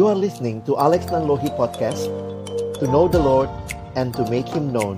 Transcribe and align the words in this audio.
You 0.00 0.08
are 0.08 0.16
listening 0.16 0.64
to 0.64 0.80
Alex 0.80 1.12
Nanlohi 1.12 1.52
Podcast 1.60 2.08
To 2.80 2.88
know 2.88 3.04
the 3.04 3.20
Lord 3.20 3.52
and 4.00 4.16
to 4.16 4.24
make 4.32 4.48
Him 4.48 4.72
known. 4.72 4.96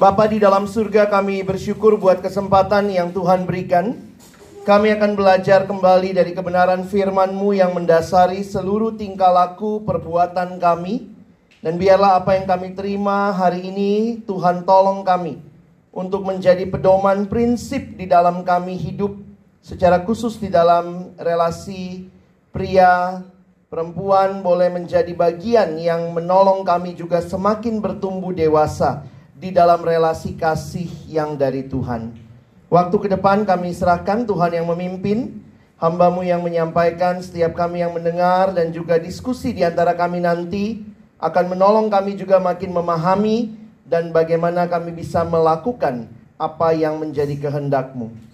Bapa 0.00 0.32
di 0.32 0.40
dalam 0.40 0.64
surga 0.64 1.12
kami 1.12 1.44
bersyukur 1.44 2.00
buat 2.00 2.24
kesempatan 2.24 2.88
yang 2.88 3.12
Tuhan 3.12 3.44
berikan. 3.44 4.00
Kami 4.64 4.96
akan 4.96 5.12
belajar 5.12 5.68
kembali 5.68 6.16
dari 6.16 6.32
kebenaran 6.32 6.88
firman-Mu 6.88 7.52
yang 7.52 7.76
mendasari 7.76 8.40
seluruh 8.40 8.96
tingkah 8.96 9.28
laku 9.28 9.84
perbuatan 9.84 10.56
kami. 10.56 11.04
Dan 11.60 11.76
biarlah 11.76 12.16
apa 12.16 12.40
yang 12.40 12.48
kami 12.48 12.72
terima 12.72 13.28
hari 13.28 13.68
ini 13.68 14.24
Tuhan 14.24 14.64
tolong 14.64 15.04
kami 15.04 15.36
Untuk 15.92 16.24
menjadi 16.24 16.64
pedoman 16.64 17.28
prinsip 17.28 17.92
di 18.00 18.08
dalam 18.08 18.40
kami 18.40 18.80
hidup 18.80 19.31
secara 19.62 20.02
khusus 20.02 20.42
di 20.42 20.50
dalam 20.50 21.14
relasi 21.14 22.10
pria 22.50 23.22
perempuan 23.70 24.42
boleh 24.42 24.68
menjadi 24.68 25.14
bagian 25.14 25.78
yang 25.78 26.12
menolong 26.12 26.66
kami 26.66 26.98
juga 26.98 27.22
semakin 27.22 27.78
bertumbuh 27.78 28.34
dewasa 28.34 29.06
di 29.32 29.54
dalam 29.54 29.80
relasi 29.80 30.34
kasih 30.36 30.90
yang 31.08 31.38
dari 31.38 31.64
Tuhan. 31.64 32.12
Waktu 32.68 32.96
ke 32.98 33.08
depan 33.08 33.46
kami 33.46 33.72
serahkan 33.72 34.26
Tuhan 34.26 34.52
yang 34.52 34.66
memimpin, 34.68 35.40
hambamu 35.78 36.26
yang 36.26 36.42
menyampaikan, 36.42 37.22
setiap 37.22 37.54
kami 37.56 37.80
yang 37.86 37.94
mendengar 37.94 38.50
dan 38.52 38.74
juga 38.74 38.98
diskusi 38.98 39.54
di 39.54 39.62
antara 39.62 39.94
kami 39.94 40.20
nanti 40.20 40.82
akan 41.22 41.54
menolong 41.54 41.86
kami 41.86 42.18
juga 42.18 42.42
makin 42.42 42.74
memahami 42.74 43.54
dan 43.86 44.10
bagaimana 44.10 44.66
kami 44.66 44.90
bisa 44.90 45.22
melakukan 45.22 46.10
apa 46.34 46.74
yang 46.74 46.98
menjadi 46.98 47.38
kehendakmu. 47.38 48.31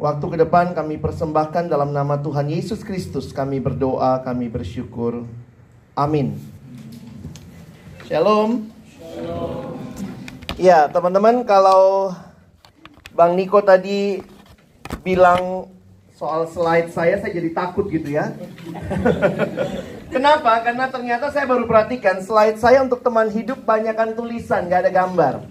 Waktu 0.00 0.32
ke 0.32 0.36
depan 0.40 0.72
kami 0.72 0.96
persembahkan 0.96 1.68
dalam 1.68 1.92
nama 1.92 2.16
Tuhan 2.16 2.48
Yesus 2.48 2.80
Kristus. 2.80 3.36
Kami 3.36 3.60
berdoa, 3.60 4.24
kami 4.24 4.48
bersyukur. 4.48 5.28
Amin. 5.92 6.40
Shalom. 8.08 8.64
Shalom. 8.96 9.76
Ya, 10.56 10.88
teman-teman, 10.88 11.44
kalau 11.44 12.16
Bang 13.12 13.36
Niko 13.36 13.60
tadi 13.60 14.24
bilang 15.04 15.68
soal 16.16 16.48
slide 16.48 16.88
saya, 16.96 17.20
saya 17.20 17.36
jadi 17.36 17.52
takut 17.52 17.84
gitu 17.92 18.16
ya. 18.16 18.32
Kenapa? 20.16 20.64
Karena 20.64 20.88
ternyata 20.88 21.28
saya 21.28 21.44
baru 21.44 21.68
perhatikan 21.68 22.24
slide 22.24 22.56
saya 22.56 22.80
untuk 22.80 23.04
teman 23.04 23.28
hidup 23.28 23.68
banyakkan 23.68 24.16
tulisan, 24.16 24.64
gak 24.64 24.88
ada 24.88 24.92
gambar. 24.96 25.44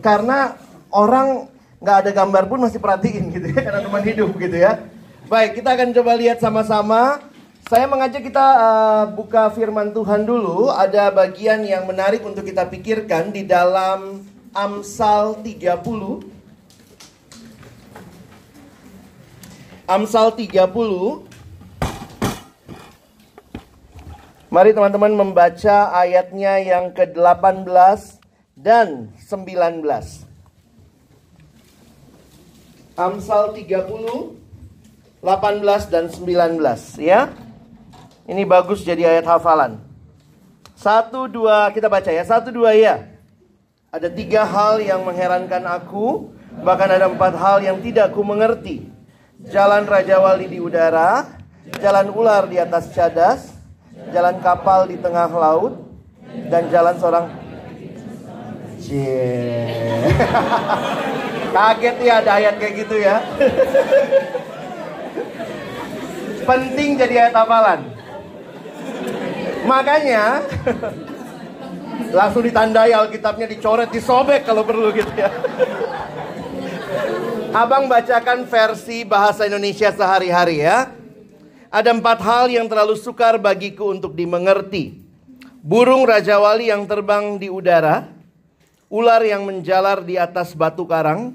Karena 0.00 0.56
orang 0.88 1.51
nggak 1.82 1.96
ada 2.06 2.10
gambar 2.14 2.46
pun 2.46 2.62
masih 2.62 2.78
perhatiin 2.78 3.34
gitu 3.34 3.46
ya 3.50 3.58
karena 3.58 3.82
teman 3.82 4.02
hidup 4.06 4.30
gitu 4.38 4.56
ya. 4.56 4.78
Baik, 5.26 5.58
kita 5.58 5.74
akan 5.74 5.90
coba 5.90 6.12
lihat 6.14 6.38
sama-sama. 6.38 7.18
Saya 7.66 7.88
mengajak 7.90 8.22
kita 8.22 8.46
uh, 8.58 9.04
buka 9.10 9.50
firman 9.50 9.90
Tuhan 9.90 10.22
dulu. 10.22 10.70
Ada 10.70 11.10
bagian 11.10 11.66
yang 11.66 11.88
menarik 11.88 12.22
untuk 12.22 12.46
kita 12.46 12.68
pikirkan 12.70 13.34
di 13.34 13.42
dalam 13.42 14.22
Amsal 14.54 15.40
30. 15.42 15.72
Amsal 19.88 20.36
30. 20.36 21.32
Mari 24.52 24.70
teman-teman 24.76 25.16
membaca 25.16 25.96
ayatnya 25.96 26.60
yang 26.60 26.92
ke-18 26.92 28.20
dan 28.52 29.08
19. 29.16 30.31
Amsal 32.96 33.56
30 33.56 34.42
18 35.22 35.86
dan 35.86 36.10
19 36.10 36.58
ya. 36.98 37.30
Ini 38.26 38.42
bagus 38.42 38.82
jadi 38.82 39.06
ayat 39.06 39.26
hafalan. 39.26 39.78
Satu 40.74 41.30
dua 41.30 41.70
kita 41.70 41.86
baca 41.86 42.10
ya. 42.10 42.26
Satu 42.26 42.50
dua 42.50 42.74
ya. 42.74 43.06
Ada 43.94 44.10
tiga 44.10 44.42
hal 44.42 44.82
yang 44.82 45.06
mengherankan 45.06 45.62
aku, 45.68 46.32
bahkan 46.66 46.90
ada 46.90 47.06
empat 47.06 47.38
hal 47.38 47.62
yang 47.62 47.78
tidak 47.78 48.10
ku 48.10 48.26
mengerti. 48.26 48.88
Jalan 49.46 49.86
Raja 49.86 50.18
Wali 50.18 50.50
di 50.50 50.58
udara, 50.58 51.38
jalan 51.78 52.10
ular 52.10 52.50
di 52.50 52.58
atas 52.58 52.90
cadas, 52.90 53.52
jalan 54.10 54.42
kapal 54.42 54.90
di 54.90 54.98
tengah 54.98 55.28
laut, 55.30 55.76
dan 56.50 56.66
jalan 56.72 56.96
seorang 56.98 57.26
Cie. 58.82 60.02
Kaget 61.52 61.96
ya 62.00 62.14
ada 62.24 62.32
ayat 62.40 62.54
kayak 62.56 62.74
gitu 62.80 62.96
ya. 62.96 63.16
Penting 66.48 66.96
jadi 66.96 67.28
ayat 67.28 67.34
hafalan. 67.36 67.80
Makanya 69.62 70.42
langsung 72.10 72.42
ditandai 72.42 72.90
Alkitabnya 72.90 73.46
dicoret, 73.46 73.92
disobek 73.92 74.42
kalau 74.48 74.64
perlu 74.64 74.90
gitu 74.96 75.12
ya. 75.12 75.30
Abang 77.52 77.84
bacakan 77.84 78.48
versi 78.48 79.04
bahasa 79.04 79.44
Indonesia 79.44 79.92
sehari-hari 79.92 80.64
ya. 80.64 80.88
Ada 81.68 81.92
empat 81.92 82.20
hal 82.24 82.48
yang 82.48 82.64
terlalu 82.68 82.96
sukar 82.96 83.36
bagiku 83.36 83.92
untuk 83.92 84.16
dimengerti. 84.16 85.00
Burung 85.62 86.08
Raja 86.08 86.40
Wali 86.42 86.68
yang 86.72 86.88
terbang 86.90 87.38
di 87.38 87.46
udara, 87.46 88.08
ular 88.92 89.24
yang 89.24 89.48
menjalar 89.48 90.04
di 90.04 90.20
atas 90.20 90.52
batu 90.52 90.84
karang, 90.84 91.32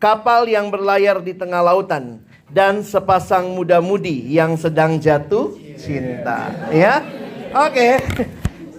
kapal 0.00 0.48
yang 0.48 0.72
berlayar 0.72 1.20
di 1.20 1.36
tengah 1.36 1.60
lautan, 1.60 2.24
dan 2.48 2.80
sepasang 2.80 3.52
muda-mudi 3.52 4.32
yang 4.32 4.56
sedang 4.56 4.96
jatuh 4.96 5.52
cinta. 5.76 6.48
Ya, 6.72 7.04
oke. 7.52 8.00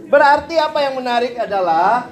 Berarti 0.10 0.58
apa 0.58 0.82
yang 0.82 0.98
menarik 0.98 1.38
adalah 1.38 2.10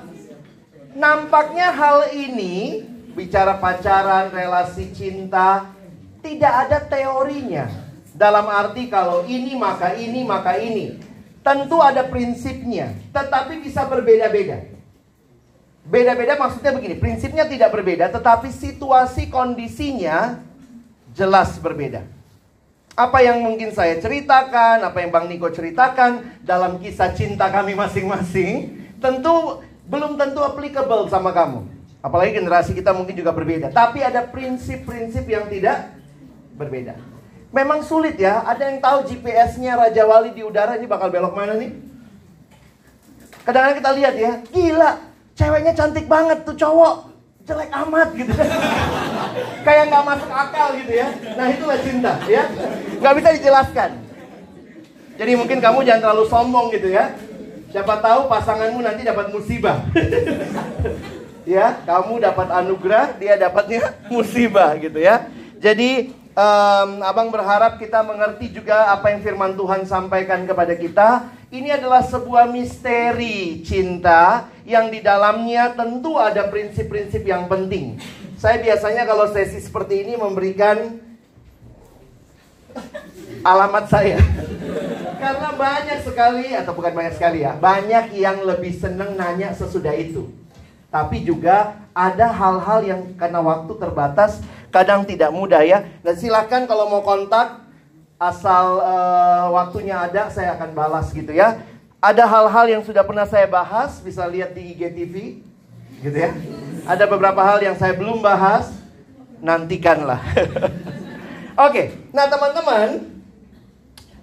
nampaknya 0.94 1.74
hal 1.74 2.14
ini 2.14 2.86
bicara 3.18 3.58
pacaran, 3.58 4.30
relasi 4.30 4.94
cinta 4.94 5.74
tidak 6.22 6.54
ada 6.70 6.78
teorinya. 6.86 7.66
Dalam 8.14 8.46
arti 8.46 8.86
kalau 8.86 9.26
ini 9.26 9.58
maka 9.58 9.98
ini 9.98 10.22
maka 10.22 10.62
ini. 10.62 11.02
Tentu 11.42 11.82
ada 11.84 12.08
prinsipnya, 12.08 12.96
tetapi 13.12 13.60
bisa 13.66 13.84
berbeda-beda. 13.84 14.73
Beda-beda 15.84 16.40
maksudnya 16.40 16.72
begini, 16.72 16.96
prinsipnya 16.96 17.44
tidak 17.44 17.76
berbeda, 17.76 18.08
tetapi 18.08 18.48
situasi 18.56 19.28
kondisinya 19.28 20.40
jelas 21.12 21.60
berbeda. 21.60 22.08
Apa 22.96 23.20
yang 23.20 23.44
mungkin 23.44 23.76
saya 23.76 24.00
ceritakan, 24.00 24.86
apa 24.86 25.04
yang 25.04 25.12
Bang 25.12 25.28
Niko 25.28 25.52
ceritakan 25.52 26.40
dalam 26.46 26.80
kisah 26.80 27.12
cinta 27.12 27.52
kami 27.52 27.76
masing-masing, 27.76 28.80
tentu 29.04 29.60
belum 29.90 30.16
tentu 30.16 30.40
applicable 30.40 31.12
sama 31.12 31.36
kamu. 31.36 31.68
Apalagi 32.00 32.36
generasi 32.40 32.72
kita 32.72 32.96
mungkin 32.96 33.16
juga 33.16 33.36
berbeda. 33.36 33.72
Tapi 33.72 34.04
ada 34.04 34.24
prinsip-prinsip 34.24 35.28
yang 35.28 35.52
tidak 35.52 35.92
berbeda. 36.56 36.96
Memang 37.54 37.84
sulit 37.86 38.18
ya, 38.18 38.44
ada 38.44 38.66
yang 38.72 38.80
tahu 38.82 39.08
GPS-nya 39.08 39.78
Raja 39.78 40.04
Wali 40.08 40.34
di 40.34 40.42
udara 40.42 40.80
ini 40.80 40.90
bakal 40.90 41.14
belok 41.14 41.38
mana 41.38 41.54
nih? 41.60 41.76
Kadang-kadang 43.46 43.78
kita 43.78 43.92
lihat 43.94 44.16
ya, 44.18 44.32
gila, 44.50 44.92
Ceweknya 45.34 45.74
cantik 45.74 46.06
banget 46.06 46.46
tuh 46.46 46.56
cowok. 46.58 47.10
Jelek 47.44 47.72
amat 47.76 48.10
gitu. 48.16 48.32
Kayak 49.68 49.84
nggak 49.92 50.06
masuk 50.08 50.32
akal 50.32 50.68
gitu 50.80 50.94
ya. 50.96 51.08
Nah 51.36 51.46
itulah 51.52 51.78
cinta 51.82 52.14
ya. 52.30 52.44
Nggak 53.02 53.16
bisa 53.20 53.30
dijelaskan. 53.36 53.92
Jadi 55.20 55.32
mungkin 55.36 55.60
kamu 55.60 55.84
jangan 55.84 56.02
terlalu 56.10 56.26
sombong 56.32 56.68
gitu 56.72 56.88
ya. 56.88 57.12
Siapa 57.74 58.00
tahu 58.00 58.30
pasanganmu 58.30 58.80
nanti 58.86 59.02
dapat 59.04 59.34
musibah. 59.34 59.84
Ya 61.44 61.76
kamu 61.84 62.24
dapat 62.24 62.48
anugerah 62.56 63.20
dia 63.20 63.36
dapatnya 63.36 63.92
musibah 64.14 64.80
gitu 64.80 64.96
ya. 64.96 65.28
Jadi 65.60 66.16
um, 66.40 67.04
abang 67.04 67.28
berharap 67.36 67.76
kita 67.80 68.00
mengerti 68.00 68.56
juga 68.56 68.88
apa 68.96 69.12
yang 69.12 69.20
firman 69.20 69.52
Tuhan 69.60 69.84
sampaikan 69.84 70.48
kepada 70.48 70.72
kita 70.80 71.28
ini 71.54 71.70
adalah 71.70 72.02
sebuah 72.02 72.50
misteri 72.50 73.62
cinta 73.62 74.50
yang 74.66 74.90
di 74.90 75.06
dalamnya 75.06 75.78
tentu 75.78 76.18
ada 76.18 76.50
prinsip-prinsip 76.50 77.22
yang 77.22 77.46
penting. 77.46 78.02
Saya 78.42 78.58
biasanya 78.58 79.06
kalau 79.06 79.30
sesi 79.30 79.62
seperti 79.62 80.02
ini 80.02 80.18
memberikan 80.18 80.98
alamat 83.46 83.86
saya. 83.86 84.18
Karena 85.22 85.54
banyak 85.54 86.00
sekali, 86.02 86.58
atau 86.58 86.74
bukan 86.74 86.92
banyak 86.92 87.16
sekali 87.22 87.46
ya, 87.46 87.54
banyak 87.54 88.18
yang 88.18 88.42
lebih 88.44 88.74
seneng 88.74 89.14
nanya 89.14 89.54
sesudah 89.54 89.94
itu. 89.94 90.34
Tapi 90.90 91.22
juga 91.22 91.78
ada 91.94 92.34
hal-hal 92.34 92.80
yang 92.82 93.02
karena 93.14 93.40
waktu 93.40 93.72
terbatas, 93.78 94.42
kadang 94.74 95.06
tidak 95.06 95.30
mudah 95.30 95.62
ya. 95.62 95.86
Dan 96.02 96.18
silakan 96.18 96.66
kalau 96.66 96.90
mau 96.90 97.06
kontak, 97.06 97.63
asal 98.30 98.80
uh, 98.80 99.52
waktunya 99.52 100.00
ada 100.00 100.32
saya 100.32 100.56
akan 100.56 100.72
balas 100.72 101.12
gitu 101.12 101.36
ya. 101.36 101.60
Ada 102.04 102.28
hal-hal 102.28 102.66
yang 102.68 102.84
sudah 102.84 103.04
pernah 103.04 103.24
saya 103.24 103.48
bahas, 103.48 104.00
bisa 104.04 104.28
lihat 104.28 104.52
di 104.52 104.76
IGTV 104.76 105.44
gitu 106.04 106.18
ya. 106.20 106.36
Ada 106.84 107.08
beberapa 107.08 107.40
hal 107.40 107.64
yang 107.64 107.76
saya 107.80 107.96
belum 107.96 108.20
bahas, 108.20 108.76
nantikanlah. 109.40 110.20
Oke, 111.68 111.96
nah 112.12 112.28
teman-teman, 112.28 113.08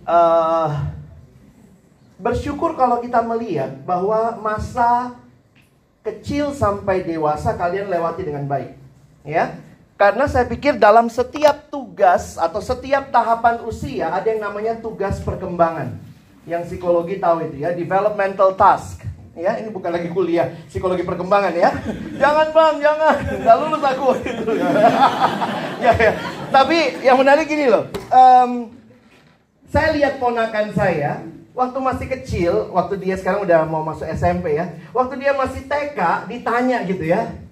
uh, 0.05 0.69
bersyukur 2.21 2.77
kalau 2.77 3.01
kita 3.01 3.25
melihat 3.25 3.81
bahwa 3.89 4.37
masa 4.45 5.17
kecil 6.05 6.53
sampai 6.53 7.01
dewasa 7.05 7.57
kalian 7.57 7.89
lewati 7.89 8.29
dengan 8.29 8.45
baik, 8.45 8.77
ya. 9.25 9.57
Karena 10.01 10.25
saya 10.25 10.49
pikir 10.49 10.81
dalam 10.81 11.13
setiap 11.13 11.69
tugas 11.69 12.41
atau 12.41 12.65
setiap 12.65 13.13
tahapan 13.13 13.61
usia 13.69 14.09
ada 14.09 14.33
yang 14.33 14.41
namanya 14.41 14.81
tugas 14.81 15.21
perkembangan. 15.21 15.93
Yang 16.49 16.73
psikologi 16.73 17.21
tahu 17.21 17.45
itu 17.45 17.61
ya, 17.61 17.77
developmental 17.77 18.57
task. 18.57 19.05
Ya, 19.37 19.61
ini 19.61 19.69
bukan 19.69 19.93
lagi 19.93 20.09
kuliah 20.09 20.57
psikologi 20.73 21.05
perkembangan 21.05 21.53
ya. 21.53 21.69
Jangan 22.17 22.49
bang, 22.49 22.75
jangan. 22.81 23.17
Gak 23.45 23.57
lulus 23.61 23.83
aku. 23.85 24.07
Gitu. 24.25 24.53
ya, 25.85 25.93
ya. 25.93 26.13
Tapi 26.49 27.05
yang 27.05 27.21
menarik 27.21 27.45
gini 27.45 27.69
loh. 27.69 27.93
Um, 28.09 28.73
saya 29.69 29.93
lihat 29.93 30.17
ponakan 30.17 30.73
saya, 30.73 31.29
waktu 31.53 31.77
masih 31.77 32.07
kecil, 32.09 32.53
waktu 32.73 32.97
dia 33.05 33.21
sekarang 33.21 33.45
udah 33.45 33.69
mau 33.69 33.85
masuk 33.85 34.09
SMP 34.09 34.57
ya. 34.57 34.81
Waktu 34.97 35.21
dia 35.21 35.37
masih 35.37 35.69
TK, 35.69 36.25
ditanya 36.25 36.89
gitu 36.89 37.05
ya 37.05 37.50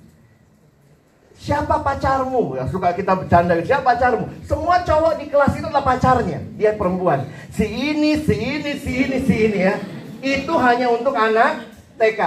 Siapa 1.39 1.79
pacarmu? 1.81 2.59
Ya, 2.59 2.67
suka 2.67 2.91
kita 2.93 3.15
bercanda. 3.15 3.55
Siapa 3.63 3.95
pacarmu? 3.95 4.27
Semua 4.43 4.83
cowok 4.83 5.23
di 5.23 5.31
kelas 5.31 5.55
itu 5.55 5.67
adalah 5.71 5.87
pacarnya. 5.87 6.43
Dia 6.59 6.75
perempuan. 6.75 7.31
Si 7.55 7.63
ini, 7.63 8.19
si 8.19 8.35
ini, 8.35 8.73
si 8.75 8.93
ini, 9.07 9.19
si 9.23 9.35
ini 9.47 9.59
ya. 9.63 9.75
Itu 10.19 10.59
hanya 10.59 10.91
untuk 10.91 11.15
anak 11.15 11.63
TK. 11.95 12.21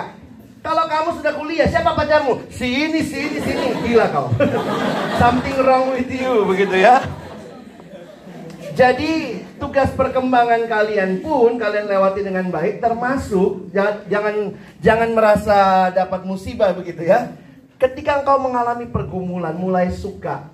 Kalau 0.62 0.86
kamu 0.88 1.10
sudah 1.20 1.34
kuliah, 1.36 1.68
siapa 1.68 1.92
pacarmu? 1.92 2.40
Si 2.48 2.64
ini, 2.64 3.04
si 3.04 3.18
ini, 3.20 3.38
si 3.44 3.52
ini. 3.52 3.68
Gila 3.84 4.08
kau. 4.16 4.32
Something 5.22 5.58
wrong 5.60 5.92
with 5.92 6.08
you, 6.08 6.48
begitu 6.48 6.80
ya. 6.80 7.04
Jadi 8.72 9.44
tugas 9.60 9.92
perkembangan 9.94 10.64
kalian 10.72 11.20
pun 11.20 11.60
kalian 11.60 11.92
lewati 11.92 12.24
dengan 12.24 12.48
baik 12.48 12.80
termasuk 12.80 13.68
jangan 13.76 13.96
jangan 14.08 14.36
jangan 14.80 15.10
merasa 15.12 15.60
dapat 15.92 16.24
musibah 16.24 16.72
begitu 16.72 17.04
ya. 17.04 17.36
Ketika 17.82 18.22
engkau 18.22 18.38
mengalami 18.38 18.86
pergumulan, 18.86 19.58
mulai 19.58 19.90
suka. 19.90 20.46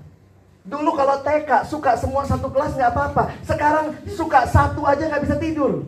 Dulu 0.64 0.96
kalau 0.96 1.20
TK 1.20 1.68
suka 1.68 2.00
semua 2.00 2.24
satu 2.24 2.48
kelas 2.48 2.80
nggak 2.80 2.92
apa-apa. 2.96 3.36
Sekarang 3.44 3.92
suka 4.08 4.48
satu 4.48 4.88
aja 4.88 5.12
nggak 5.12 5.24
bisa 5.28 5.36
tidur. 5.36 5.84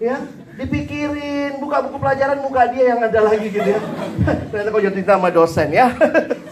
Ya, 0.00 0.24
dipikirin 0.56 1.60
buka 1.60 1.84
buku 1.84 2.00
pelajaran 2.00 2.40
muka 2.40 2.64
dia 2.72 2.96
yang 2.96 3.00
ada 3.04 3.28
lagi 3.28 3.52
gitu 3.52 3.60
ya. 3.60 3.80
Ternyata 4.48 4.68
kau 4.72 4.80
jadi 4.80 5.00
sama 5.04 5.28
dosen 5.28 5.68
ya. 5.68 5.92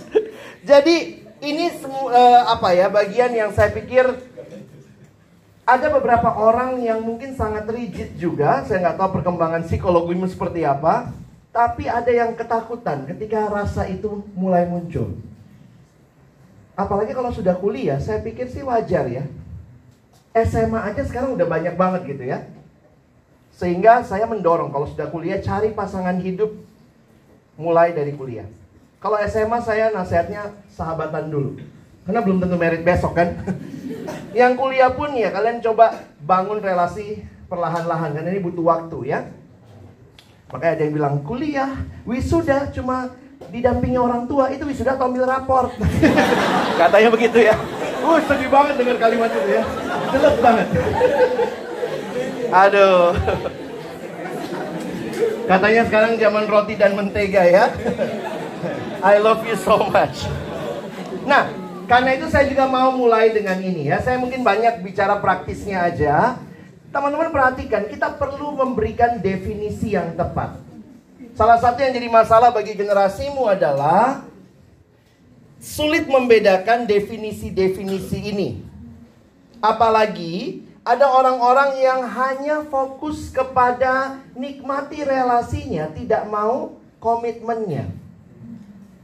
Jadi 0.70 1.22
ini 1.46 1.70
uh, 1.86 2.42
apa 2.52 2.74
ya 2.74 2.90
bagian 2.90 3.30
yang 3.30 3.54
saya 3.54 3.70
pikir 3.70 4.02
ada 5.62 5.86
beberapa 5.94 6.26
orang 6.36 6.82
yang 6.82 7.00
mungkin 7.00 7.32
sangat 7.32 7.70
rigid 7.70 8.18
juga. 8.18 8.66
Saya 8.66 8.82
nggak 8.82 8.98
tahu 8.98 9.22
perkembangan 9.22 9.62
psikologimu 9.64 10.26
seperti 10.26 10.66
apa. 10.66 11.14
Tapi 11.56 11.88
ada 11.88 12.12
yang 12.12 12.36
ketakutan 12.36 13.08
ketika 13.08 13.48
rasa 13.48 13.88
itu 13.88 14.28
mulai 14.36 14.68
muncul. 14.68 15.16
Apalagi 16.76 17.16
kalau 17.16 17.32
sudah 17.32 17.56
kuliah, 17.56 17.96
saya 17.96 18.20
pikir 18.20 18.52
sih 18.52 18.60
wajar 18.60 19.08
ya. 19.08 19.24
SMA 20.36 20.76
aja 20.84 21.00
sekarang 21.00 21.32
udah 21.32 21.48
banyak 21.48 21.72
banget 21.80 22.12
gitu 22.12 22.28
ya. 22.28 22.44
Sehingga 23.56 24.04
saya 24.04 24.28
mendorong 24.28 24.68
kalau 24.68 24.84
sudah 24.84 25.08
kuliah 25.08 25.40
cari 25.40 25.72
pasangan 25.72 26.20
hidup 26.20 26.52
mulai 27.56 27.96
dari 27.96 28.12
kuliah. 28.12 28.44
Kalau 29.00 29.16
SMA 29.24 29.56
saya 29.64 29.88
nasihatnya 29.96 30.52
sahabatan 30.68 31.32
dulu. 31.32 31.56
Karena 32.04 32.20
belum 32.20 32.36
tentu 32.44 32.60
merit 32.60 32.84
besok 32.84 33.16
kan. 33.16 33.32
Yang 34.36 34.60
kuliah 34.60 34.92
pun 34.92 35.16
ya 35.16 35.32
kalian 35.32 35.64
coba 35.64 36.04
bangun 36.20 36.60
relasi 36.60 37.24
perlahan-lahan 37.48 38.12
karena 38.12 38.28
ini 38.28 38.44
butuh 38.44 38.64
waktu 38.68 39.08
ya. 39.08 39.24
Makanya 40.46 40.72
ada 40.78 40.82
yang 40.86 40.94
bilang 40.94 41.14
kuliah, 41.26 41.70
wisuda 42.06 42.70
cuma 42.70 43.10
didampingi 43.50 43.98
orang 43.98 44.30
tua 44.30 44.50
itu 44.54 44.62
wisuda 44.62 44.94
atau 44.94 45.10
ambil 45.10 45.26
raport. 45.26 45.74
Katanya 46.80 47.08
begitu 47.10 47.38
ya. 47.42 47.58
Uh, 48.06 48.22
sedih 48.30 48.46
banget 48.46 48.78
dengan 48.78 48.96
kalimat 49.02 49.30
itu 49.34 49.50
ya. 49.50 49.64
Jelas 50.14 50.36
banget. 50.38 50.66
Aduh. 52.54 53.10
Katanya 55.46 55.82
sekarang 55.86 56.12
zaman 56.18 56.44
roti 56.46 56.74
dan 56.78 56.94
mentega 56.94 57.42
ya. 57.46 57.64
I 59.02 59.18
love 59.18 59.42
you 59.46 59.58
so 59.58 59.82
much. 59.90 60.26
Nah, 61.26 61.50
karena 61.90 62.14
itu 62.14 62.26
saya 62.30 62.46
juga 62.46 62.70
mau 62.70 62.94
mulai 62.94 63.34
dengan 63.34 63.58
ini 63.58 63.90
ya. 63.90 63.98
Saya 63.98 64.18
mungkin 64.18 64.46
banyak 64.46 64.82
bicara 64.82 65.18
praktisnya 65.18 65.86
aja. 65.86 66.38
Teman-teman 66.96 67.28
perhatikan, 67.28 67.92
kita 67.92 68.08
perlu 68.16 68.56
memberikan 68.56 69.20
definisi 69.20 69.92
yang 69.92 70.16
tepat. 70.16 70.56
Salah 71.36 71.60
satu 71.60 71.84
yang 71.84 71.92
jadi 71.92 72.08
masalah 72.08 72.48
bagi 72.48 72.72
generasimu 72.72 73.44
adalah 73.44 74.24
sulit 75.60 76.08
membedakan 76.08 76.88
definisi-definisi 76.88 78.32
ini. 78.32 78.48
Apalagi 79.60 80.64
ada 80.88 81.12
orang-orang 81.12 81.84
yang 81.84 82.00
hanya 82.00 82.64
fokus 82.64 83.28
kepada 83.28 84.16
nikmati 84.32 85.04
relasinya, 85.04 85.92
tidak 85.92 86.24
mau 86.32 86.80
komitmennya. 86.96 87.92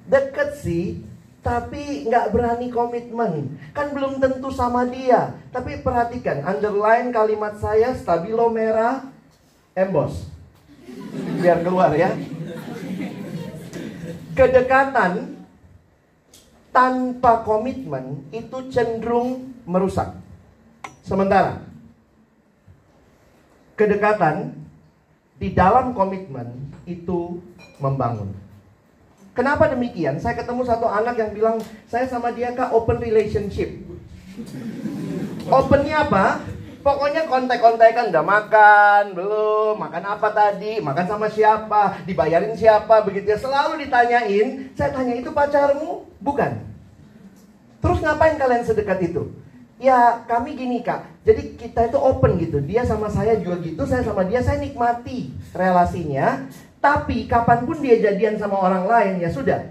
Deket 0.09 0.65
sih, 0.65 1.05
tapi 1.43 2.07
nggak 2.07 2.31
berani 2.31 2.71
komitmen. 2.71 3.59
Kan 3.75 3.91
belum 3.91 4.23
tentu 4.23 4.49
sama 4.55 4.87
dia. 4.87 5.35
Tapi 5.51 5.83
perhatikan, 5.83 6.47
underline 6.47 7.11
kalimat 7.11 7.59
saya 7.59 7.93
stabilo 7.99 8.47
merah 8.49 9.11
emboss. 9.75 10.31
Biar 11.43 11.61
keluar 11.67 11.91
ya. 11.99 12.15
Kedekatan 14.33 15.43
tanpa 16.73 17.45
komitmen 17.45 18.25
itu 18.33 18.73
cenderung 18.73 19.53
merusak. 19.69 20.15
Sementara 21.03 21.61
kedekatan 23.75 24.55
di 25.43 25.51
dalam 25.51 25.91
komitmen 25.93 26.71
itu 26.87 27.43
membangun. 27.83 28.42
Kenapa 29.33 29.65
demikian? 29.73 30.21
Saya 30.21 30.37
ketemu 30.37 30.61
satu 30.69 30.85
anak 30.85 31.17
yang 31.17 31.33
bilang, 31.33 31.57
saya 31.89 32.05
sama 32.05 32.37
dia 32.37 32.53
kak 32.53 32.69
open 32.69 33.01
relationship. 33.01 33.81
Opennya 35.49 36.05
apa? 36.05 36.45
Pokoknya 36.83 37.31
kontak-kontakan 37.31 38.11
udah 38.11 38.25
makan, 38.27 39.03
belum, 39.15 39.79
makan 39.79 40.05
apa 40.05 40.29
tadi, 40.35 40.83
makan 40.83 41.07
sama 41.07 41.31
siapa, 41.31 42.03
dibayarin 42.03 42.59
siapa, 42.59 43.07
begitu 43.07 43.33
ya. 43.33 43.39
Selalu 43.39 43.87
ditanyain, 43.87 44.69
saya 44.75 44.91
tanya 44.91 45.15
itu 45.15 45.31
pacarmu? 45.31 46.11
Bukan. 46.19 46.59
Terus 47.79 47.99
ngapain 48.03 48.35
kalian 48.35 48.67
sedekat 48.67 48.99
itu? 48.99 49.31
Ya 49.79 50.27
kami 50.27 50.55
gini 50.55 50.83
kak, 50.83 51.07
jadi 51.27 51.59
kita 51.59 51.91
itu 51.91 51.99
open 51.99 52.39
gitu. 52.39 52.59
Dia 52.63 52.83
sama 52.87 53.11
saya 53.11 53.39
juga 53.39 53.63
gitu, 53.63 53.83
saya 53.87 54.03
sama 54.03 54.27
dia, 54.27 54.43
saya 54.43 54.59
nikmati 54.59 55.35
relasinya. 55.55 56.51
Tapi 56.83 57.31
kapan 57.31 57.63
pun 57.63 57.79
dia 57.79 58.03
jadian 58.03 58.43
sama 58.43 58.59
orang 58.59 58.91
lain 58.91 59.23
ya 59.23 59.31
sudah. 59.31 59.71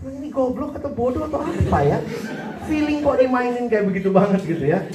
Ini 0.00 0.30
goblok 0.30 0.78
atau 0.78 0.94
bodoh 0.94 1.26
atau 1.26 1.42
apa 1.42 1.78
ya? 1.82 1.98
Feeling 2.70 3.02
kok 3.02 3.18
dimainin 3.18 3.66
kayak 3.66 3.90
begitu 3.90 4.14
banget 4.14 4.40
gitu 4.46 4.70
ya. 4.70 4.86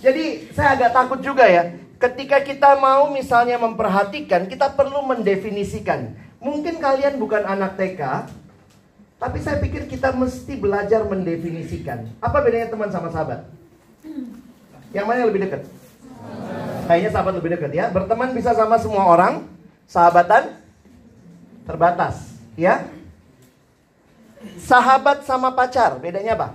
Jadi 0.00 0.54
saya 0.54 0.78
agak 0.78 0.94
takut 0.94 1.18
juga 1.18 1.50
ya. 1.50 1.74
Ketika 1.98 2.38
kita 2.46 2.78
mau 2.78 3.10
misalnya 3.10 3.58
memperhatikan, 3.58 4.46
kita 4.46 4.70
perlu 4.70 5.02
mendefinisikan. 5.02 6.14
Mungkin 6.38 6.78
kalian 6.78 7.18
bukan 7.18 7.42
anak 7.42 7.74
TK, 7.74 8.30
tapi 9.16 9.40
saya 9.40 9.58
pikir 9.58 9.90
kita 9.90 10.12
mesti 10.14 10.54
belajar 10.60 11.02
mendefinisikan. 11.08 12.06
Apa 12.22 12.44
bedanya 12.44 12.70
teman 12.70 12.92
sama 12.92 13.08
sahabat? 13.10 13.48
Yang 14.94 15.04
mana 15.08 15.16
yang 15.24 15.28
lebih 15.32 15.42
dekat? 15.48 15.62
Kayaknya 16.86 17.10
sahabat 17.10 17.34
lebih 17.40 17.50
dekat 17.56 17.70
ya. 17.74 17.90
Berteman 17.90 18.30
bisa 18.36 18.52
sama 18.52 18.76
semua 18.76 19.08
orang, 19.08 19.55
Sahabatan 19.86 20.58
terbatas, 21.62 22.36
ya. 22.58 22.86
Sahabat 24.58 25.26
sama 25.26 25.54
pacar, 25.54 25.98
bedanya 25.98 26.34
apa? 26.38 26.48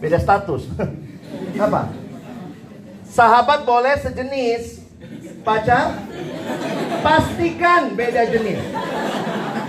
Beda 0.00 0.20
status. 0.20 0.68
apa? 1.64 1.88
Sahabat 3.08 3.64
boleh 3.64 3.96
sejenis, 4.00 4.84
pacar 5.40 5.94
pastikan 7.00 7.94
beda 7.94 8.28
jenis. 8.28 8.60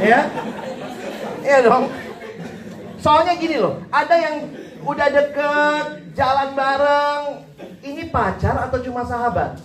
Ya? 0.01 0.27
Iya 1.45 1.57
dong. 1.63 1.87
Soalnya 2.97 3.39
gini 3.39 3.61
loh, 3.61 3.79
ada 3.93 4.15
yang 4.19 4.51
udah 4.83 5.07
deket, 5.07 5.85
jalan 6.17 6.49
bareng, 6.57 7.23
ini 7.85 8.09
pacar 8.09 8.67
atau 8.67 8.81
cuma 8.81 9.05
sahabat? 9.05 9.61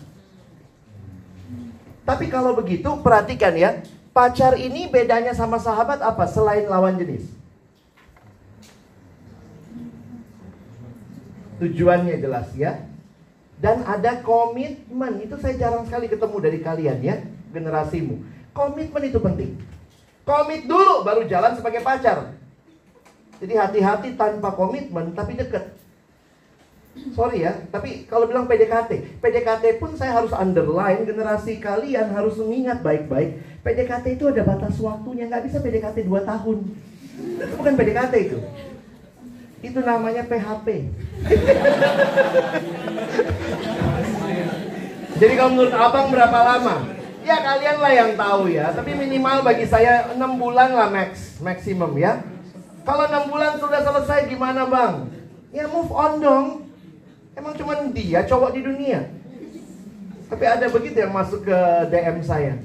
Tapi 2.02 2.26
kalau 2.26 2.58
begitu 2.58 2.90
perhatikan 2.98 3.54
ya, 3.54 3.78
pacar 4.10 4.58
ini 4.58 4.90
bedanya 4.90 5.30
sama 5.32 5.62
sahabat 5.62 6.02
apa 6.02 6.26
selain 6.26 6.66
lawan 6.66 6.98
jenis? 6.98 7.30
Tujuannya 11.62 12.18
jelas 12.18 12.50
ya. 12.58 12.82
Dan 13.62 13.86
ada 13.86 14.18
komitmen. 14.26 15.22
Itu 15.22 15.38
saya 15.38 15.54
jarang 15.54 15.86
sekali 15.86 16.10
ketemu 16.10 16.36
dari 16.42 16.58
kalian 16.58 16.98
ya, 16.98 17.22
generasimu. 17.54 18.18
Komitmen 18.50 19.02
itu 19.06 19.22
penting. 19.22 19.54
Komit 20.26 20.66
dulu 20.66 21.06
baru 21.06 21.22
jalan 21.26 21.54
sebagai 21.54 21.82
pacar. 21.82 22.34
Jadi 23.42 23.54
hati-hati 23.58 24.14
tanpa 24.14 24.54
komitmen 24.54 25.14
tapi 25.14 25.34
deket. 25.34 25.81
Sorry 26.92 27.40
ya, 27.40 27.56
tapi 27.72 28.04
kalau 28.04 28.28
bilang 28.28 28.44
PDKT, 28.44 29.20
PDKT 29.24 29.80
pun 29.80 29.96
saya 29.96 30.12
harus 30.12 30.28
underline 30.28 31.08
generasi 31.08 31.56
kalian 31.56 32.12
harus 32.12 32.36
mengingat 32.36 32.84
baik-baik. 32.84 33.40
PDKT 33.64 34.20
itu 34.20 34.28
ada 34.28 34.44
batas 34.44 34.76
waktunya, 34.76 35.24
nggak 35.24 35.48
bisa 35.48 35.64
PDKT 35.64 36.04
2 36.04 36.20
tahun. 36.20 36.58
Itu 37.40 37.54
bukan 37.56 37.74
PDKT 37.80 38.14
itu. 38.28 38.38
Itu 39.64 39.80
namanya 39.80 40.28
PHP. 40.28 40.66
Jadi 45.22 45.32
kalau 45.38 45.50
menurut 45.54 45.72
abang 45.72 46.12
berapa 46.12 46.38
lama? 46.44 46.92
Ya 47.22 47.38
kalian 47.38 47.78
lah 47.78 47.92
yang 47.94 48.10
tahu 48.18 48.50
ya. 48.50 48.74
Tapi 48.74 48.92
minimal 48.98 49.46
bagi 49.46 49.64
saya 49.64 50.12
6 50.12 50.18
bulan 50.36 50.76
lah 50.76 50.92
max, 50.92 51.38
maksimum 51.40 51.96
ya. 51.96 52.20
Kalau 52.82 53.08
6 53.08 53.30
bulan 53.32 53.56
sudah 53.56 53.80
selesai 53.80 54.28
gimana 54.28 54.68
bang? 54.68 55.06
Ya 55.54 55.70
move 55.70 55.94
on 55.94 56.20
dong. 56.20 56.71
Emang 57.32 57.56
cuma 57.56 57.72
dia 57.92 58.20
cowok 58.28 58.50
di 58.52 58.60
dunia. 58.60 59.08
Tapi 60.28 60.44
ada 60.48 60.66
begitu 60.68 60.96
yang 61.00 61.12
masuk 61.12 61.44
ke 61.44 61.58
DM 61.92 62.20
saya. 62.24 62.56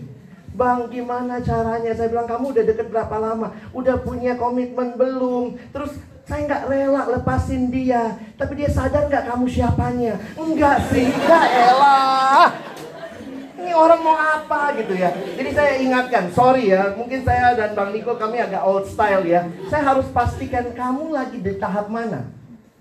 Bang 0.57 0.89
gimana 0.89 1.38
caranya? 1.43 1.91
Saya 1.93 2.09
bilang 2.09 2.27
kamu 2.27 2.55
udah 2.55 2.63
deket 2.63 2.88
berapa 2.89 3.15
lama? 3.19 3.53
Udah 3.75 4.00
punya 4.01 4.39
komitmen 4.39 4.95
belum? 4.95 5.59
Terus 5.69 5.95
saya 6.27 6.43
nggak 6.47 6.63
rela 6.67 7.03
lepasin 7.12 7.71
dia. 7.71 8.19
Tapi 8.36 8.59
dia 8.59 8.69
sadar 8.71 9.07
nggak 9.07 9.27
kamu 9.29 9.45
siapanya? 9.47 10.19
Enggak 10.36 10.83
sih, 10.91 11.07
enggak 11.07 11.45
elah. 11.51 12.51
Ini 13.59 13.71
orang 13.75 14.01
mau 14.01 14.15
apa 14.15 14.75
gitu 14.79 14.95
ya. 14.95 15.12
Jadi 15.12 15.50
saya 15.51 15.71
ingatkan, 15.77 16.31
sorry 16.31 16.71
ya, 16.71 16.95
mungkin 16.95 17.24
saya 17.27 17.51
dan 17.55 17.75
Bang 17.75 17.91
Niko 17.91 18.15
kami 18.15 18.39
agak 18.39 18.63
old 18.63 18.88
style 18.88 19.27
ya. 19.27 19.43
Saya 19.67 19.91
harus 19.91 20.07
pastikan 20.09 20.71
kamu 20.71 21.12
lagi 21.12 21.38
di 21.43 21.55
tahap 21.59 21.91
mana. 21.91 22.31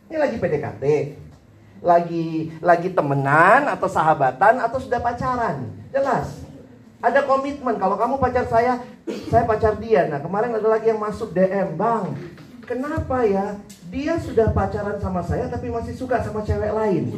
Ini 0.06 0.16
lagi 0.22 0.38
PDKT, 0.38 0.84
lagi 1.84 2.52
lagi 2.60 2.92
temenan 2.92 3.68
atau 3.68 3.88
sahabatan 3.88 4.60
atau 4.60 4.78
sudah 4.80 5.00
pacaran. 5.00 5.68
Jelas. 5.92 6.44
Ada 7.00 7.22
komitmen. 7.28 7.76
Kalau 7.76 7.94
kamu 8.00 8.16
pacar 8.16 8.48
saya, 8.48 8.80
saya 9.28 9.44
pacar 9.44 9.76
dia. 9.78 10.08
Nah 10.08 10.18
kemarin 10.18 10.56
ada 10.56 10.68
lagi 10.68 10.88
yang 10.90 11.00
masuk 11.00 11.30
DM, 11.36 11.76
bang. 11.76 12.16
Kenapa 12.66 13.22
ya? 13.22 13.54
Dia 13.94 14.18
sudah 14.18 14.50
pacaran 14.50 14.98
sama 14.98 15.22
saya 15.22 15.46
tapi 15.46 15.70
masih 15.70 15.94
suka 15.94 16.18
sama 16.18 16.42
cewek 16.42 16.74
lain. 16.74 17.14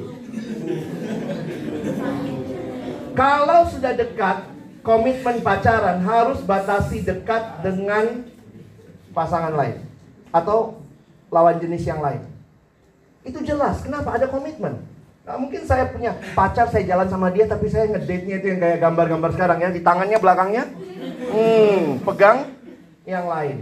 Kalau 3.16 3.66
sudah 3.66 3.96
dekat, 3.96 4.46
komitmen 4.84 5.40
pacaran 5.40 6.04
harus 6.04 6.44
batasi 6.44 7.02
dekat 7.02 7.64
dengan 7.64 8.28
pasangan 9.16 9.56
lain 9.56 9.82
atau 10.30 10.78
lawan 11.32 11.56
jenis 11.58 11.82
yang 11.88 11.98
lain. 12.04 12.22
Itu 13.26 13.42
jelas. 13.42 13.82
Kenapa? 13.82 14.14
Ada 14.14 14.30
komitmen. 14.30 14.78
Nah, 15.28 15.37
mungkin 15.37 15.60
saya 15.68 15.92
punya 15.92 16.16
pacar, 16.32 16.72
saya 16.72 16.88
jalan 16.88 17.04
sama 17.12 17.28
dia, 17.28 17.44
tapi 17.44 17.68
saya 17.68 17.84
ngedate-nya 17.92 18.40
itu 18.40 18.46
yang 18.48 18.60
kayak 18.64 18.78
gambar-gambar 18.80 19.30
sekarang 19.37 19.58
ya. 19.60 19.68
Di 19.68 19.84
tangannya, 19.84 20.16
belakangnya, 20.16 20.64
hmm, 21.28 22.00
pegang 22.00 22.38
yang 23.04 23.28
lain. 23.28 23.60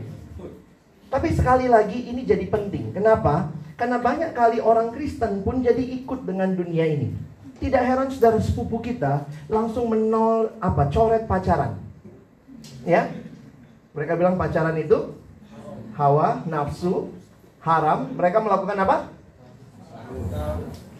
Tapi 1.10 1.28
sekali 1.34 1.66
lagi 1.66 2.06
ini 2.06 2.22
jadi 2.22 2.46
penting. 2.46 2.94
Kenapa? 2.94 3.50
Karena 3.74 3.98
banyak 3.98 4.30
kali 4.30 4.62
orang 4.62 4.94
Kristen 4.94 5.42
pun 5.42 5.58
jadi 5.58 5.82
ikut 6.02 6.22
dengan 6.22 6.54
dunia 6.54 6.86
ini. 6.86 7.10
Tidak 7.56 7.82
heran 7.82 8.14
saudara 8.14 8.38
sepupu 8.38 8.78
kita 8.78 9.26
langsung 9.48 9.90
menol 9.90 10.54
apa 10.62 10.86
coret 10.92 11.26
pacaran. 11.26 11.82
Ya? 12.86 13.10
Mereka 13.96 14.14
bilang 14.14 14.36
pacaran 14.36 14.76
itu 14.78 15.18
hawa, 15.98 16.44
nafsu, 16.46 17.10
haram. 17.64 18.12
Mereka 18.14 18.38
melakukan 18.44 18.76
apa? 18.76 18.96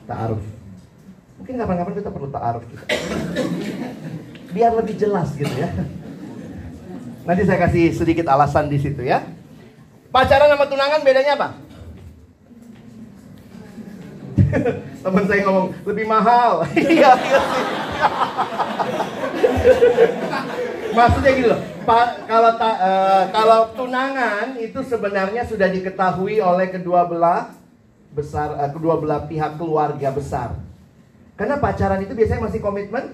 Ta'aruf. 0.07 0.43
Mungkin 1.37 1.55
kapan-kapan 1.61 1.95
kita 2.01 2.11
perlu 2.15 2.29
ta'aruf. 2.33 2.65
Biar 4.55 4.73
lebih 4.73 4.95
jelas 4.97 5.35
gitu 5.37 5.53
ya. 5.53 5.69
Nanti 7.27 7.43
saya 7.43 7.59
kasih 7.67 7.93
sedikit 7.93 8.31
alasan 8.31 8.71
di 8.71 8.79
situ 8.79 9.03
ya. 9.03 9.27
Pacaran 10.15 10.49
sama 10.49 10.65
tunangan 10.71 11.03
bedanya 11.03 11.35
apa? 11.37 11.49
Teman 15.05 15.25
saya 15.27 15.41
ngomong 15.45 15.67
lebih 15.85 16.07
mahal. 16.07 16.65
Iya, 16.79 17.13
iya 17.19 17.41
sih. 17.43 17.65
Maksudnya 20.97 21.31
gitu 21.37 21.49
loh. 21.53 21.61
Pa, 21.85 22.19
kalau 22.27 22.51
ta, 22.59 22.71
uh, 22.83 23.23
kalau 23.31 23.61
tunangan 23.77 24.59
itu 24.59 24.81
sebenarnya 24.83 25.47
sudah 25.47 25.69
diketahui 25.71 26.41
oleh 26.41 26.67
kedua 26.73 27.07
belah 27.07 27.53
besar 28.17 28.57
uh, 28.57 28.71
kedua 28.73 28.97
belah 28.97 29.29
pihak 29.29 29.61
keluarga 29.61 30.09
besar. 30.09 30.57
Karena 31.37 31.61
pacaran 31.61 32.01
itu 32.01 32.17
biasanya 32.17 32.49
masih 32.49 32.65
komitmen 32.65 33.13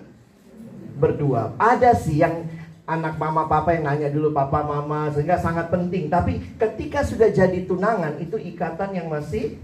berdua. 0.95 1.59
Ada 1.59 1.99
sih 1.99 2.23
yang 2.23 2.47
anak 2.87 3.19
mama 3.19 3.51
papa 3.51 3.75
yang 3.75 3.91
nanya 3.91 4.09
dulu 4.15 4.31
papa 4.31 4.63
mama 4.63 5.11
sehingga 5.11 5.43
sangat 5.43 5.75
penting. 5.75 6.07
Tapi 6.07 6.39
ketika 6.55 7.03
sudah 7.03 7.35
jadi 7.35 7.67
tunangan 7.67 8.23
itu 8.23 8.39
ikatan 8.39 8.95
yang 8.95 9.11
masih 9.11 9.59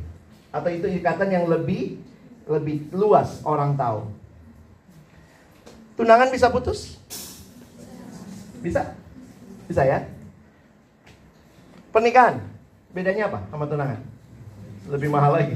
atau 0.50 0.66
itu 0.75 0.90
ikatan 0.99 1.30
yang 1.30 1.47
lebih 1.47 2.02
lebih 2.50 2.90
luas 2.90 3.38
orang 3.47 3.78
tahu. 3.78 4.11
Tunangan 5.95 6.35
bisa 6.35 6.50
putus? 6.50 6.99
Bisa? 8.59 8.95
Bisa 9.71 9.87
ya? 9.87 10.02
Pernikahan 11.95 12.42
bedanya 12.90 13.30
apa 13.30 13.38
sama 13.50 13.71
tunangan? 13.71 14.17
Lebih 14.88 15.09
mahal 15.12 15.37
lagi. 15.37 15.54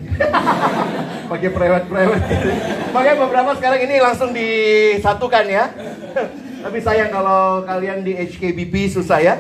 Pakai 1.33 1.49
prewed-prewed 1.49 2.23
gitu. 2.29 2.49
Makanya 2.93 3.17
beberapa 3.17 3.51
sekarang 3.57 3.81
ini 3.89 3.97
langsung 3.97 4.31
disatukan 4.37 5.45
ya. 5.49 5.73
Tapi 6.65 6.79
sayang 6.79 7.11
kalau 7.11 7.65
kalian 7.65 8.05
di 8.05 8.13
HKBP 8.13 8.93
susah 8.93 9.19
ya. 9.25 9.35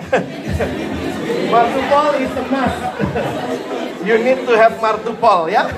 Martupol 1.52 2.16
is 2.18 2.32
a 2.32 2.44
must. 2.48 2.80
You 4.02 4.16
need 4.18 4.42
to 4.48 4.56
have 4.58 4.74
martupol 4.82 5.46
ya. 5.46 5.68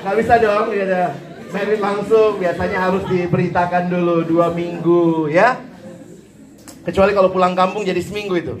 Gak 0.00 0.16
bisa 0.16 0.40
dong, 0.40 0.72
ya 0.72 0.86
ada 0.88 1.04
merit 1.52 1.82
langsung. 1.82 2.40
Biasanya 2.40 2.78
harus 2.78 3.04
diberitakan 3.10 3.90
dulu 3.92 4.24
dua 4.24 4.54
minggu 4.54 5.28
ya. 5.28 5.60
Kecuali 6.86 7.12
kalau 7.12 7.28
pulang 7.34 7.52
kampung 7.58 7.82
jadi 7.82 7.98
seminggu 8.00 8.38
itu. 8.38 8.54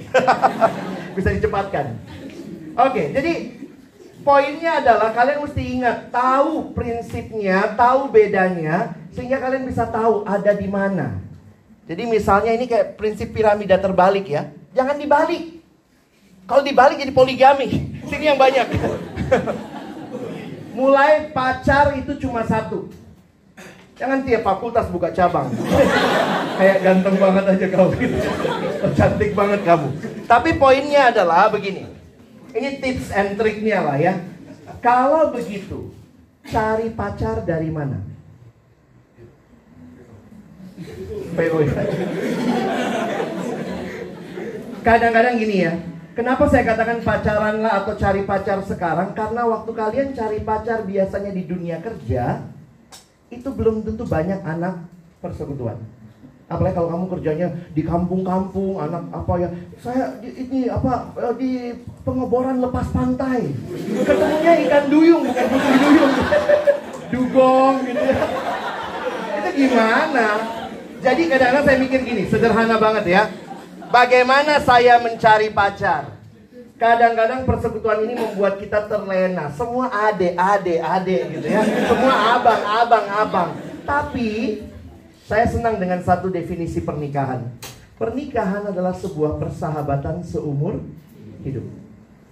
bisa 1.16 1.32
dicepatkan. 1.32 1.96
Oke, 2.76 3.14
jadi 3.16 3.32
poinnya 4.26 4.82
adalah 4.82 5.14
kalian 5.14 5.46
mesti 5.46 5.62
ingat, 5.78 6.10
tahu 6.10 6.74
prinsipnya, 6.74 7.78
tahu 7.78 8.10
bedanya, 8.10 8.98
sehingga 9.14 9.38
kalian 9.38 9.70
bisa 9.70 9.86
tahu 9.86 10.26
ada 10.26 10.50
di 10.50 10.66
mana. 10.66 11.22
Jadi 11.86 12.02
misalnya 12.10 12.50
ini 12.50 12.66
kayak 12.66 12.98
prinsip 12.98 13.30
piramida 13.30 13.78
terbalik 13.78 14.26
ya. 14.26 14.50
Jangan 14.74 14.98
dibalik. 14.98 15.62
Kalau 16.50 16.66
dibalik 16.66 16.98
jadi 16.98 17.14
poligami. 17.14 17.70
Sini 18.10 18.26
yang 18.26 18.34
banyak. 18.34 18.66
Mulai 20.78 21.30
pacar 21.30 21.94
itu 21.94 22.18
cuma 22.18 22.42
satu. 22.42 22.90
Jangan 23.96 24.26
tiap 24.26 24.44
fakultas 24.44 24.90
buka 24.90 25.08
cabang. 25.14 25.48
Kayak 26.60 26.78
ganteng 26.84 27.16
banget 27.16 27.44
aja 27.48 27.66
gitu. 27.70 28.18
Cantik 28.92 29.32
banget 29.32 29.60
kamu. 29.64 29.88
Tapi 30.28 30.50
poinnya 30.60 31.14
adalah 31.14 31.48
begini. 31.48 31.95
Ini 32.56 32.80
tips 32.80 33.12
and 33.12 33.36
triknya 33.36 33.84
lah 33.84 34.00
ya. 34.00 34.16
Kalau 34.80 35.28
begitu, 35.28 35.92
cari 36.48 36.88
pacar 36.96 37.44
dari 37.44 37.68
mana? 37.68 38.00
Kadang-kadang 44.80 45.36
gini 45.36 45.68
ya. 45.68 45.76
Kenapa 46.16 46.48
saya 46.48 46.64
katakan 46.64 47.04
pacaranlah 47.04 47.84
atau 47.84 47.92
cari 47.92 48.24
pacar 48.24 48.64
sekarang? 48.64 49.12
Karena 49.12 49.44
waktu 49.44 49.70
kalian 49.76 50.16
cari 50.16 50.40
pacar 50.40 50.88
biasanya 50.88 51.28
di 51.36 51.44
dunia 51.44 51.76
kerja, 51.84 52.40
itu 53.28 53.48
belum 53.52 53.84
tentu 53.84 54.08
banyak 54.08 54.40
anak 54.40 54.80
persekutuan. 55.20 55.76
Apalagi 56.46 56.78
kalau 56.78 56.88
kamu 56.94 57.06
kerjanya 57.10 57.48
di 57.74 57.82
kampung-kampung, 57.82 58.78
anak 58.78 59.02
apa 59.10 59.32
ya? 59.34 59.48
Saya 59.82 60.14
di, 60.22 60.30
ini 60.30 60.60
apa 60.70 61.10
eh, 61.18 61.34
di 61.34 61.52
pengeboran 62.06 62.62
lepas 62.62 62.86
pantai. 62.94 63.50
Ketemunya 64.06 64.52
ikan 64.70 64.84
duyung 64.86 65.26
bukan 65.26 65.46
putri 65.50 65.74
duyung. 65.74 66.12
Dugong 67.12 67.74
gitu 67.90 68.02
ya. 68.02 68.18
Itu 69.42 69.50
gimana? 69.58 70.26
Jadi 71.02 71.22
kadang-kadang 71.26 71.64
saya 71.66 71.78
mikir 71.82 72.00
gini, 72.06 72.22
sederhana 72.30 72.78
banget 72.78 73.04
ya. 73.10 73.22
Bagaimana 73.90 74.62
saya 74.62 75.02
mencari 75.02 75.50
pacar? 75.50 76.14
Kadang-kadang 76.78 77.42
persekutuan 77.42 78.06
ini 78.06 78.14
membuat 78.22 78.62
kita 78.62 78.86
terlena. 78.86 79.50
Semua 79.50 79.90
ade, 79.90 80.38
ade, 80.38 80.78
ade 80.78 81.18
gitu 81.26 81.46
ya. 81.46 81.62
Semua 81.90 82.38
abang, 82.38 82.62
abang, 82.62 83.06
abang. 83.10 83.50
Tapi 83.82 84.62
saya 85.26 85.42
senang 85.50 85.82
dengan 85.82 85.98
satu 86.06 86.30
definisi 86.30 86.78
pernikahan. 86.86 87.50
Pernikahan 87.98 88.70
adalah 88.70 88.94
sebuah 88.94 89.42
persahabatan 89.42 90.22
seumur 90.22 90.78
hidup. 91.42 91.66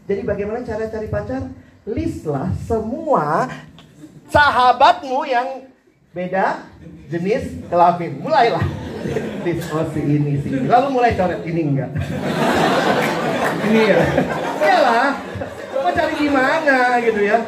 Jadi 0.07 0.23
bagaimana 0.23 0.63
cara 0.63 0.87
cari 0.87 1.11
pacar? 1.11 1.43
Listlah 1.85 2.55
semua 2.65 3.51
sahabatmu 4.31 5.27
yang 5.27 5.67
beda 6.15 6.71
jenis 7.11 7.67
kelamin. 7.67 8.23
Mulailah. 8.23 8.63
List 9.45 9.69
oh 9.75 9.85
si 9.91 10.01
ini 10.01 10.41
sih. 10.41 10.65
Lalu 10.65 10.87
mulai 10.95 11.19
coret 11.19 11.43
ini 11.45 11.61
enggak. 11.61 11.91
ini 13.69 13.83
ya. 13.91 14.01
Iyalah. 14.63 15.11
Mau 15.83 15.93
cari 15.93 16.15
gimana 16.17 16.77
gitu 17.03 17.21
ya. 17.21 17.39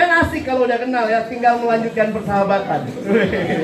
Kan 0.00 0.24
asik 0.24 0.48
kalau 0.48 0.64
udah 0.64 0.80
kenal 0.80 1.04
ya, 1.12 1.28
tinggal 1.28 1.60
melanjutkan 1.60 2.08
persahabatan. 2.08 2.88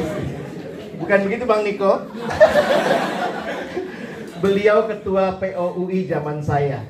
Bukan 1.01 1.19
begitu 1.25 1.49
Bang 1.49 1.65
Niko? 1.65 1.97
Beliau 4.45 4.85
ketua 4.85 5.41
POUI 5.41 6.05
zaman 6.05 6.45
saya. 6.45 6.85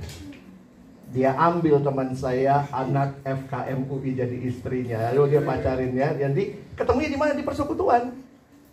Dia 1.14 1.30
ambil 1.38 1.78
teman 1.78 2.10
saya, 2.18 2.66
anak 2.74 3.22
FKM 3.22 3.86
UI 3.86 4.18
jadi 4.18 4.36
istrinya. 4.50 5.14
Lalu 5.14 5.38
dia 5.38 5.42
pacarin 5.46 5.94
ya. 5.94 6.10
Jadi 6.10 6.74
ketemunya 6.74 7.14
di 7.14 7.18
mana? 7.18 7.38
Di 7.38 7.46
persekutuan. 7.46 8.18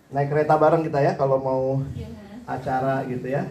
Naik 0.09 0.33
kereta 0.33 0.57
bareng 0.57 0.89
kita 0.89 1.05
ya 1.05 1.13
kalau 1.13 1.37
mau 1.37 1.85
acara 2.49 3.05
gitu 3.05 3.29
ya. 3.29 3.45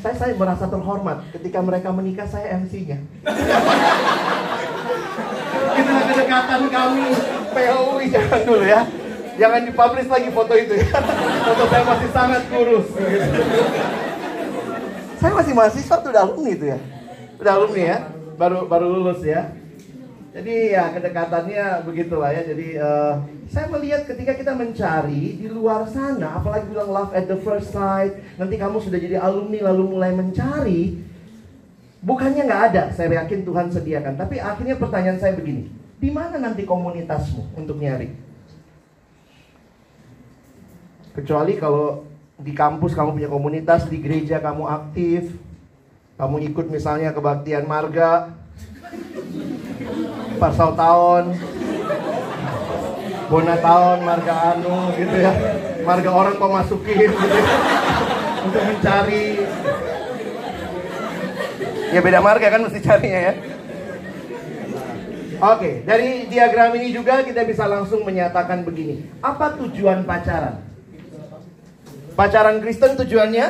Saya, 0.00 0.16
saya 0.16 0.32
merasa 0.32 0.64
terhormat 0.64 1.28
ketika 1.36 1.60
mereka 1.60 1.92
menikah 1.92 2.24
saya 2.24 2.56
MC-nya. 2.56 3.04
Kedekatan 6.30 6.70
kami 6.70 7.10
POUI 7.50 8.06
jangan 8.06 8.40
dulu 8.46 8.62
ya. 8.62 8.86
Jangan 9.34 9.66
dipublish 9.66 10.06
lagi 10.06 10.30
foto 10.30 10.54
itu 10.54 10.78
ya. 10.78 11.02
Foto 11.42 11.64
saya 11.66 11.82
masih 11.82 12.10
sangat 12.14 12.42
kurus. 12.46 12.86
Saya 15.18 15.32
masih 15.34 15.52
mahasiswa 15.58 15.96
tuh 15.98 16.10
udah 16.14 16.22
alumni 16.22 16.50
itu 16.54 16.66
ya. 16.70 16.78
Udah 17.34 17.52
alumni 17.58 17.82
ya. 17.82 17.98
Baru 18.38 18.70
baru 18.70 18.86
lulus 18.94 19.26
ya. 19.26 19.58
Jadi 20.30 20.70
ya 20.70 20.94
kedekatannya 20.94 21.82
begitulah 21.82 22.30
ya. 22.30 22.46
Jadi 22.46 22.78
uh, 22.78 23.26
saya 23.50 23.66
melihat 23.66 24.06
ketika 24.06 24.38
kita 24.38 24.54
mencari 24.54 25.34
di 25.34 25.50
luar 25.50 25.90
sana, 25.90 26.38
apalagi 26.38 26.70
bilang 26.70 26.94
love 26.94 27.10
at 27.10 27.26
the 27.26 27.42
first 27.42 27.74
sight, 27.74 28.14
nanti 28.38 28.54
kamu 28.54 28.78
sudah 28.78 29.02
jadi 29.02 29.18
alumni 29.18 29.66
lalu 29.66 29.98
mulai 29.98 30.14
mencari, 30.14 30.94
bukannya 32.06 32.46
nggak 32.46 32.62
ada. 32.70 32.82
Saya 32.94 33.18
yakin 33.18 33.42
Tuhan 33.42 33.74
sediakan. 33.74 34.14
Tapi 34.14 34.38
akhirnya 34.38 34.78
pertanyaan 34.78 35.18
saya 35.18 35.34
begini, 35.34 35.79
di 36.00 36.08
mana 36.08 36.40
nanti 36.40 36.64
komunitasmu 36.64 37.60
untuk 37.60 37.76
nyari? 37.76 38.08
Kecuali 41.12 41.60
kalau 41.60 42.08
di 42.40 42.56
kampus 42.56 42.96
kamu 42.96 43.20
punya 43.20 43.28
komunitas, 43.28 43.84
di 43.84 44.00
gereja 44.00 44.40
kamu 44.40 44.64
aktif, 44.64 45.36
kamu 46.16 46.40
ikut 46.48 46.72
misalnya 46.72 47.12
kebaktian 47.12 47.68
marga, 47.68 48.32
pasal 50.40 50.72
tahun, 50.72 51.36
bona 53.28 53.60
tahun, 53.60 53.98
marga 54.00 54.56
anu 54.56 54.96
gitu 54.96 55.16
ya, 55.20 55.32
marga 55.84 56.10
orang 56.16 56.34
kau 56.40 56.48
masukin 56.48 57.12
gitu 57.12 57.36
ya, 57.36 57.56
untuk 58.48 58.62
mencari. 58.64 59.26
Ya 61.92 62.00
beda 62.00 62.24
marga 62.24 62.46
kan 62.48 62.64
mesti 62.64 62.80
carinya 62.80 63.20
ya. 63.20 63.34
Oke, 65.40 65.80
dari 65.88 66.28
diagram 66.28 66.76
ini 66.76 66.92
juga 66.92 67.24
kita 67.24 67.48
bisa 67.48 67.64
langsung 67.64 68.04
menyatakan 68.04 68.60
begini. 68.60 69.08
Apa 69.24 69.56
tujuan 69.56 70.04
pacaran? 70.04 70.60
Pacaran 72.12 72.60
Kristen 72.60 73.00
tujuannya 73.00 73.46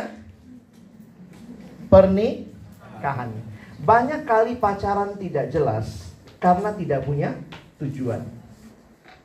pernikahan. 1.90 3.34
Banyak 3.82 4.22
kali 4.22 4.54
pacaran 4.54 5.18
tidak 5.18 5.50
jelas 5.50 6.14
karena 6.38 6.70
tidak 6.78 7.02
punya 7.02 7.34
tujuan. 7.82 8.22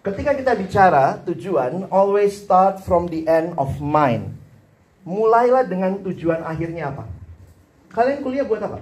Ketika 0.01 0.33
kita 0.33 0.57
bicara 0.57 1.21
tujuan, 1.21 1.85
always 1.93 2.33
start 2.33 2.81
from 2.81 3.05
the 3.13 3.29
end 3.29 3.53
of 3.61 3.77
mind. 3.77 4.33
Mulailah 5.05 5.69
dengan 5.69 6.01
tujuan 6.01 6.41
akhirnya 6.41 6.89
apa? 6.89 7.05
Kalian 7.93 8.25
kuliah 8.25 8.41
buat 8.41 8.65
apa? 8.65 8.81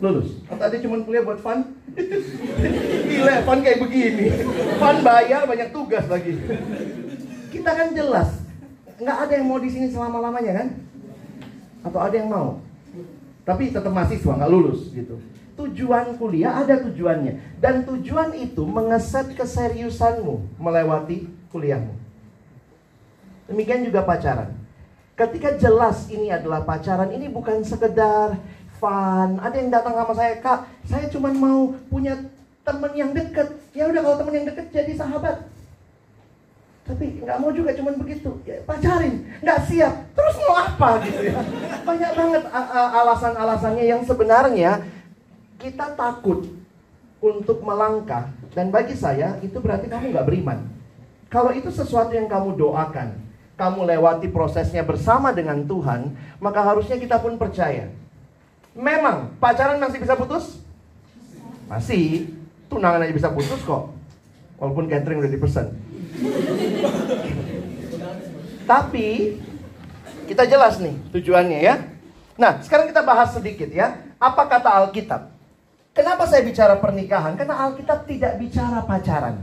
Lulus. 0.00 0.40
Atau 0.48 0.64
ada 0.64 0.76
cuma 0.80 1.04
kuliah 1.04 1.20
buat 1.20 1.40
fun? 1.44 1.76
Gila, 3.12 3.34
fun 3.44 3.60
kayak 3.60 3.78
begini. 3.84 4.26
Fun 4.80 4.96
bayar, 5.04 5.44
banyak 5.44 5.68
tugas 5.76 6.08
lagi. 6.08 6.40
Kita 7.52 7.70
kan 7.76 7.92
jelas 7.92 8.40
nggak 9.00 9.18
ada 9.28 9.32
yang 9.32 9.46
mau 9.48 9.60
di 9.60 9.68
sini 9.72 9.88
selama 9.88 10.20
lamanya 10.20 10.52
kan? 10.64 10.68
Atau 11.84 12.00
ada 12.00 12.14
yang 12.16 12.28
mau? 12.28 12.60
Tapi 13.44 13.72
tetap 13.72 13.92
mahasiswa 13.92 14.36
nggak 14.36 14.52
lulus 14.52 14.92
gitu. 14.92 15.16
Tujuan 15.56 16.16
kuliah 16.16 16.64
ada 16.64 16.80
tujuannya 16.80 17.60
dan 17.60 17.84
tujuan 17.84 18.32
itu 18.36 18.64
mengeset 18.64 19.32
keseriusanmu 19.36 20.56
melewati 20.56 21.28
kuliahmu. 21.52 21.92
Demikian 23.52 23.84
juga 23.84 24.00
pacaran. 24.06 24.56
Ketika 25.18 25.52
jelas 25.60 26.08
ini 26.08 26.32
adalah 26.32 26.64
pacaran, 26.64 27.12
ini 27.12 27.28
bukan 27.28 27.60
sekedar 27.60 28.40
fun. 28.80 29.36
Ada 29.38 29.56
yang 29.60 29.70
datang 29.70 29.94
sama 29.94 30.14
saya, 30.16 30.40
kak, 30.40 30.66
saya 30.88 31.06
cuma 31.12 31.28
mau 31.30 31.76
punya 31.92 32.16
teman 32.64 32.92
yang 32.96 33.12
deket. 33.12 33.52
Ya 33.76 33.86
udah 33.86 34.00
kalau 34.00 34.16
teman 34.24 34.34
yang 34.40 34.46
deket 34.48 34.66
jadi 34.72 34.92
sahabat. 34.96 35.46
Tapi 36.88 37.22
nggak 37.22 37.38
mau 37.38 37.54
juga 37.54 37.70
cuman 37.76 37.94
begitu. 38.00 38.34
Ya, 38.42 38.64
pacarin, 38.66 39.22
nggak 39.44 39.60
siap. 39.68 39.94
Terus 40.16 40.34
mau 40.42 40.56
apa 40.58 40.88
gitu 41.06 41.22
ya? 41.28 41.38
Banyak 41.86 42.12
banget 42.16 42.42
alasan-alasannya 42.98 43.84
yang 43.86 44.02
sebenarnya 44.02 44.82
kita 45.60 45.94
takut 45.94 46.50
untuk 47.22 47.62
melangkah. 47.62 48.32
Dan 48.50 48.74
bagi 48.74 48.98
saya 48.98 49.38
itu 49.44 49.60
berarti 49.62 49.86
kamu 49.86 50.10
nggak 50.10 50.26
beriman. 50.26 50.58
Kalau 51.30 51.54
itu 51.54 51.70
sesuatu 51.70 52.10
yang 52.10 52.26
kamu 52.26 52.58
doakan, 52.58 53.14
kamu 53.54 53.86
lewati 53.94 54.26
prosesnya 54.26 54.82
bersama 54.82 55.30
dengan 55.30 55.62
Tuhan, 55.62 56.10
maka 56.42 56.58
harusnya 56.58 56.98
kita 56.98 57.22
pun 57.22 57.38
percaya. 57.38 57.86
Memang 58.74 59.34
pacaran 59.42 59.82
masih 59.82 59.98
bisa 59.98 60.14
putus? 60.14 60.62
Masih. 61.66 62.30
Tunangan 62.70 63.02
aja 63.02 63.14
bisa 63.14 63.30
putus 63.34 63.58
kok. 63.66 63.90
Walaupun 64.62 64.86
catering 64.86 65.18
udah 65.18 65.32
dipesan. 65.32 65.66
Tapi 68.70 69.34
kita 70.30 70.46
jelas 70.46 70.78
nih 70.78 70.94
tujuannya 71.10 71.58
ya. 71.58 71.74
Nah, 72.38 72.62
sekarang 72.62 72.86
kita 72.86 73.02
bahas 73.02 73.34
sedikit 73.34 73.66
ya. 73.74 73.98
Apa 74.22 74.46
kata 74.46 74.70
Alkitab? 74.86 75.34
Kenapa 75.90 76.22
saya 76.30 76.46
bicara 76.46 76.78
pernikahan? 76.78 77.34
Karena 77.34 77.66
Alkitab 77.66 78.06
tidak 78.06 78.38
bicara 78.38 78.86
pacaran. 78.86 79.42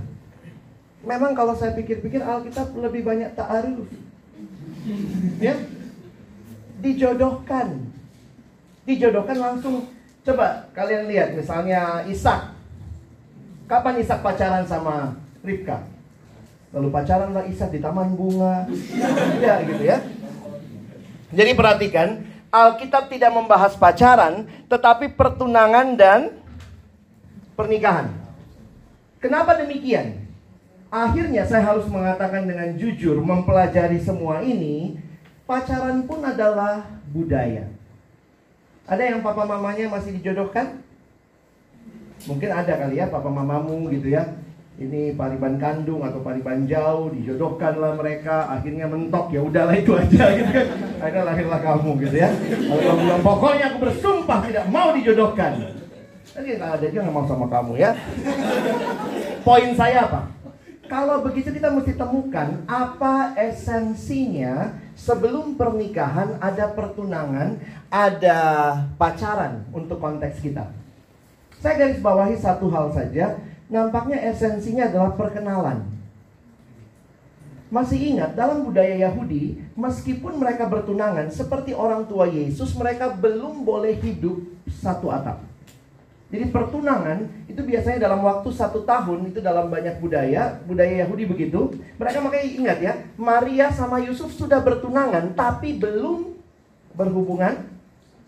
Memang 1.04 1.36
kalau 1.36 1.52
saya 1.60 1.76
pikir-pikir 1.76 2.24
Alkitab 2.24 2.72
lebih 2.80 3.04
banyak 3.04 3.36
ta'aruf. 3.36 3.92
Ya? 5.44 5.60
Dijodohkan. 6.80 7.97
Dijodohkan 8.88 9.36
langsung. 9.36 9.92
Coba 10.24 10.72
kalian 10.72 11.12
lihat 11.12 11.36
misalnya 11.36 12.08
Ishak. 12.08 12.56
Kapan 13.68 14.00
Ishak 14.00 14.24
pacaran 14.24 14.64
sama 14.64 15.20
Ribka? 15.44 15.84
Lalu 16.72 16.88
pacaran 16.88 17.36
lah 17.36 17.44
Ishak 17.44 17.76
di 17.76 17.84
taman 17.84 18.16
bunga. 18.16 18.64
Ya 19.44 19.60
gitu 19.68 19.84
ya. 19.84 20.00
Jadi 21.36 21.52
perhatikan, 21.52 22.24
Alkitab 22.48 23.12
tidak 23.12 23.36
membahas 23.36 23.76
pacaran, 23.76 24.48
tetapi 24.72 25.12
pertunangan 25.12 26.00
dan 26.00 26.40
pernikahan. 27.60 28.08
Kenapa 29.20 29.60
demikian? 29.60 30.24
Akhirnya 30.88 31.44
saya 31.44 31.68
harus 31.68 31.84
mengatakan 31.92 32.48
dengan 32.48 32.72
jujur, 32.80 33.20
mempelajari 33.20 34.00
semua 34.00 34.40
ini, 34.40 34.96
pacaran 35.44 36.08
pun 36.08 36.24
adalah 36.24 36.88
budaya. 37.12 37.77
Ada 38.88 39.04
yang 39.04 39.20
papa 39.20 39.44
mamanya 39.44 39.92
masih 39.92 40.16
dijodohkan? 40.16 40.80
Mungkin 42.24 42.50
ada 42.56 42.72
kali 42.72 43.04
ya 43.04 43.12
papa 43.12 43.28
mamamu 43.28 43.92
gitu 43.92 44.16
ya. 44.16 44.24
Ini 44.80 45.18
pariban 45.20 45.60
kandung 45.60 46.06
atau 46.08 46.24
pariban 46.24 46.64
jauh 46.64 47.12
dijodohkanlah 47.12 48.00
mereka 48.00 48.48
akhirnya 48.48 48.88
mentok 48.88 49.34
ya 49.36 49.44
udahlah 49.44 49.76
itu 49.76 49.92
aja 49.92 50.24
gitu 50.40 50.52
kan. 50.56 50.68
Akhirnya 51.04 51.24
lahirlah 51.28 51.60
kamu 51.60 51.90
gitu 52.08 52.16
ya. 52.16 52.30
Kalau 52.32 52.82
kamu 52.88 53.00
bilang 53.04 53.22
pokoknya 53.28 53.66
aku 53.76 53.78
bersumpah 53.92 54.40
tidak 54.48 54.66
mau 54.72 54.96
dijodohkan. 54.96 55.52
Tadi 56.32 56.48
nggak 56.56 56.72
ada 56.80 56.86
nggak 56.88 57.12
mau 57.12 57.26
sama 57.28 57.46
kamu 57.52 57.74
ya. 57.76 57.92
Poin 59.44 59.72
saya 59.76 60.08
apa? 60.08 60.32
Kalau 60.88 61.20
begitu 61.28 61.52
kita 61.52 61.68
mesti 61.76 62.00
temukan 62.00 62.64
apa 62.72 63.36
esensinya 63.36 64.72
sebelum 64.98 65.54
pernikahan 65.54 66.42
ada 66.42 66.74
pertunangan, 66.74 67.62
ada 67.94 68.40
pacaran 68.98 69.62
untuk 69.70 70.02
konteks 70.02 70.42
kita. 70.42 70.74
Saya 71.62 71.78
garis 71.78 72.02
bawahi 72.02 72.34
satu 72.34 72.68
hal 72.74 72.90
saja, 72.90 73.38
nampaknya 73.70 74.18
esensinya 74.26 74.90
adalah 74.90 75.14
perkenalan. 75.14 75.86
Masih 77.68 78.16
ingat 78.16 78.34
dalam 78.34 78.64
budaya 78.64 78.96
Yahudi, 78.96 79.60
meskipun 79.76 80.40
mereka 80.40 80.66
bertunangan 80.66 81.28
seperti 81.30 81.76
orang 81.76 82.08
tua 82.08 82.26
Yesus, 82.26 82.74
mereka 82.74 83.12
belum 83.12 83.68
boleh 83.68 83.94
hidup 84.00 84.40
satu 84.72 85.12
atap. 85.12 85.44
Jadi 86.28 86.52
pertunangan 86.52 87.24
itu 87.48 87.64
biasanya 87.64 88.04
dalam 88.04 88.20
waktu 88.20 88.52
satu 88.52 88.84
tahun 88.84 89.32
itu 89.32 89.40
dalam 89.40 89.72
banyak 89.72 89.96
budaya, 90.04 90.60
budaya 90.68 91.08
Yahudi 91.08 91.24
begitu. 91.24 91.72
Mereka 91.96 92.20
makanya 92.20 92.48
ingat 92.52 92.78
ya, 92.84 92.94
Maria 93.16 93.72
sama 93.72 94.04
Yusuf 94.04 94.36
sudah 94.36 94.60
bertunangan 94.60 95.32
tapi 95.40 95.80
belum 95.80 96.36
berhubungan 96.92 97.64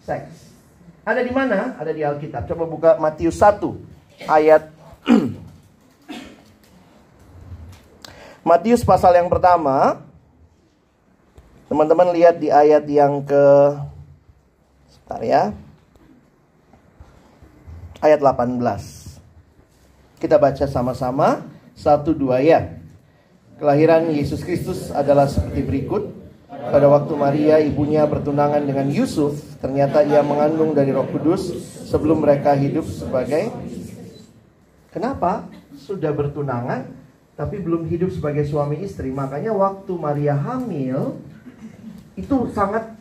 seks. 0.07 0.55
Ada 1.03 1.27
di 1.27 1.31
mana? 1.35 1.75
Ada 1.75 1.91
di 1.91 1.99
Alkitab. 1.99 2.47
Coba 2.47 2.63
buka 2.63 2.91
Matius 3.03 3.35
1 3.41 3.67
ayat 4.31 4.71
Matius 8.47 8.88
pasal 8.88 9.19
yang 9.19 9.27
pertama. 9.27 9.99
Teman-teman 11.67 12.15
lihat 12.15 12.41
di 12.41 12.49
ayat 12.49 12.81
yang 12.89 13.21
ke 13.21 13.45
Sebentar 14.89 15.21
ya. 15.21 15.43
Ayat 17.99 18.23
18. 18.23 18.63
Kita 20.23 20.39
baca 20.39 20.65
sama-sama 20.71 21.43
satu 21.75 22.15
dua 22.15 22.39
ya. 22.39 22.79
Kelahiran 23.59 24.07
Yesus 24.15 24.39
Kristus 24.39 24.88
adalah 24.88 25.27
seperti 25.27 25.67
berikut. 25.67 26.15
Pada 26.47 26.88
waktu 26.88 27.12
Maria 27.19 27.59
ibunya 27.59 28.07
bertunangan 28.07 28.63
dengan 28.63 28.88
Yusuf, 28.88 29.35
ternyata 29.59 30.07
ia 30.07 30.23
mengandung 30.23 30.71
dari 30.71 30.95
Roh 30.95 31.12
Kudus 31.12 31.51
sebelum 31.91 32.23
mereka 32.23 32.55
hidup 32.55 32.88
sebagai 32.88 33.51
Kenapa? 34.95 35.45
Sudah 35.75 36.15
bertunangan 36.15 36.88
tapi 37.35 37.59
belum 37.59 37.83
hidup 37.91 38.15
sebagai 38.15 38.47
suami 38.47 38.79
istri. 38.79 39.12
Makanya 39.12 39.51
waktu 39.51 39.91
Maria 39.99 40.39
hamil 40.39 41.19
itu 42.15 42.47
sangat 42.55 42.95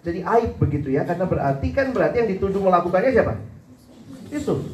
jadi 0.00 0.24
aib 0.24 0.56
begitu 0.56 0.88
ya 0.88 1.04
karena 1.04 1.28
berarti 1.28 1.68
kan 1.70 1.92
berarti 1.92 2.24
yang 2.24 2.30
dituduh 2.32 2.64
melakukannya 2.64 3.12
siapa? 3.12 3.51
Yusuf. 4.32 4.64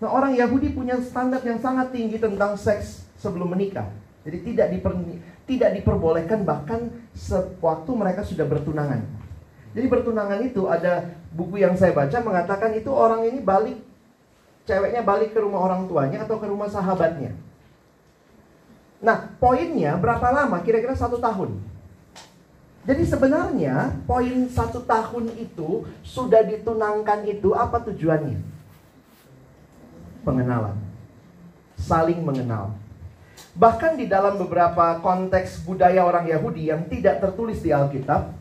Nah, 0.00 0.08
orang 0.10 0.34
Yahudi 0.34 0.72
punya 0.74 0.98
standar 0.98 1.44
yang 1.44 1.60
sangat 1.60 1.92
tinggi 1.94 2.18
tentang 2.18 2.56
seks 2.58 3.06
sebelum 3.20 3.52
menikah. 3.52 3.86
Jadi 4.26 4.38
tidak 4.50 4.66
diper, 4.74 4.92
tidak 5.46 5.70
diperbolehkan 5.78 6.42
bahkan 6.42 6.90
sewaktu 7.14 7.90
mereka 7.94 8.24
sudah 8.26 8.48
bertunangan. 8.48 9.04
Jadi 9.72 9.86
bertunangan 9.86 10.40
itu 10.42 10.66
ada 10.66 11.12
buku 11.32 11.62
yang 11.62 11.78
saya 11.78 11.94
baca 11.94 12.18
mengatakan 12.20 12.74
itu 12.76 12.90
orang 12.92 13.24
ini 13.24 13.40
balik 13.40 13.78
ceweknya 14.68 15.02
balik 15.02 15.34
ke 15.34 15.40
rumah 15.40 15.64
orang 15.64 15.88
tuanya 15.90 16.22
atau 16.22 16.38
ke 16.38 16.46
rumah 16.46 16.70
sahabatnya. 16.70 17.34
Nah, 19.02 19.34
poinnya 19.42 19.98
berapa 19.98 20.30
lama? 20.30 20.62
Kira-kira 20.62 20.94
satu 20.94 21.18
tahun. 21.18 21.58
Jadi 22.82 23.02
sebenarnya 23.06 23.94
poin 24.06 24.46
satu 24.50 24.82
tahun 24.82 25.30
itu 25.38 25.86
sudah 26.02 26.42
ditunangkan 26.46 27.26
itu 27.26 27.54
apa 27.54 27.82
tujuannya? 27.82 28.38
Pengenalan. 30.22 30.78
Saling 31.78 32.22
mengenal. 32.22 32.74
Bahkan 33.52 34.00
di 34.00 34.08
dalam 34.08 34.40
beberapa 34.40 35.02
konteks 35.02 35.66
budaya 35.68 36.06
orang 36.06 36.24
Yahudi 36.24 36.72
yang 36.72 36.88
tidak 36.88 37.20
tertulis 37.20 37.60
di 37.60 37.74
Alkitab, 37.74 38.32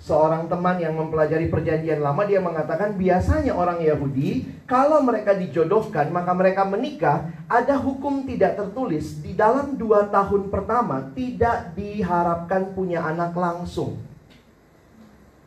seorang 0.00 0.48
teman 0.48 0.80
yang 0.80 0.96
mempelajari 0.96 1.52
perjanjian 1.52 2.00
lama 2.00 2.24
dia 2.24 2.40
mengatakan 2.40 2.96
biasanya 2.96 3.52
orang 3.52 3.84
Yahudi 3.84 4.48
kalau 4.64 5.04
mereka 5.04 5.36
dijodohkan 5.36 6.08
maka 6.08 6.32
mereka 6.32 6.64
menikah 6.64 7.28
ada 7.44 7.76
hukum 7.76 8.24
tidak 8.24 8.56
tertulis 8.56 9.20
di 9.20 9.36
dalam 9.36 9.76
dua 9.76 10.08
tahun 10.08 10.48
pertama 10.48 11.12
tidak 11.12 11.76
diharapkan 11.76 12.72
punya 12.72 13.04
anak 13.04 13.36
langsung 13.36 14.00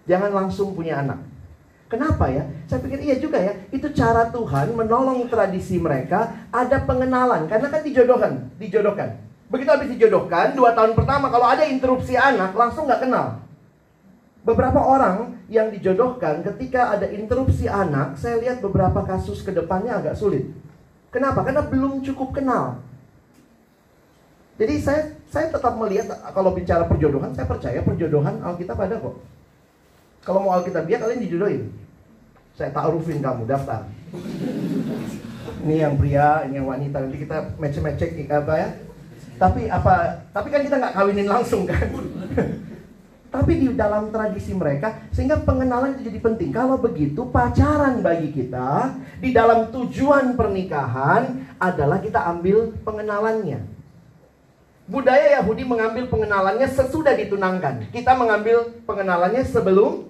jangan 0.06 0.30
langsung 0.30 0.78
punya 0.78 1.02
anak 1.02 1.33
kenapa 1.94 2.26
ya 2.34 2.44
saya 2.66 2.82
pikir 2.82 3.06
iya 3.06 3.16
juga 3.22 3.38
ya 3.38 3.54
itu 3.70 3.86
cara 3.94 4.34
Tuhan 4.34 4.74
menolong 4.74 5.30
tradisi 5.30 5.78
mereka 5.78 6.50
ada 6.50 6.82
pengenalan 6.82 7.46
karena 7.46 7.70
kan 7.70 7.86
dijodohkan 7.86 8.50
dijodohkan 8.58 9.22
begitu 9.54 9.70
habis 9.70 9.94
dijodohkan 9.94 10.58
dua 10.58 10.74
tahun 10.74 10.98
pertama 10.98 11.30
kalau 11.30 11.46
ada 11.46 11.70
interupsi 11.70 12.18
anak 12.18 12.58
langsung 12.58 12.90
nggak 12.90 13.06
kenal 13.06 13.44
Beberapa 14.44 14.76
orang 14.76 15.40
yang 15.48 15.72
dijodohkan 15.72 16.44
ketika 16.44 16.92
ada 16.92 17.08
interupsi 17.08 17.72
anak, 17.72 18.20
saya 18.20 18.44
lihat 18.44 18.60
beberapa 18.60 19.00
kasus 19.08 19.40
ke 19.40 19.56
depannya 19.56 19.96
agak 19.96 20.20
sulit. 20.20 20.52
Kenapa? 21.16 21.48
Karena 21.48 21.64
belum 21.64 22.04
cukup 22.04 22.36
kenal. 22.36 22.84
Jadi 24.60 24.76
saya 24.84 25.16
saya 25.32 25.48
tetap 25.48 25.80
melihat 25.80 26.12
kalau 26.36 26.52
bicara 26.52 26.84
perjodohan, 26.92 27.32
saya 27.32 27.48
percaya 27.48 27.80
perjodohan 27.88 28.44
Alkitab 28.44 28.76
ada 28.84 29.00
kok. 29.00 29.16
Kalau 30.28 30.44
mau 30.44 30.60
Alkitab 30.60 30.92
dia 30.92 31.00
kalian 31.00 31.24
dijodohin. 31.24 31.64
Saya 32.54 32.70
taarufin 32.70 33.22
kamu 33.22 33.50
daftar. 33.50 33.90
Ini 35.64 35.76
yang 35.90 35.98
pria, 35.98 36.46
ini 36.46 36.62
yang 36.62 36.70
wanita. 36.70 37.02
Nanti 37.02 37.18
kita 37.24 37.58
match-match 37.58 38.04
apa 38.30 38.54
ya. 38.54 38.70
Tapi 39.42 39.62
apa? 39.72 40.22
Tapi 40.30 40.48
kan 40.54 40.62
kita 40.62 40.76
nggak 40.78 40.94
kawinin 40.94 41.28
langsung 41.28 41.66
kan 41.66 41.82
tapi 43.34 43.58
di 43.58 43.68
dalam 43.74 44.14
tradisi 44.14 44.54
mereka 44.54 45.10
sehingga 45.10 45.42
pengenalan 45.42 45.98
itu 45.98 46.14
jadi 46.14 46.22
penting. 46.22 46.54
Kalau 46.54 46.78
begitu 46.78 47.26
pacaran 47.34 48.06
bagi 48.06 48.30
kita 48.30 48.94
di 49.18 49.34
dalam 49.34 49.74
tujuan 49.74 50.38
pernikahan 50.38 51.42
adalah 51.58 51.98
kita 51.98 52.22
ambil 52.30 52.70
pengenalannya. 52.86 53.66
Budaya 54.86 55.42
Yahudi 55.42 55.66
mengambil 55.66 56.06
pengenalannya 56.14 56.70
sesudah 56.70 57.18
ditunangkan. 57.18 57.90
Kita 57.90 58.14
mengambil 58.14 58.70
pengenalannya 58.86 59.42
sebelum 59.50 60.06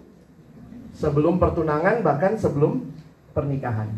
sebelum 0.93 1.41
pertunangan 1.41 2.05
bahkan 2.05 2.37
sebelum 2.37 2.93
pernikahan. 3.33 3.89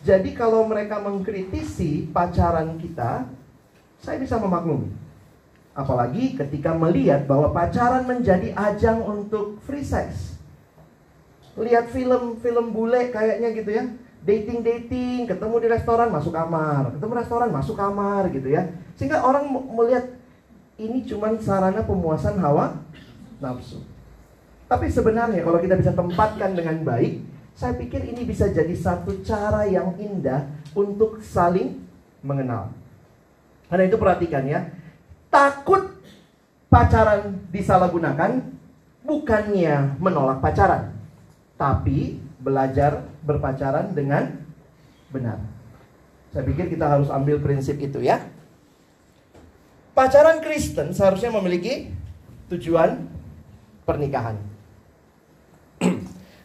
Jadi 0.00 0.32
kalau 0.32 0.64
mereka 0.64 0.96
mengkritisi 0.96 2.08
pacaran 2.08 2.80
kita, 2.80 3.28
saya 4.00 4.16
bisa 4.16 4.40
memaklumi. 4.40 4.88
Apalagi 5.76 6.34
ketika 6.40 6.72
melihat 6.72 7.28
bahwa 7.28 7.52
pacaran 7.52 8.08
menjadi 8.08 8.56
ajang 8.56 9.04
untuk 9.04 9.60
free 9.68 9.84
sex. 9.84 10.40
Lihat 11.60 11.92
film-film 11.92 12.72
bule 12.72 13.12
kayaknya 13.12 13.52
gitu 13.52 13.70
ya. 13.76 13.84
Dating-dating, 14.20 15.28
ketemu 15.28 15.54
di 15.64 15.68
restoran 15.68 16.08
masuk 16.12 16.32
kamar, 16.32 16.96
ketemu 16.96 17.12
restoran 17.20 17.48
masuk 17.52 17.76
kamar 17.76 18.32
gitu 18.32 18.48
ya. 18.52 18.72
Sehingga 18.96 19.20
orang 19.20 19.48
melihat 19.52 20.16
ini 20.80 21.04
cuma 21.04 21.36
sarana 21.40 21.84
pemuasan 21.84 22.40
hawa 22.40 22.80
nafsu. 23.36 23.89
Tapi 24.70 24.86
sebenarnya 24.86 25.42
kalau 25.42 25.58
kita 25.58 25.74
bisa 25.74 25.90
tempatkan 25.90 26.54
dengan 26.54 26.86
baik, 26.86 27.26
saya 27.58 27.74
pikir 27.74 28.06
ini 28.06 28.22
bisa 28.22 28.46
jadi 28.46 28.70
satu 28.70 29.18
cara 29.26 29.66
yang 29.66 29.98
indah 29.98 30.46
untuk 30.78 31.18
saling 31.26 31.82
mengenal. 32.22 32.70
Karena 33.66 33.90
itu 33.90 33.98
perhatikan 33.98 34.46
ya, 34.46 34.70
takut 35.26 35.90
pacaran 36.70 37.42
disalahgunakan 37.50 38.46
bukannya 39.02 39.98
menolak 39.98 40.38
pacaran, 40.38 40.94
tapi 41.58 42.22
belajar 42.38 43.02
berpacaran 43.26 43.90
dengan 43.90 44.38
benar. 45.10 45.42
Saya 46.30 46.46
pikir 46.46 46.70
kita 46.70 46.86
harus 46.86 47.10
ambil 47.10 47.42
prinsip 47.42 47.74
itu 47.82 47.98
ya. 48.06 48.22
Pacaran 49.98 50.38
Kristen 50.38 50.94
seharusnya 50.94 51.34
memiliki 51.34 51.90
tujuan 52.46 53.10
pernikahan. 53.82 54.49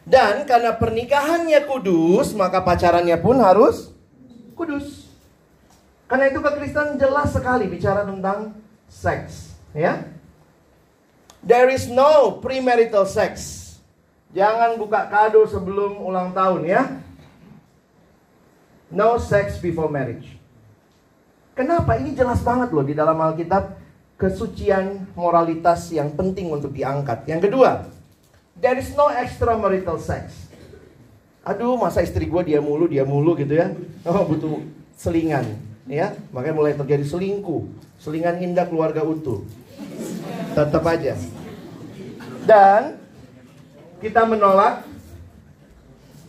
Dan 0.06 0.46
karena 0.46 0.70
pernikahannya 0.78 1.66
kudus, 1.66 2.30
maka 2.38 2.62
pacarannya 2.62 3.18
pun 3.18 3.42
harus 3.42 3.90
kudus. 4.54 5.10
Karena 6.06 6.30
itu 6.30 6.38
kekristenan 6.38 6.94
jelas 6.94 7.34
sekali 7.34 7.66
bicara 7.66 8.06
tentang 8.06 8.54
sex, 8.86 9.50
ya. 9.74 10.06
There 11.42 11.66
is 11.74 11.90
no 11.90 12.38
premarital 12.38 13.02
sex. 13.10 13.62
Jangan 14.30 14.78
buka 14.78 15.10
kado 15.10 15.42
sebelum 15.50 15.98
ulang 15.98 16.30
tahun 16.30 16.62
ya. 16.66 16.82
No 18.94 19.18
sex 19.18 19.58
before 19.58 19.90
marriage. 19.90 20.38
Kenapa? 21.58 21.98
Ini 21.98 22.14
jelas 22.14 22.42
banget 22.46 22.70
loh 22.70 22.86
di 22.86 22.94
dalam 22.94 23.18
Alkitab 23.18 23.74
kesucian 24.14 25.10
moralitas 25.18 25.90
yang 25.90 26.14
penting 26.14 26.52
untuk 26.52 26.70
diangkat. 26.70 27.26
Yang 27.26 27.50
kedua, 27.50 27.90
there 28.60 28.76
is 28.76 28.92
no 28.96 29.08
extramarital 29.12 30.00
sex. 30.00 30.48
Aduh, 31.46 31.78
masa 31.78 32.02
istri 32.02 32.26
gue 32.26 32.42
dia 32.42 32.58
mulu, 32.58 32.90
dia 32.90 33.06
mulu 33.06 33.38
gitu 33.38 33.54
ya. 33.54 33.70
Oh, 34.02 34.26
butuh 34.26 34.62
selingan 34.96 35.44
ya 35.86 36.18
makanya 36.34 36.56
mulai 36.58 36.74
terjadi 36.74 37.06
selingkuh 37.06 37.62
selingan 38.02 38.42
indah 38.42 38.66
keluarga 38.66 39.06
utuh 39.06 39.46
Tetap 40.56 40.88
aja. 40.88 41.12
Dan 42.48 42.96
kita 44.00 44.24
menolak 44.24 44.88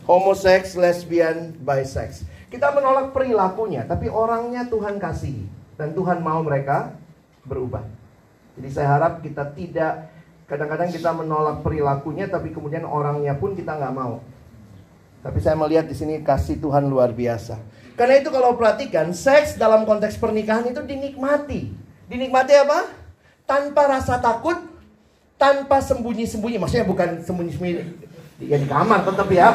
homoseks, 0.04 0.76
lesbian, 0.76 1.56
bisex. 1.56 2.28
Kita 2.52 2.68
menolak 2.76 3.16
perilakunya, 3.16 3.88
tapi 3.88 4.12
orangnya 4.12 4.68
Tuhan 4.68 5.00
kasih 5.00 5.48
dan 5.80 5.96
Tuhan 5.96 6.20
mau 6.20 6.44
mereka 6.44 6.92
berubah. 7.48 7.88
Jadi 8.60 8.68
saya 8.68 9.00
harap 9.00 9.24
kita 9.24 9.48
tidak 9.56 10.12
kadang-kadang 10.48 10.88
kita 10.88 11.12
menolak 11.12 11.60
perilakunya, 11.60 12.26
tapi 12.26 12.50
kemudian 12.50 12.88
orangnya 12.88 13.36
pun 13.36 13.52
kita 13.52 13.76
nggak 13.76 13.94
mau. 13.94 14.24
Tapi 15.20 15.38
saya 15.44 15.54
melihat 15.60 15.84
di 15.84 15.94
sini 15.94 16.24
kasih 16.24 16.56
Tuhan 16.56 16.88
luar 16.88 17.12
biasa. 17.12 17.60
Karena 17.98 18.16
itu 18.16 18.32
kalau 18.32 18.56
perhatikan, 18.56 19.12
seks 19.12 19.60
dalam 19.60 19.84
konteks 19.84 20.16
pernikahan 20.16 20.64
itu 20.72 20.80
dinikmati. 20.80 21.68
Dinikmati 22.08 22.54
apa? 22.56 22.88
Tanpa 23.44 23.90
rasa 23.90 24.16
takut, 24.22 24.56
tanpa 25.36 25.84
sembunyi-sembunyi. 25.84 26.56
Maksudnya 26.56 26.86
bukan 26.88 27.20
sembunyi-sembunyi 27.26 27.74
ya 28.38 28.56
di 28.56 28.68
kamar 28.70 29.02
tetap 29.02 29.28
ya. 29.34 29.50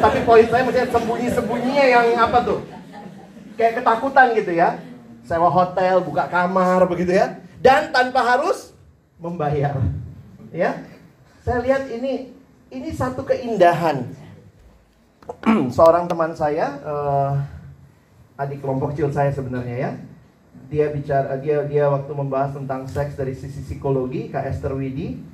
Tapi 0.00 0.24
poin 0.24 0.48
saya 0.48 0.64
maksudnya 0.64 0.88
sembunyi-sembunyinya 0.88 1.84
yang 1.84 2.06
apa 2.16 2.38
tuh? 2.42 2.58
Kayak 3.60 3.84
ketakutan 3.84 4.26
gitu 4.34 4.52
ya. 4.56 4.80
Sewa 5.22 5.52
hotel, 5.52 6.00
buka 6.02 6.26
kamar 6.26 6.88
begitu 6.88 7.14
ya. 7.14 7.38
Dan 7.60 7.92
tanpa 7.92 8.24
harus 8.24 8.72
membayar. 9.20 10.01
Ya. 10.52 10.84
Saya 11.42 11.64
lihat 11.64 11.88
ini 11.88 12.30
ini 12.68 12.88
satu 12.92 13.24
keindahan. 13.24 14.04
Seorang 15.76 16.06
teman 16.06 16.36
saya 16.36 16.76
uh, 16.84 17.32
adik 18.36 18.60
kelompok 18.60 18.92
kecil 18.92 19.08
saya 19.08 19.32
sebenarnya 19.32 19.76
ya. 19.80 19.90
Dia 20.68 20.86
bicara 20.92 21.40
dia 21.40 21.64
dia 21.64 21.88
waktu 21.88 22.12
membahas 22.12 22.52
tentang 22.52 22.84
seks 22.84 23.16
dari 23.16 23.32
sisi 23.32 23.64
psikologi 23.64 24.28
Kak 24.28 24.44
Esther 24.44 24.76
Widi 24.76 25.32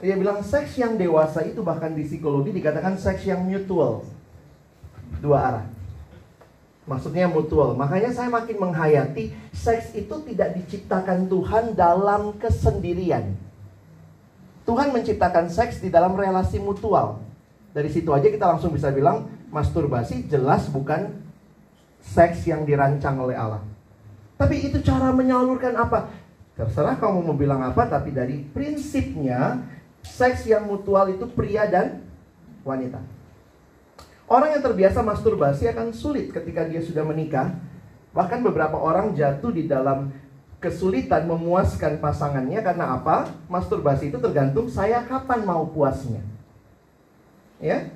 dia 0.00 0.16
bilang 0.16 0.40
seks 0.40 0.80
yang 0.80 0.96
dewasa 0.96 1.44
itu 1.44 1.60
bahkan 1.60 1.92
di 1.92 2.08
psikologi 2.08 2.56
dikatakan 2.56 2.96
seks 2.96 3.28
yang 3.28 3.44
mutual. 3.44 4.06
Dua 5.20 5.38
arah. 5.38 5.66
Maksudnya 6.88 7.28
mutual. 7.28 7.76
Makanya 7.76 8.08
saya 8.08 8.32
makin 8.32 8.56
menghayati 8.56 9.34
seks 9.52 9.92
itu 9.92 10.14
tidak 10.32 10.56
diciptakan 10.56 11.28
Tuhan 11.28 11.76
dalam 11.76 12.32
kesendirian. 12.40 13.49
Tuhan 14.68 14.92
menciptakan 14.92 15.48
seks 15.48 15.80
di 15.80 15.88
dalam 15.88 16.14
relasi 16.14 16.60
mutual. 16.60 17.20
Dari 17.70 17.88
situ 17.88 18.10
aja 18.10 18.26
kita 18.26 18.46
langsung 18.50 18.74
bisa 18.74 18.90
bilang 18.90 19.30
masturbasi 19.50 20.26
jelas 20.26 20.66
bukan 20.70 21.14
seks 22.02 22.46
yang 22.48 22.66
dirancang 22.66 23.18
oleh 23.20 23.36
Allah. 23.36 23.62
Tapi 24.40 24.72
itu 24.72 24.80
cara 24.80 25.12
menyalurkan 25.12 25.76
apa? 25.76 26.08
Terserah 26.56 26.96
kamu 26.96 27.24
mau 27.24 27.36
bilang 27.36 27.60
apa, 27.60 27.88
tapi 27.88 28.12
dari 28.12 28.40
prinsipnya 28.40 29.60
seks 30.00 30.48
yang 30.48 30.64
mutual 30.64 31.12
itu 31.12 31.28
pria 31.28 31.68
dan 31.68 32.00
wanita. 32.64 33.00
Orang 34.30 34.54
yang 34.54 34.62
terbiasa 34.62 35.02
masturbasi 35.02 35.66
akan 35.68 35.90
sulit 35.90 36.30
ketika 36.30 36.62
dia 36.62 36.78
sudah 36.78 37.02
menikah. 37.02 37.50
Bahkan 38.14 38.42
beberapa 38.46 38.78
orang 38.78 39.14
jatuh 39.14 39.50
di 39.50 39.66
dalam 39.66 40.10
kesulitan 40.60 41.24
memuaskan 41.24 41.98
pasangannya 41.98 42.60
karena 42.60 43.00
apa? 43.00 43.32
Masturbasi 43.48 44.12
itu 44.12 44.20
tergantung 44.20 44.68
saya 44.68 45.00
kapan 45.08 45.42
mau 45.48 45.64
puasnya. 45.64 46.20
Ya? 47.56 47.88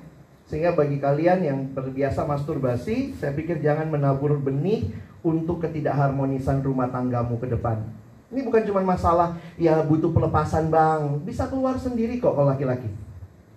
Sehingga 0.49 0.73
bagi 0.73 0.97
kalian 0.97 1.39
yang 1.45 1.59
terbiasa 1.73 2.25
masturbasi, 2.25 3.17
saya 3.17 3.33
pikir 3.33 3.61
jangan 3.61 3.89
menabur 3.89 4.37
benih 4.41 4.89
untuk 5.25 5.61
ketidakharmonisan 5.61 6.61
rumah 6.61 6.89
tanggamu 6.89 7.37
ke 7.41 7.49
depan. 7.49 7.81
Ini 8.29 8.41
bukan 8.45 8.65
cuma 8.65 8.81
masalah 8.81 9.37
ya 9.57 9.81
butuh 9.85 10.09
pelepasan 10.13 10.69
bang, 10.69 11.21
bisa 11.21 11.49
keluar 11.49 11.77
sendiri 11.77 12.17
kok 12.17 12.33
kalau 12.33 12.49
laki-laki. 12.49 12.89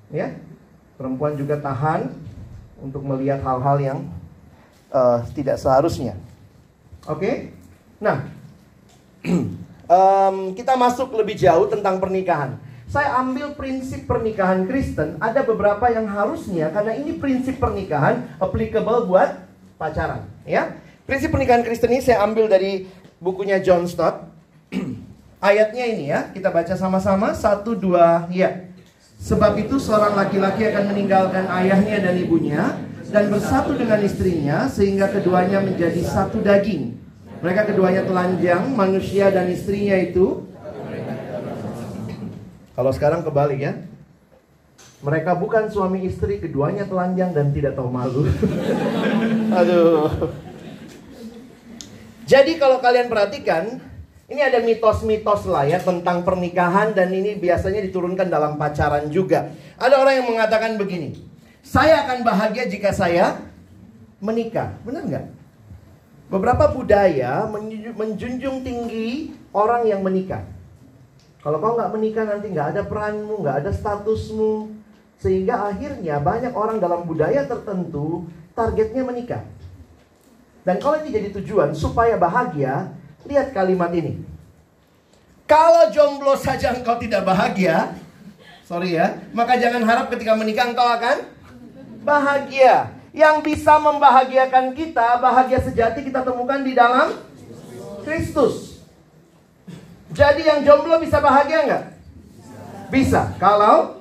Ya, 0.09 0.33
perempuan 0.97 1.37
juga 1.37 1.61
tahan 1.61 2.09
untuk 2.81 3.05
melihat 3.05 3.45
hal-hal 3.45 3.77
yang 3.81 3.99
uh, 4.89 5.21
tidak 5.37 5.61
seharusnya. 5.61 6.17
Oke, 7.05 7.21
okay? 7.21 7.35
nah 8.01 8.38
um, 9.91 10.37
kita 10.55 10.75
masuk 10.75 11.15
lebih 11.17 11.39
jauh 11.39 11.67
tentang 11.71 11.99
pernikahan. 11.99 12.59
Saya 12.89 13.21
ambil 13.21 13.53
prinsip 13.53 14.09
pernikahan 14.09 14.65
Kristen, 14.65 15.21
ada 15.21 15.45
beberapa 15.45 15.93
yang 15.93 16.09
harusnya 16.09 16.73
karena 16.73 16.97
ini 16.97 17.21
prinsip 17.21 17.61
pernikahan 17.61 18.25
applicable 18.41 19.05
buat 19.05 19.45
pacaran, 19.77 20.25
ya. 20.49 20.73
Prinsip 21.05 21.29
pernikahan 21.29 21.61
Kristen 21.65 21.93
ini 21.93 22.01
saya 22.01 22.25
ambil 22.25 22.49
dari 22.49 22.89
bukunya 23.21 23.61
John 23.61 23.85
Stott 23.85 24.25
Ayatnya 25.39 25.87
ini 25.87 26.11
ya, 26.11 26.35
kita 26.35 26.51
baca 26.51 26.75
sama-sama. 26.75 27.31
Satu, 27.31 27.79
dua, 27.79 28.27
ya. 28.35 28.67
Sebab 29.23 29.55
itu 29.63 29.79
seorang 29.79 30.19
laki-laki 30.19 30.67
akan 30.67 30.95
meninggalkan 30.95 31.47
ayahnya 31.63 32.03
dan 32.03 32.15
ibunya 32.19 32.75
dan 33.11 33.31
bersatu 33.31 33.75
dengan 33.75 34.03
istrinya 34.03 34.67
sehingga 34.67 35.11
keduanya 35.11 35.63
menjadi 35.63 36.03
satu 36.03 36.43
daging. 36.43 36.99
Mereka 37.39 37.71
keduanya 37.71 38.03
telanjang, 38.03 38.75
manusia 38.75 39.31
dan 39.31 39.47
istrinya 39.47 39.95
itu. 39.95 40.43
Kalau 42.75 42.91
sekarang 42.91 43.23
kebalik 43.23 43.61
ya. 43.63 43.75
Mereka 44.99 45.39
bukan 45.39 45.71
suami 45.71 46.03
istri, 46.11 46.43
keduanya 46.43 46.83
telanjang 46.83 47.31
dan 47.31 47.55
tidak 47.55 47.79
tahu 47.79 47.87
malu. 47.87 48.27
Aduh. 49.63 50.35
Jadi 52.27 52.59
kalau 52.59 52.83
kalian 52.83 53.07
perhatikan, 53.07 53.79
ini 54.27 54.43
ada 54.43 54.59
mitos-mitos 54.59 55.47
lah 55.47 55.71
ya 55.71 55.79
tentang 55.79 56.27
pernikahan 56.27 56.99
dan 56.99 57.15
ini 57.15 57.39
biasanya 57.39 57.79
diturunkan 57.87 58.27
dalam 58.27 58.59
pacaran 58.59 59.07
juga. 59.07 59.55
Ada 59.79 59.95
orang 60.03 60.15
yang 60.19 60.27
mengatakan 60.27 60.75
begini, 60.75 61.15
saya 61.63 62.03
akan 62.03 62.27
bahagia 62.27 62.67
jika 62.67 62.91
saya 62.91 63.39
menikah. 64.19 64.75
Benar 64.83 65.07
nggak? 65.07 65.38
Beberapa 66.29 66.69
budaya 66.77 67.49
menjunjung 67.97 68.61
tinggi 68.61 69.33
orang 69.53 69.89
yang 69.89 70.05
menikah. 70.05 70.45
Kalau 71.41 71.57
kau 71.57 71.77
nggak 71.77 71.93
menikah 71.97 72.25
nanti 72.29 72.53
nggak 72.53 72.69
ada 72.77 72.83
peranmu, 72.85 73.41
nggak 73.41 73.57
ada 73.65 73.71
statusmu. 73.73 74.77
Sehingga 75.19 75.73
akhirnya 75.73 76.21
banyak 76.21 76.53
orang 76.53 76.79
dalam 76.79 77.09
budaya 77.09 77.49
tertentu 77.49 78.29
targetnya 78.53 79.03
menikah. 79.03 79.43
Dan 80.69 80.77
kalau 80.79 81.01
ini 81.01 81.11
jadi 81.11 81.29
tujuan 81.33 81.73
supaya 81.73 82.21
bahagia, 82.21 82.93
Lihat 83.29 83.53
kalimat 83.53 83.93
ini. 83.93 84.25
Kalau 85.49 85.93
jomblo 85.93 86.37
saja 86.37 86.77
engkau 86.77 87.01
tidak 87.01 87.25
bahagia, 87.25 87.93
sorry 88.65 88.97
ya, 88.97 89.21
maka 89.37 89.57
jangan 89.61 89.85
harap 89.85 90.13
ketika 90.13 90.33
menikah 90.37 90.73
engkau 90.73 90.89
akan 90.89 91.25
bahagia. 92.05 92.98
Yang 93.17 93.37
bisa 93.45 93.81
membahagiakan 93.81 94.77
kita, 94.77 95.17
bahagia 95.19 95.59
sejati 95.65 96.05
kita 96.05 96.21
temukan 96.23 96.61
di 96.61 96.77
dalam 96.77 97.17
Kristus. 98.05 98.85
Jadi 100.13 100.45
yang 100.45 100.65
jomblo 100.65 100.97
bisa 101.01 101.21
bahagia 101.21 101.69
nggak? 101.69 101.85
Bisa. 102.89 103.37
Kalau 103.37 104.01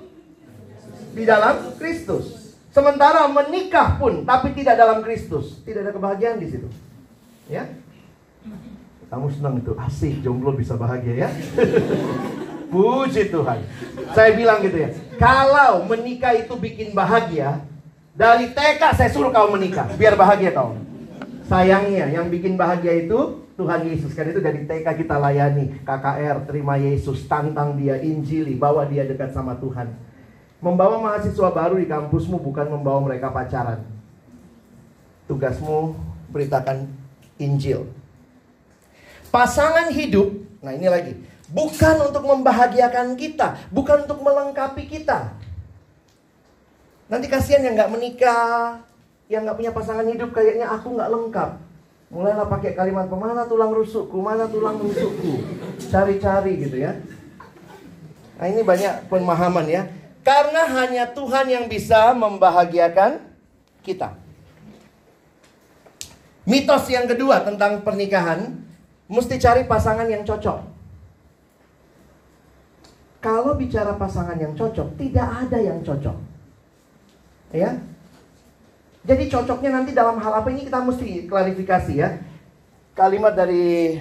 di 1.17 1.24
dalam 1.26 1.76
Kristus. 1.82 2.38
Sementara 2.70 3.26
menikah 3.26 3.98
pun 3.98 4.22
tapi 4.22 4.54
tidak 4.54 4.78
dalam 4.78 5.02
Kristus, 5.02 5.65
tidak 5.65 5.89
ada 5.89 5.91
kebahagiaan 5.98 6.38
di 6.38 6.46
situ. 6.46 6.70
Ya. 7.50 7.65
Kamu 9.10 9.34
senang 9.34 9.58
itu, 9.58 9.74
asik 9.82 10.22
jomblo 10.22 10.54
bisa 10.54 10.78
bahagia 10.78 11.26
ya. 11.26 11.30
Puji 12.72 13.34
Tuhan. 13.34 13.65
Saya 14.13 14.36
bilang 14.38 14.62
gitu 14.62 14.78
ya. 14.78 14.89
Kalau 15.17 15.88
menikah 15.89 16.38
itu 16.38 16.54
bikin 16.54 16.93
bahagia, 16.93 17.65
dari 18.17 18.49
TK 18.49 18.82
saya 18.97 19.10
suruh 19.13 19.30
kau 19.30 19.53
menikah, 19.53 19.86
biar 19.93 20.17
bahagia 20.17 20.49
kau. 20.49 20.73
Sayangnya 21.45 22.10
yang 22.10 22.27
bikin 22.27 22.58
bahagia 22.58 23.06
itu 23.06 23.45
Tuhan 23.56 23.86
Yesus. 23.86 24.12
Karena 24.17 24.34
itu 24.34 24.41
dari 24.41 24.65
TK 24.65 24.84
kita 24.84 25.15
layani. 25.21 25.80
KKR, 25.86 26.49
terima 26.49 26.75
Yesus, 26.82 27.30
tantang 27.30 27.77
dia, 27.77 28.01
injili, 28.01 28.58
bawa 28.58 28.89
dia 28.89 29.06
dekat 29.06 29.32
sama 29.32 29.56
Tuhan. 29.62 29.93
Membawa 30.58 30.97
mahasiswa 30.97 31.53
baru 31.53 31.77
di 31.77 31.86
kampusmu 31.86 32.41
bukan 32.41 32.67
membawa 32.73 32.99
mereka 33.06 33.30
pacaran. 33.30 33.86
Tugasmu 35.30 35.93
beritakan 36.34 36.89
Injil. 37.38 37.86
Pasangan 39.30 39.93
hidup, 39.93 40.34
nah 40.63 40.73
ini 40.73 40.88
lagi, 40.89 41.13
bukan 41.51 42.10
untuk 42.10 42.25
membahagiakan 42.25 43.13
kita, 43.13 43.69
bukan 43.69 44.08
untuk 44.10 44.23
melengkapi 44.23 44.88
kita. 44.88 45.36
Nanti 47.08 47.32
kasihan 47.32 47.63
yang 47.63 47.80
nggak 47.80 47.91
menikah, 47.91 48.84
yang 49.32 49.48
nggak 49.48 49.56
punya 49.56 49.72
pasangan 49.72 50.08
hidup, 50.08 50.36
kayaknya 50.36 50.67
aku 50.67 50.91
nggak 50.91 51.12
lengkap. 51.12 51.50
Mulailah 52.08 52.48
pakai 52.48 52.72
kalimat 52.76 53.08
mana 53.12 53.43
tulang 53.48 53.72
rusukku, 53.76 54.20
mana 54.24 54.48
tulang 54.48 54.80
rusukku, 54.80 55.43
cari-cari 55.91 56.67
gitu 56.67 56.80
ya. 56.80 56.96
Nah 58.39 58.48
ini 58.48 58.63
banyak 58.63 59.12
pemahaman 59.12 59.67
ya. 59.67 59.88
Karena 60.24 60.67
hanya 60.67 61.08
Tuhan 61.15 61.48
yang 61.48 61.65
bisa 61.72 62.12
membahagiakan 62.12 63.24
kita. 63.84 64.15
Mitos 66.48 66.88
yang 66.91 67.08
kedua 67.08 67.43
tentang 67.43 67.84
pernikahan, 67.84 68.56
mesti 69.08 69.36
cari 69.39 69.63
pasangan 69.67 70.08
yang 70.08 70.24
cocok. 70.28 70.63
Kalau 73.24 73.56
bicara 73.60 73.96
pasangan 73.96 74.39
yang 74.39 74.56
cocok, 74.56 74.96
tidak 74.96 75.28
ada 75.28 75.60
yang 75.60 75.80
cocok. 75.84 76.27
Ya. 77.52 77.80
Jadi 79.08 79.32
cocoknya 79.32 79.72
nanti 79.72 79.96
dalam 79.96 80.20
hal 80.20 80.44
apa 80.44 80.52
ini 80.52 80.68
kita 80.68 80.84
mesti 80.84 81.32
klarifikasi 81.32 81.94
ya. 81.96 82.20
Kalimat 82.92 83.38
dari 83.38 83.96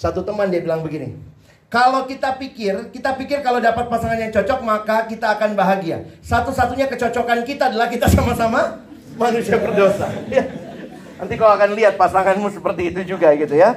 satu 0.00 0.24
teman 0.24 0.48
dia 0.48 0.64
bilang 0.64 0.80
begini. 0.80 1.12
Kalau 1.70 2.02
kita 2.08 2.34
pikir, 2.34 2.90
kita 2.90 3.14
pikir 3.14 3.46
kalau 3.46 3.62
dapat 3.62 3.86
pasangan 3.86 4.18
yang 4.18 4.34
cocok 4.34 4.58
maka 4.66 5.06
kita 5.06 5.38
akan 5.38 5.54
bahagia. 5.54 6.02
Satu-satunya 6.18 6.90
kecocokan 6.90 7.46
kita 7.46 7.70
adalah 7.70 7.86
kita 7.86 8.10
sama-sama 8.10 8.82
manusia 9.14 9.60
berdosa. 9.60 10.08
Ya. 10.34 10.48
Nanti 11.20 11.36
kau 11.36 11.52
akan 11.52 11.76
lihat 11.76 12.00
pasanganmu 12.00 12.48
seperti 12.48 12.88
itu 12.88 13.14
juga 13.14 13.28
gitu 13.36 13.52
ya. 13.52 13.76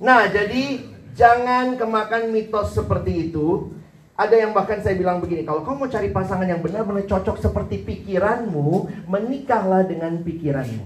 Nah, 0.00 0.24
jadi 0.24 0.80
jangan 1.12 1.76
kemakan 1.76 2.32
mitos 2.32 2.72
seperti 2.72 3.28
itu. 3.28 3.76
Ada 4.18 4.34
yang 4.34 4.50
bahkan 4.50 4.82
saya 4.82 4.98
bilang 4.98 5.22
begini, 5.22 5.46
kalau 5.46 5.62
kau 5.62 5.78
mau 5.78 5.86
cari 5.86 6.10
pasangan 6.10 6.42
yang 6.42 6.58
benar-benar 6.58 7.06
cocok 7.06 7.38
seperti 7.38 7.86
pikiranmu, 7.86 8.90
menikahlah 9.06 9.86
dengan 9.86 10.18
pikiranmu. 10.26 10.82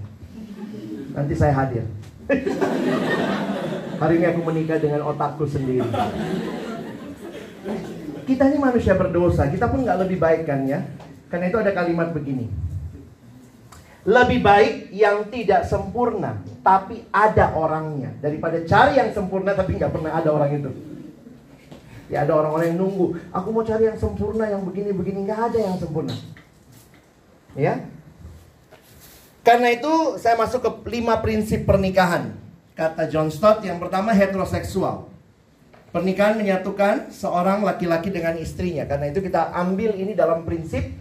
Nanti 1.17 1.33
saya 1.33 1.57
hadir. 1.57 1.81
Hari 4.01 4.21
ini 4.21 4.25
aku 4.29 4.41
menikah 4.45 4.77
dengan 4.77 5.09
otakku 5.09 5.49
sendiri. 5.49 5.81
Kita 8.29 8.53
ini 8.53 8.61
manusia 8.61 8.93
berdosa, 8.93 9.49
kita 9.49 9.65
pun 9.65 9.81
nggak 9.81 10.05
lebih 10.05 10.21
baik 10.21 10.45
kan 10.45 10.69
ya. 10.69 10.85
Karena 11.33 11.49
itu 11.49 11.57
ada 11.57 11.73
kalimat 11.73 12.13
begini. 12.13 12.53
Lebih 14.05 14.45
baik 14.45 14.93
yang 14.93 15.25
tidak 15.33 15.65
sempurna, 15.65 16.37
tapi 16.61 17.01
ada 17.09 17.57
orangnya. 17.57 18.13
Daripada 18.21 18.61
cari 18.61 19.01
yang 19.01 19.09
sempurna 19.09 19.57
tapi 19.57 19.73
nggak 19.73 19.89
pernah 19.89 20.21
ada 20.21 20.29
orang 20.29 20.53
itu. 20.53 20.92
Ya 22.13 22.29
ada 22.29 22.37
orang-orang 22.37 22.77
yang 22.77 22.85
nunggu. 22.85 23.17
Aku 23.33 23.49
mau 23.49 23.65
cari 23.65 23.89
yang 23.89 23.97
sempurna, 23.97 24.45
yang 24.45 24.61
begini-begini 24.61 25.25
nggak 25.25 25.41
ada 25.49 25.57
yang 25.57 25.75
sempurna. 25.81 26.13
Ya. 27.57 27.89
Karena 29.41 29.73
itu 29.73 30.21
saya 30.21 30.37
masuk 30.37 30.61
ke 30.61 30.71
lima 30.93 31.17
prinsip 31.25 31.65
pernikahan. 31.65 32.37
Kata 32.77 33.09
John 33.09 33.33
Stott 33.33 33.65
yang 33.65 33.81
pertama 33.81 34.13
heteroseksual. 34.13 35.09
Pernikahan 35.89 36.37
menyatukan 36.37 37.09
seorang 37.09 37.65
laki-laki 37.65 38.13
dengan 38.13 38.37
istrinya. 38.37 38.85
Karena 38.85 39.09
itu 39.09 39.17
kita 39.17 39.49
ambil 39.49 39.97
ini 39.97 40.13
dalam 40.13 40.45
prinsip 40.45 40.93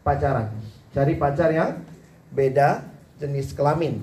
pacaran. 0.00 0.56
Cari 0.96 1.20
pacar 1.20 1.52
yang 1.52 1.84
beda 2.32 2.84
jenis 3.20 3.52
kelamin. 3.52 4.00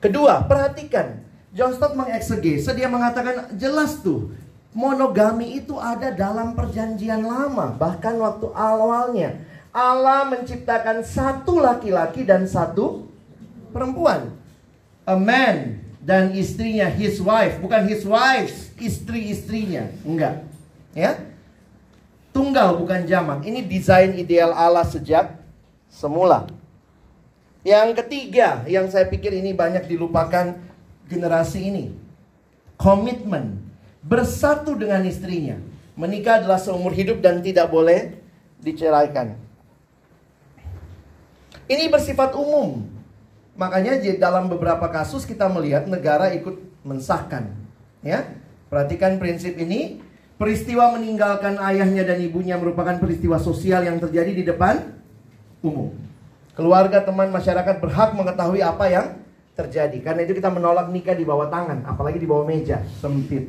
Kedua, 0.00 0.48
perhatikan. 0.48 1.20
John 1.52 1.76
Stott 1.76 1.92
mengeksegese, 1.92 2.72
dia 2.72 2.88
mengatakan 2.88 3.52
jelas 3.60 4.00
tuh 4.00 4.32
monogami 4.70 5.58
itu 5.58 5.74
ada 5.78 6.14
dalam 6.14 6.54
perjanjian 6.54 7.26
lama, 7.26 7.74
bahkan 7.74 8.14
waktu 8.18 8.50
awalnya. 8.54 9.42
Allah 9.70 10.26
menciptakan 10.26 11.06
satu 11.06 11.62
laki-laki 11.62 12.26
dan 12.26 12.42
satu 12.46 13.06
perempuan. 13.70 14.34
A 15.06 15.14
man 15.14 15.78
dan 16.02 16.34
istrinya 16.34 16.90
his 16.90 17.22
wife, 17.22 17.62
bukan 17.62 17.86
his 17.86 18.02
wives, 18.02 18.74
istri-istrinya. 18.78 19.90
Enggak. 20.02 20.42
Ya. 20.90 21.22
Tunggal 22.34 22.78
bukan 22.78 23.06
jamak. 23.06 23.46
Ini 23.46 23.62
desain 23.66 24.14
ideal 24.18 24.54
Allah 24.54 24.86
sejak 24.86 25.38
semula. 25.90 26.50
Yang 27.62 28.02
ketiga, 28.02 28.64
yang 28.64 28.88
saya 28.88 29.06
pikir 29.06 29.34
ini 29.34 29.52
banyak 29.52 29.86
dilupakan 29.86 30.56
generasi 31.10 31.68
ini. 31.68 31.84
Komitmen. 32.80 33.69
Bersatu 34.00 34.76
dengan 34.76 35.04
istrinya. 35.04 35.60
Menikah 35.96 36.40
adalah 36.40 36.56
seumur 36.56 36.96
hidup 36.96 37.20
dan 37.20 37.44
tidak 37.44 37.68
boleh 37.68 38.16
diceraikan. 38.64 39.36
Ini 41.68 41.92
bersifat 41.92 42.32
umum. 42.32 42.88
Makanya 43.54 44.00
dalam 44.16 44.48
beberapa 44.48 44.88
kasus 44.88 45.28
kita 45.28 45.46
melihat 45.52 45.84
negara 45.84 46.32
ikut 46.32 46.56
mensahkan. 46.80 47.52
Ya, 48.00 48.24
perhatikan 48.72 49.20
prinsip 49.20 49.60
ini. 49.60 50.00
Peristiwa 50.40 50.96
meninggalkan 50.96 51.60
ayahnya 51.60 52.00
dan 52.00 52.16
ibunya 52.24 52.56
merupakan 52.56 52.96
peristiwa 52.96 53.36
sosial 53.36 53.84
yang 53.84 54.00
terjadi 54.00 54.32
di 54.32 54.40
depan 54.48 54.88
umum. 55.60 55.92
Keluarga, 56.56 57.04
teman, 57.04 57.28
masyarakat 57.28 57.76
berhak 57.76 58.16
mengetahui 58.16 58.64
apa 58.64 58.88
yang 58.88 59.19
terjadi. 59.66 59.98
Karena 60.00 60.24
itu 60.24 60.32
kita 60.32 60.48
menolak 60.48 60.88
nikah 60.88 61.12
di 61.12 61.28
bawah 61.28 61.52
tangan, 61.52 61.84
apalagi 61.84 62.16
di 62.16 62.28
bawah 62.28 62.48
meja 62.48 62.80
sempit. 63.00 63.44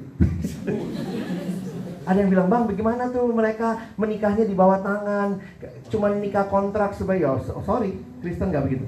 Ada 2.04 2.18
yang 2.26 2.32
bilang, 2.34 2.48
"Bang, 2.52 2.68
bagaimana 2.68 3.08
tuh 3.14 3.32
mereka 3.32 3.80
menikahnya 3.96 4.44
di 4.44 4.56
bawah 4.58 4.84
tangan? 4.84 5.40
Cuma 5.88 6.12
nikah 6.12 6.50
kontrak 6.52 6.92
supaya 6.98 7.38
oh, 7.38 7.64
sorry, 7.64 7.96
Kristen 8.20 8.52
nggak 8.52 8.66
begitu." 8.68 8.86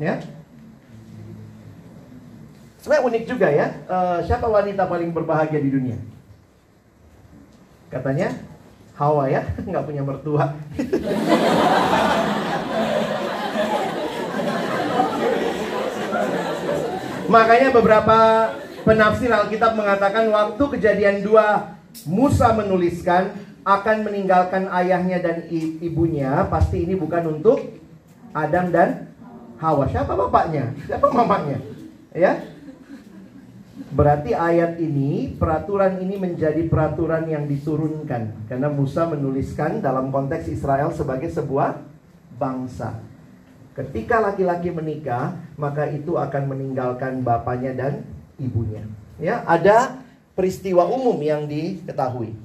Ya. 0.00 0.18
Sebenarnya 2.82 3.06
unik 3.06 3.24
juga 3.30 3.48
ya. 3.48 3.66
Uh, 3.88 4.18
siapa 4.26 4.44
wanita 4.44 4.90
paling 4.90 5.14
berbahagia 5.14 5.62
di 5.62 5.70
dunia? 5.72 5.96
Katanya 7.88 8.34
Hawa 8.94 9.30
ya, 9.30 9.42
nggak 9.68 9.86
punya 9.86 10.02
mertua. 10.02 10.58
Makanya 17.24 17.72
beberapa 17.72 18.18
penafsir 18.84 19.32
Alkitab 19.32 19.72
mengatakan 19.74 20.28
waktu 20.28 20.64
kejadian 20.76 21.24
dua 21.24 21.76
Musa 22.04 22.52
menuliskan 22.52 23.32
akan 23.64 24.04
meninggalkan 24.04 24.68
ayahnya 24.68 25.24
dan 25.24 25.48
ibunya 25.80 26.44
pasti 26.52 26.84
ini 26.84 26.92
bukan 26.92 27.40
untuk 27.40 27.80
Adam 28.36 28.68
dan 28.68 29.08
Hawa. 29.56 29.88
Siapa 29.88 30.12
bapaknya? 30.12 30.76
Siapa 30.84 31.08
mamanya? 31.08 31.56
Ya. 32.12 32.44
Berarti 33.94 34.34
ayat 34.34 34.78
ini, 34.82 35.34
peraturan 35.38 36.02
ini 36.02 36.18
menjadi 36.18 36.66
peraturan 36.66 37.30
yang 37.30 37.46
diturunkan 37.46 38.50
karena 38.50 38.68
Musa 38.70 39.06
menuliskan 39.06 39.78
dalam 39.78 40.10
konteks 40.10 40.50
Israel 40.50 40.90
sebagai 40.90 41.30
sebuah 41.30 41.78
bangsa. 42.34 43.13
Ketika 43.74 44.22
laki-laki 44.22 44.70
menikah, 44.70 45.34
maka 45.58 45.90
itu 45.90 46.14
akan 46.14 46.46
meninggalkan 46.46 47.26
bapaknya 47.26 47.74
dan 47.74 47.92
ibunya. 48.38 48.86
Ya, 49.18 49.42
ada 49.42 49.98
peristiwa 50.38 50.86
umum 50.86 51.18
yang 51.18 51.50
diketahui. 51.50 52.38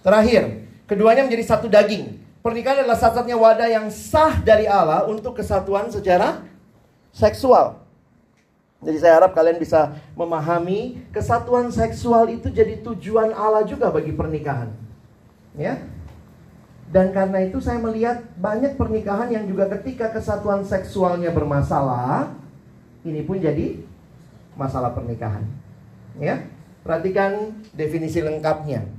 Terakhir, 0.00 0.64
keduanya 0.88 1.28
menjadi 1.28 1.44
satu 1.44 1.68
daging. 1.68 2.16
Pernikahan 2.40 2.80
adalah 2.80 2.96
satu-satunya 2.96 3.36
wadah 3.36 3.68
yang 3.68 3.86
sah 3.92 4.40
dari 4.40 4.64
Allah 4.64 5.04
untuk 5.04 5.36
kesatuan 5.36 5.92
secara 5.92 6.40
seksual. 7.12 7.76
Jadi 8.80 8.96
saya 8.96 9.20
harap 9.20 9.36
kalian 9.36 9.60
bisa 9.60 9.92
memahami 10.16 11.04
kesatuan 11.12 11.68
seksual 11.68 12.32
itu 12.32 12.48
jadi 12.48 12.80
tujuan 12.80 13.36
Allah 13.36 13.60
juga 13.68 13.92
bagi 13.92 14.16
pernikahan. 14.16 14.72
Ya, 15.52 15.84
dan 16.90 17.14
karena 17.14 17.46
itu 17.46 17.62
saya 17.62 17.78
melihat 17.78 18.18
banyak 18.34 18.74
pernikahan 18.74 19.30
yang 19.30 19.46
juga 19.46 19.70
ketika 19.78 20.10
kesatuan 20.10 20.66
seksualnya 20.66 21.30
bermasalah, 21.30 22.34
ini 23.06 23.22
pun 23.22 23.38
jadi 23.38 23.78
masalah 24.58 24.90
pernikahan. 24.90 25.46
Ya, 26.18 26.50
perhatikan 26.82 27.54
definisi 27.70 28.18
lengkapnya. 28.18 28.90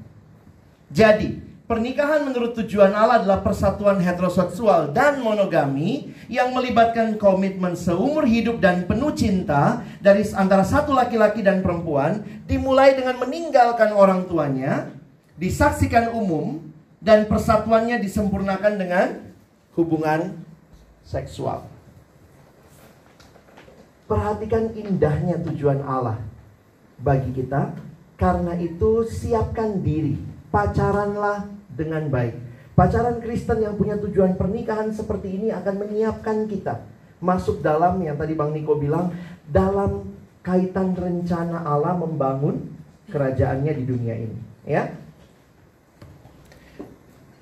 Jadi, 0.87 1.43
pernikahan 1.67 2.23
menurut 2.23 2.55
tujuan 2.63 2.95
Allah 2.95 3.19
adalah 3.19 3.43
persatuan 3.43 3.99
heteroseksual 3.99 4.95
dan 4.95 5.19
monogami 5.19 6.15
yang 6.31 6.55
melibatkan 6.55 7.19
komitmen 7.19 7.75
seumur 7.75 8.23
hidup 8.23 8.63
dan 8.63 8.87
penuh 8.87 9.11
cinta 9.11 9.83
dari 9.99 10.23
antara 10.31 10.63
satu 10.63 10.95
laki-laki 10.95 11.43
dan 11.43 11.59
perempuan, 11.59 12.23
dimulai 12.47 12.95
dengan 12.95 13.19
meninggalkan 13.19 13.91
orang 13.91 14.31
tuanya, 14.31 14.87
disaksikan 15.35 16.15
umum, 16.15 16.71
dan 17.01 17.25
persatuannya 17.25 17.97
disempurnakan 17.99 18.73
dengan 18.77 19.07
hubungan 19.73 20.37
seksual. 21.01 21.65
Perhatikan 24.05 24.71
indahnya 24.77 25.41
tujuan 25.49 25.81
Allah 25.81 26.21
bagi 27.01 27.33
kita. 27.33 27.73
Karena 28.21 28.53
itu 28.53 29.01
siapkan 29.09 29.81
diri, 29.81 30.13
pacaranlah 30.53 31.49
dengan 31.73 32.05
baik. 32.05 32.37
Pacaran 32.77 33.17
Kristen 33.17 33.65
yang 33.65 33.73
punya 33.73 33.97
tujuan 33.97 34.37
pernikahan 34.37 34.93
seperti 34.93 35.41
ini 35.41 35.49
akan 35.49 35.81
menyiapkan 35.81 36.45
kita 36.45 36.85
masuk 37.21 37.61
dalam 37.61 38.01
yang 38.01 38.17
tadi 38.17 38.33
Bang 38.33 38.53
Niko 38.53 38.77
bilang 38.77 39.13
dalam 39.49 40.09
kaitan 40.41 40.97
rencana 40.97 41.61
Allah 41.61 41.97
membangun 41.97 42.77
kerajaannya 43.13 43.73
di 43.77 43.83
dunia 43.85 44.15
ini, 44.17 44.37
ya. 44.65 44.89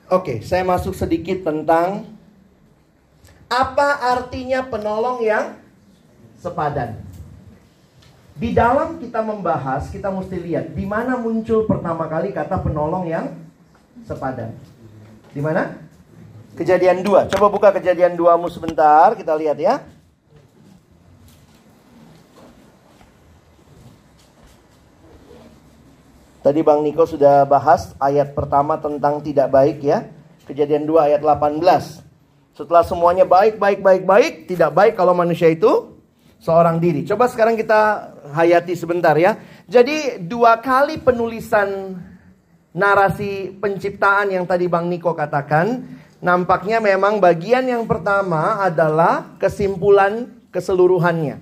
Oke, 0.10 0.41
saya 0.41 0.66
masuk 0.66 0.97
sedikit 0.97 1.45
tentang 1.45 2.01
apa 3.45 4.10
artinya 4.10 4.66
penolong 4.66 5.22
yang 5.22 5.53
sepadan. 6.41 6.97
Di 8.34 8.49
dalam 8.57 8.97
kita 8.97 9.22
membahas, 9.22 9.86
kita 9.93 10.10
mesti 10.10 10.41
lihat 10.41 10.74
di 10.74 10.82
mana 10.89 11.14
muncul 11.14 11.70
pertama 11.70 12.10
kali 12.10 12.34
kata 12.34 12.57
penolong 12.57 13.05
yang 13.05 13.38
sepadan. 14.01 14.57
Di 15.30 15.45
mana? 15.45 15.78
Kejadian 16.57 17.05
2. 17.05 17.30
Coba 17.30 17.47
buka 17.53 17.70
kejadian 17.70 18.18
2mu 18.18 18.49
sebentar, 18.49 19.14
kita 19.14 19.38
lihat 19.38 19.62
ya. 19.62 19.78
Tadi 26.40 26.64
Bang 26.64 26.80
Niko 26.88 27.04
sudah 27.04 27.44
bahas 27.44 27.92
ayat 28.00 28.32
pertama 28.32 28.80
tentang 28.80 29.20
tidak 29.20 29.52
baik 29.52 29.84
ya. 29.84 30.08
Kejadian 30.48 30.88
2 30.88 31.12
ayat 31.12 31.22
18. 31.22 31.60
Setelah 32.56 32.84
semuanya 32.88 33.28
baik, 33.28 33.60
baik, 33.60 33.80
baik, 33.84 34.04
baik, 34.08 34.34
tidak 34.48 34.72
baik 34.72 34.94
kalau 34.96 35.12
manusia 35.12 35.52
itu 35.52 36.00
seorang 36.40 36.80
diri. 36.80 37.04
Coba 37.04 37.28
sekarang 37.28 37.60
kita 37.60 38.12
hayati 38.32 38.72
sebentar 38.76 39.16
ya. 39.20 39.36
Jadi 39.68 40.24
dua 40.24 40.64
kali 40.64 41.00
penulisan 41.00 42.00
narasi 42.72 43.52
penciptaan 43.60 44.32
yang 44.32 44.48
tadi 44.48 44.72
Bang 44.72 44.88
Niko 44.88 45.12
katakan, 45.12 45.84
nampaknya 46.24 46.80
memang 46.80 47.20
bagian 47.20 47.68
yang 47.68 47.84
pertama 47.84 48.64
adalah 48.64 49.36
kesimpulan 49.40 50.40
keseluruhannya. 50.56 51.40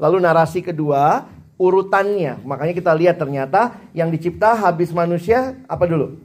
Lalu 0.00 0.16
narasi 0.16 0.64
kedua 0.64 1.28
urutannya. 1.60 2.40
Makanya 2.40 2.72
kita 2.72 2.96
lihat 2.96 3.20
ternyata 3.20 3.76
yang 3.92 4.08
dicipta 4.08 4.56
habis 4.56 4.88
manusia 4.96 5.60
apa 5.68 5.84
dulu? 5.84 6.16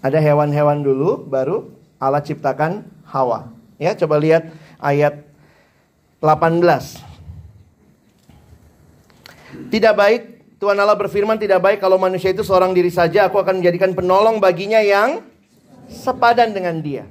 Ada 0.00 0.16
hewan-hewan 0.18 0.80
dulu, 0.80 1.20
baru 1.28 1.68
Allah 2.00 2.24
ciptakan 2.24 2.88
Hawa. 3.04 3.52
Ya, 3.76 3.92
coba 3.92 4.16
lihat 4.16 4.48
ayat 4.80 5.20
18. 6.24 6.58
Tidak 9.68 9.94
baik, 9.94 10.22
Tuhan 10.56 10.80
Allah 10.80 10.96
berfirman 10.96 11.36
tidak 11.36 11.60
baik 11.60 11.78
kalau 11.78 12.00
manusia 12.00 12.32
itu 12.32 12.40
seorang 12.40 12.72
diri 12.72 12.88
saja, 12.88 13.28
aku 13.28 13.36
akan 13.36 13.60
menjadikan 13.60 13.92
penolong 13.92 14.40
baginya 14.40 14.80
yang 14.80 15.20
sepadan 15.92 16.56
dengan 16.56 16.80
dia. 16.80 17.04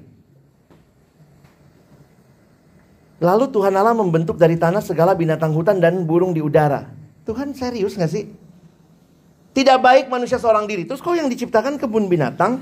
Lalu 3.22 3.54
Tuhan 3.54 3.70
Allah 3.78 3.94
membentuk 3.94 4.34
dari 4.42 4.58
tanah 4.58 4.82
segala 4.82 5.14
binatang 5.14 5.54
hutan 5.54 5.78
dan 5.78 6.10
burung 6.10 6.34
di 6.34 6.42
udara. 6.42 6.90
Tuhan 7.22 7.54
serius 7.54 7.94
gak 7.94 8.10
sih? 8.10 8.26
Tidak 9.54 9.78
baik 9.78 10.10
manusia 10.10 10.42
seorang 10.42 10.66
diri. 10.66 10.90
Terus 10.90 11.06
kau 11.06 11.14
yang 11.14 11.30
diciptakan 11.30 11.78
kebun 11.78 12.10
binatang? 12.10 12.58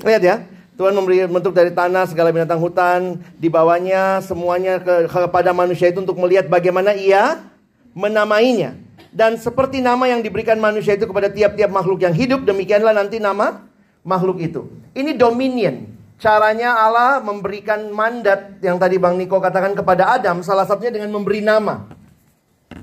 Lihat 0.00 0.22
ya. 0.24 0.36
Tuhan 0.80 0.92
memberi 0.96 1.24
bentuk 1.28 1.52
dari 1.52 1.68
tanah 1.68 2.08
segala 2.08 2.32
binatang 2.32 2.56
hutan. 2.56 3.20
Di 3.36 3.52
bawahnya 3.52 4.24
semuanya 4.24 4.80
ke, 4.80 5.04
kepada 5.04 5.52
manusia 5.52 5.92
itu 5.92 6.00
untuk 6.00 6.16
melihat 6.16 6.48
bagaimana 6.48 6.96
ia 6.96 7.44
menamainya. 7.92 8.72
Dan 9.12 9.36
seperti 9.36 9.84
nama 9.84 10.08
yang 10.08 10.24
diberikan 10.24 10.56
manusia 10.56 10.96
itu 10.96 11.04
kepada 11.04 11.28
tiap-tiap 11.28 11.68
makhluk 11.68 12.00
yang 12.00 12.16
hidup. 12.16 12.40
Demikianlah 12.48 12.96
nanti 12.96 13.20
nama 13.20 13.68
makhluk 14.00 14.40
itu. 14.40 14.64
Ini 14.96 15.12
dominion. 15.12 15.95
Caranya 16.16 16.72
Allah 16.80 17.20
memberikan 17.20 17.92
mandat 17.92 18.56
yang 18.64 18.80
tadi 18.80 18.96
Bang 18.96 19.20
Niko 19.20 19.36
katakan 19.36 19.76
kepada 19.76 20.16
Adam, 20.16 20.40
salah 20.40 20.64
satunya 20.64 20.88
dengan 20.88 21.12
memberi 21.12 21.44
nama. 21.44 21.84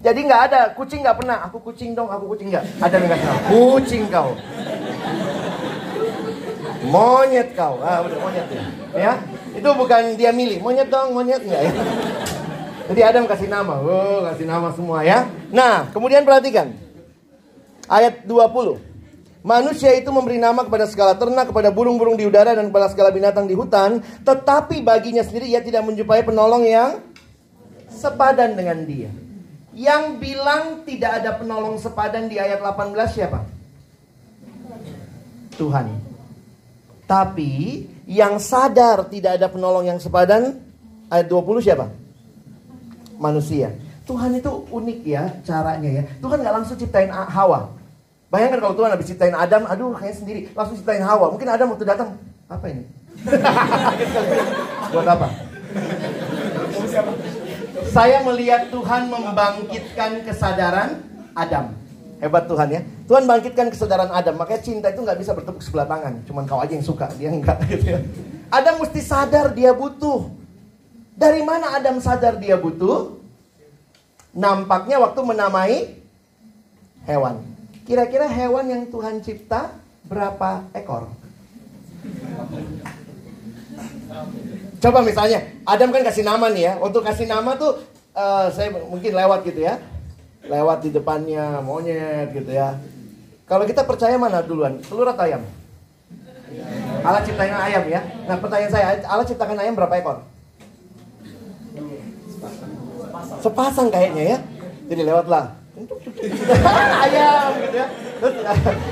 Jadi 0.06 0.20
nggak 0.30 0.42
ada 0.52 0.62
kucing 0.78 1.02
nggak 1.02 1.18
pernah. 1.18 1.42
Aku 1.50 1.58
kucing 1.66 1.98
dong, 1.98 2.14
aku 2.14 2.30
kucing 2.30 2.54
nggak. 2.54 2.62
Ada 2.78 2.96
nggak 3.02 3.20
nama. 3.26 3.40
Kucing 3.50 4.04
kau. 4.14 4.38
Monyet 6.86 7.58
kau. 7.58 7.82
Ah, 7.82 8.06
udah 8.06 8.18
monyet 8.22 8.48
ya. 8.54 8.64
ya. 8.94 9.14
Itu 9.58 9.70
bukan 9.74 10.14
dia 10.14 10.30
milih. 10.30 10.62
Monyet 10.62 10.94
dong, 10.94 11.18
monyet 11.18 11.42
nggak 11.42 11.62
ya. 11.66 11.74
Jadi 12.94 13.02
Adam 13.02 13.26
kasih 13.26 13.50
nama. 13.50 13.82
Oh, 13.82 14.22
kasih 14.30 14.46
nama 14.46 14.70
semua 14.78 15.02
ya. 15.02 15.26
Nah, 15.50 15.90
kemudian 15.90 16.22
perhatikan. 16.22 16.70
Ayat 17.90 18.30
20. 18.30 18.93
Manusia 19.44 19.92
itu 19.92 20.08
memberi 20.08 20.40
nama 20.40 20.64
kepada 20.64 20.88
segala 20.88 21.20
ternak, 21.20 21.52
kepada 21.52 21.68
burung-burung 21.68 22.16
di 22.16 22.24
udara 22.24 22.56
dan 22.56 22.72
kepada 22.72 22.88
segala 22.88 23.12
binatang 23.12 23.44
di 23.44 23.52
hutan, 23.52 24.00
tetapi 24.24 24.80
baginya 24.80 25.20
sendiri 25.20 25.52
ia 25.52 25.60
tidak 25.60 25.84
menjumpai 25.84 26.24
penolong 26.24 26.64
yang 26.64 27.04
sepadan 27.92 28.56
dengan 28.56 28.88
dia. 28.88 29.12
Yang 29.76 30.04
bilang 30.24 30.88
tidak 30.88 31.20
ada 31.20 31.36
penolong 31.36 31.76
sepadan 31.76 32.32
di 32.32 32.40
ayat 32.40 32.64
18 32.64 32.96
siapa? 33.12 33.44
Tuhan. 35.60 35.92
Tapi 37.04 37.84
yang 38.08 38.40
sadar 38.40 39.12
tidak 39.12 39.44
ada 39.44 39.52
penolong 39.52 39.92
yang 39.92 40.00
sepadan 40.00 40.56
ayat 41.12 41.28
20 41.28 41.60
siapa? 41.60 41.92
Manusia. 43.20 43.76
Tuhan 44.08 44.40
itu 44.40 44.52
unik 44.72 45.00
ya 45.04 45.24
caranya 45.44 45.90
ya. 46.00 46.04
Tuhan 46.24 46.40
nggak 46.40 46.56
langsung 46.64 46.80
ciptain 46.80 47.12
Hawa. 47.12 47.83
Bayangkan 48.34 48.66
kalau 48.66 48.74
Tuhan 48.74 48.90
habis 48.98 49.06
ciptain 49.06 49.38
Adam, 49.38 49.70
aduh 49.70 49.94
kayak 49.94 50.18
sendiri, 50.18 50.50
langsung 50.58 50.74
ciptain 50.74 51.06
Hawa. 51.06 51.30
Mungkin 51.30 51.46
Adam 51.46 51.70
waktu 51.70 51.86
datang, 51.86 52.18
apa 52.50 52.66
ini? 52.66 52.90
Buat 54.90 55.06
apa? 55.06 55.28
Saya 57.94 58.26
melihat 58.26 58.74
Tuhan 58.74 59.14
membangkitkan 59.14 60.26
kesadaran 60.26 60.98
Adam. 61.38 61.78
Hebat 62.18 62.50
Tuhan 62.50 62.68
ya. 62.74 62.82
Tuhan 63.06 63.30
bangkitkan 63.30 63.70
kesadaran 63.70 64.10
Adam. 64.10 64.34
Makanya 64.34 64.62
cinta 64.66 64.90
itu 64.90 65.06
nggak 65.06 65.22
bisa 65.22 65.38
bertepuk 65.38 65.62
sebelah 65.62 65.86
tangan. 65.86 66.26
Cuman 66.26 66.50
kau 66.50 66.58
aja 66.58 66.74
yang 66.74 66.82
suka, 66.82 67.14
dia 67.14 67.30
enggak 67.30 67.62
gitu 67.70 67.86
ya. 67.86 68.02
Adam 68.50 68.82
mesti 68.82 68.98
sadar 68.98 69.54
dia 69.54 69.78
butuh. 69.78 70.26
Dari 71.14 71.46
mana 71.46 71.78
Adam 71.78 72.02
sadar 72.02 72.42
dia 72.42 72.58
butuh? 72.58 73.14
Nampaknya 74.34 74.98
waktu 74.98 75.22
menamai 75.22 76.02
hewan. 77.06 77.53
Kira-kira 77.84 78.32
hewan 78.32 78.66
yang 78.72 78.84
Tuhan 78.88 79.20
cipta 79.20 79.76
berapa 80.08 80.64
ekor? 80.72 81.12
Coba 84.80 85.00
misalnya, 85.04 85.44
Adam 85.68 85.92
kan 85.92 86.04
kasih 86.04 86.24
nama 86.24 86.48
nih 86.48 86.64
ya. 86.64 86.74
Untuk 86.80 87.04
kasih 87.04 87.28
nama 87.28 87.56
tuh 87.60 87.84
uh, 88.16 88.48
saya 88.52 88.72
mungkin 88.72 89.12
lewat 89.12 89.44
gitu 89.44 89.68
ya. 89.68 89.80
Lewat 90.48 90.84
di 90.84 90.96
depannya 90.96 91.60
monyet 91.60 92.32
gitu 92.32 92.52
ya. 92.52 92.80
Kalau 93.48 93.68
kita 93.68 93.84
percaya 93.84 94.16
mana 94.16 94.40
duluan? 94.40 94.80
Telur 94.84 95.08
atau 95.12 95.28
ayam? 95.28 95.44
Allah 97.04 97.24
ciptain 97.24 97.52
ayam 97.52 97.84
ya. 97.92 98.00
Nah 98.28 98.40
pertanyaan 98.40 98.72
saya, 98.72 98.88
Allah 99.08 99.28
ciptakan 99.28 99.60
ayam 99.60 99.76
berapa 99.76 99.96
ekor? 100.00 100.18
Sepasang 103.44 103.92
kayaknya 103.92 104.24
ya. 104.24 104.38
Jadi 104.88 105.02
lewatlah 105.04 105.63
ayam 107.04 107.50
gitu 107.66 107.76
ya. 107.82 107.88
Terus 108.22 108.36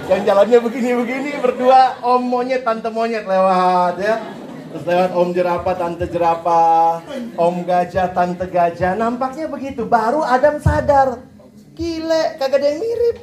yang 0.09 0.21
jalannya 0.25 0.59
begini-begini 0.65 1.32
berdua 1.38 2.01
om 2.01 2.25
monyet 2.25 2.65
tante 2.65 2.89
monyet 2.89 3.29
lewat 3.29 4.01
ya. 4.01 4.17
Terus 4.73 4.84
lewat 4.89 5.11
om 5.13 5.29
jerapah 5.29 5.75
tante 5.77 6.05
jerapah, 6.09 7.05
om 7.38 7.55
gajah 7.61 8.07
tante 8.17 8.49
gajah. 8.49 8.97
Nampaknya 8.97 9.45
begitu. 9.45 9.86
Baru 9.86 10.25
Adam 10.25 10.57
sadar. 10.57 11.21
Gile, 11.77 12.36
kagak 12.41 12.59
ada 12.59 12.67
yang 12.73 12.79
mirip. 12.82 13.17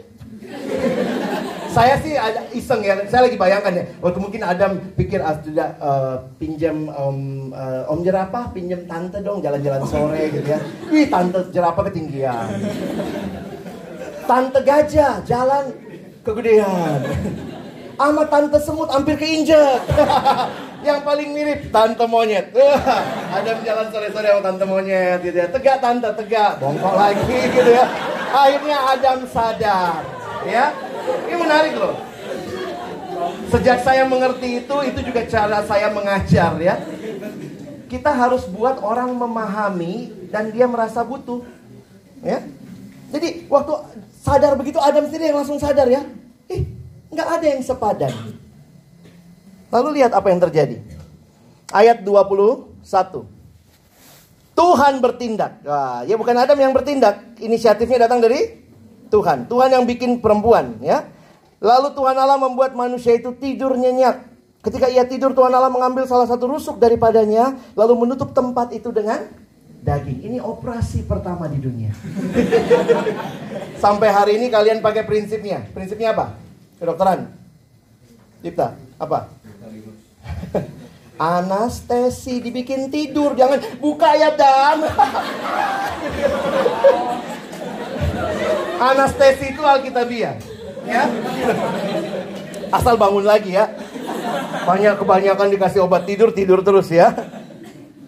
saya 1.68 2.00
sih 2.00 2.16
ada 2.16 2.48
iseng 2.56 2.80
ya, 2.80 2.96
saya 3.06 3.28
lagi 3.28 3.36
bayangkan 3.36 3.72
ya. 3.76 3.84
Waktu 4.00 4.18
mungkin 4.18 4.40
Adam 4.40 4.80
pikir 4.96 5.20
ah 5.20 5.36
sudah 5.36 5.68
uh, 5.78 6.16
pinjam 6.40 6.88
om 6.88 7.50
uh, 7.52 7.84
om 7.92 8.00
jerapah, 8.00 8.50
pinjam 8.56 8.88
tante 8.88 9.20
dong 9.20 9.44
jalan-jalan 9.44 9.84
sore 9.84 10.32
gitu 10.32 10.48
ya. 10.48 10.60
Ih 10.88 11.06
tante 11.12 11.52
jerapah 11.52 11.84
ketinggian. 11.92 12.48
Tante 14.28 14.60
gajah 14.60 15.24
jalan 15.24 15.72
kegedean. 16.20 17.00
Ama 17.96 18.28
tante 18.28 18.60
semut 18.60 18.92
hampir 18.92 19.16
keinjek. 19.16 19.80
Yang 20.86 21.00
paling 21.02 21.28
mirip 21.32 21.72
tante 21.72 22.04
monyet. 22.04 22.52
Ada 23.40 23.58
jalan 23.64 23.88
sore-sore 23.88 24.28
sama 24.28 24.44
tante 24.44 24.64
monyet 24.68 25.24
gitu 25.24 25.32
ya. 25.32 25.48
Tegak 25.48 25.80
tante, 25.80 26.12
tegak. 26.12 26.60
Bongkok 26.60 26.92
lagi 26.92 27.38
gitu 27.56 27.70
ya. 27.72 27.88
Akhirnya 28.28 28.78
Adam 28.92 29.18
sadar. 29.32 30.04
Ya. 30.44 30.76
Ini 31.24 31.34
menarik 31.40 31.74
loh. 31.80 31.96
Sejak 33.48 33.80
saya 33.80 34.04
mengerti 34.04 34.62
itu, 34.62 34.76
itu 34.84 35.00
juga 35.08 35.24
cara 35.24 35.64
saya 35.64 35.88
mengajar 35.88 36.52
ya. 36.60 36.76
Kita 37.88 38.12
harus 38.12 38.44
buat 38.44 38.78
orang 38.84 39.10
memahami 39.16 40.28
dan 40.28 40.52
dia 40.52 40.68
merasa 40.68 41.00
butuh. 41.00 41.42
Ya. 42.20 42.44
Jadi 43.08 43.48
waktu 43.48 43.72
sadar 44.28 44.52
begitu 44.60 44.76
Adam 44.76 45.08
sendiri 45.08 45.32
yang 45.32 45.40
langsung 45.40 45.56
sadar 45.56 45.88
ya. 45.88 46.04
Ih, 46.52 46.68
nggak 47.08 47.28
ada 47.40 47.46
yang 47.48 47.62
sepadan. 47.64 48.12
Lalu 49.72 49.88
lihat 50.00 50.12
apa 50.12 50.28
yang 50.28 50.40
terjadi. 50.44 50.76
Ayat 51.72 52.04
21. 52.04 52.84
Tuhan 54.56 54.94
bertindak. 54.98 55.62
Wah, 55.64 56.02
ya 56.04 56.16
bukan 56.16 56.36
Adam 56.36 56.58
yang 56.58 56.72
bertindak. 56.72 57.38
Inisiatifnya 57.40 58.08
datang 58.08 58.24
dari 58.24 58.58
Tuhan. 59.12 59.46
Tuhan 59.46 59.68
yang 59.72 59.84
bikin 59.84 60.18
perempuan, 60.18 60.80
ya. 60.82 61.08
Lalu 61.62 61.94
Tuhan 61.94 62.16
Allah 62.16 62.38
membuat 62.40 62.74
manusia 62.74 63.14
itu 63.14 63.34
tidur 63.36 63.76
nyenyak. 63.76 64.24
Ketika 64.58 64.90
ia 64.90 65.06
tidur, 65.06 65.30
Tuhan 65.30 65.54
Allah 65.54 65.70
mengambil 65.70 66.06
salah 66.10 66.26
satu 66.26 66.50
rusuk 66.50 66.82
daripadanya, 66.82 67.54
lalu 67.78 68.06
menutup 68.06 68.34
tempat 68.34 68.74
itu 68.74 68.90
dengan 68.90 69.30
daging. 69.88 70.20
Ini 70.20 70.38
operasi 70.44 71.08
pertama 71.08 71.48
di 71.48 71.56
dunia. 71.56 71.88
Sampai 73.82 74.12
hari 74.12 74.36
ini 74.36 74.52
kalian 74.52 74.84
pakai 74.84 75.08
prinsipnya. 75.08 75.64
Prinsipnya 75.72 76.12
apa? 76.12 76.36
Kedokteran. 76.76 77.32
Cipta, 78.44 78.76
apa? 79.00 79.32
Anestesi 81.18 82.38
dibikin 82.38 82.92
tidur, 82.92 83.34
jangan 83.34 83.58
buka 83.82 84.14
ya 84.14 84.30
dan. 84.38 84.86
Anestesi 88.78 89.50
itu 89.50 89.58
alkitabiah, 89.58 90.38
ya. 90.86 91.10
Asal 92.70 92.94
bangun 92.94 93.26
lagi 93.26 93.58
ya. 93.58 93.66
Banyak 94.62 95.02
kebanyakan 95.02 95.50
dikasih 95.50 95.82
obat 95.82 96.06
tidur, 96.06 96.30
tidur 96.30 96.62
terus 96.62 96.86
ya. 96.86 97.10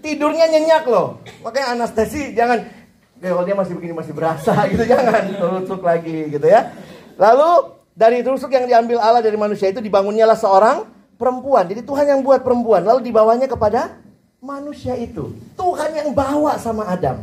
Tidurnya 0.01 0.49
nyenyak 0.49 0.89
loh. 0.89 1.21
Makanya 1.45 1.77
anestesi 1.77 2.33
jangan 2.33 2.65
kalau 3.21 3.45
dia 3.45 3.53
masih 3.53 3.77
begini 3.77 3.93
masih 3.93 4.17
berasa 4.17 4.57
gitu 4.73 4.89
jangan 4.89 5.29
tusuk 5.37 5.85
lagi 5.85 6.33
gitu 6.33 6.47
ya. 6.49 6.73
Lalu 7.21 7.77
dari 7.93 8.25
tusuk 8.25 8.49
yang 8.49 8.65
diambil 8.65 8.97
Allah 8.97 9.21
dari 9.21 9.37
manusia 9.37 9.69
itu 9.69 9.85
dibangunnyalah 9.85 10.41
seorang 10.41 10.89
perempuan. 11.21 11.69
Jadi 11.69 11.85
Tuhan 11.85 12.09
yang 12.09 12.21
buat 12.25 12.41
perempuan 12.41 12.81
lalu 12.81 13.05
dibawanya 13.05 13.45
kepada 13.45 14.01
manusia 14.41 14.97
itu. 14.97 15.37
Tuhan 15.61 15.93
yang 15.93 16.17
bawa 16.17 16.57
sama 16.57 16.89
Adam. 16.89 17.21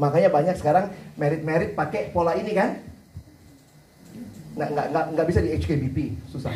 Makanya 0.00 0.32
banyak 0.32 0.56
sekarang 0.56 0.88
merit-merit 1.20 1.76
pakai 1.76 2.08
pola 2.14 2.32
ini 2.32 2.56
kan? 2.56 2.80
Nggak, 4.56 4.68
nggak, 4.74 4.86
nggak, 4.90 5.04
nggak 5.14 5.26
bisa 5.28 5.40
di 5.44 5.50
HKBP, 5.54 5.96
susah. 6.32 6.50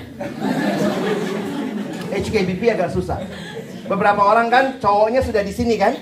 HKBP 2.13 2.63
agak 2.73 2.91
susah. 2.91 3.21
Beberapa 3.93 4.25
orang 4.25 4.49
kan 4.49 4.65
cowoknya 4.81 5.21
sudah 5.21 5.45
di 5.45 5.53
sini 5.53 5.77
kan? 5.77 5.93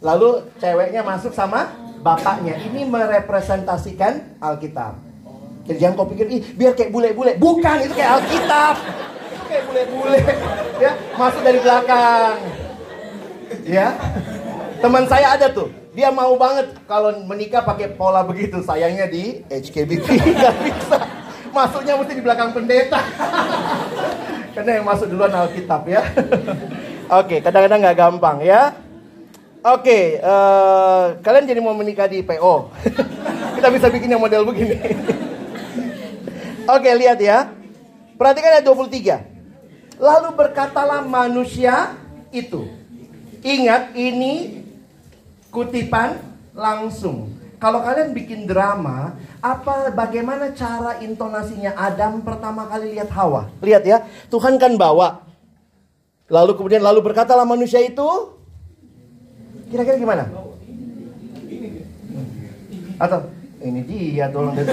Lalu 0.00 0.48
ceweknya 0.56 1.04
masuk 1.04 1.36
sama 1.36 1.68
bapaknya. 2.00 2.56
Ini 2.56 2.88
merepresentasikan 2.88 4.40
Alkitab. 4.40 4.96
Jadi 5.68 5.76
jangan 5.76 6.00
kau 6.00 6.08
pikir, 6.08 6.24
ih 6.32 6.40
biar 6.56 6.72
kayak 6.72 6.88
bule-bule. 6.88 7.36
Bukan, 7.36 7.84
itu 7.84 7.92
kayak 7.92 8.24
Alkitab. 8.24 8.74
kayak 9.44 9.64
bule-bule. 9.68 10.20
Ya, 10.80 10.96
masuk 11.20 11.44
dari 11.44 11.60
belakang. 11.60 12.36
Ya. 13.68 13.92
Teman 14.80 15.04
saya 15.04 15.36
ada 15.36 15.52
tuh 15.52 15.68
dia 15.92 16.08
mau 16.08 16.32
banget 16.40 16.80
kalau 16.88 17.12
menikah 17.28 17.60
pakai 17.60 17.92
pola 17.92 18.24
begitu. 18.24 18.64
Sayangnya 18.64 19.04
di 19.04 19.44
HKBP 19.52 20.08
nggak 20.40 20.56
bisa. 20.64 20.98
Masuknya 21.52 22.00
mesti 22.00 22.16
di 22.16 22.24
belakang 22.24 22.56
pendeta. 22.56 23.04
Karena 24.50 24.70
yang 24.80 24.86
masuk 24.86 25.06
duluan 25.10 25.30
Alkitab 25.30 25.82
ya. 25.86 26.02
Oke, 27.20 27.42
kadang-kadang 27.42 27.80
nggak 27.82 27.98
gampang 27.98 28.38
ya. 28.42 28.74
Oke, 29.60 30.16
uh, 30.24 31.20
kalian 31.20 31.44
jadi 31.44 31.60
mau 31.60 31.76
menikah 31.76 32.08
di 32.08 32.24
PO. 32.24 32.72
Kita 33.60 33.68
bisa 33.68 33.92
bikin 33.92 34.08
yang 34.08 34.22
model 34.22 34.48
begini. 34.48 34.78
Oke, 36.74 36.90
lihat 36.96 37.20
ya. 37.20 37.52
Perhatikan 38.16 38.56
ayat 38.56 38.64
23. 38.64 40.00
Lalu 40.00 40.28
berkatalah 40.32 41.04
manusia 41.04 41.92
itu. 42.32 42.68
Ingat 43.44 43.92
ini 43.96 44.64
kutipan 45.52 46.20
langsung. 46.56 47.39
Kalau 47.60 47.84
kalian 47.84 48.16
bikin 48.16 48.48
drama, 48.48 49.20
apa 49.44 49.92
bagaimana 49.92 50.48
cara 50.56 50.96
intonasinya 51.04 51.76
Adam 51.76 52.24
pertama 52.24 52.64
kali 52.64 52.96
lihat 52.96 53.12
Hawa? 53.12 53.52
Lihat 53.60 53.84
ya, 53.84 54.00
Tuhan 54.32 54.56
kan 54.56 54.80
bawa. 54.80 55.28
Lalu 56.32 56.56
kemudian 56.56 56.80
lalu 56.80 57.04
berkatalah 57.04 57.44
manusia 57.44 57.84
itu 57.84 58.08
kira-kira 59.68 60.00
gimana? 60.00 60.24
Atau 62.96 63.28
ini 63.60 63.84
dia 63.84 64.32
tolong 64.32 64.56
gitu. 64.56 64.72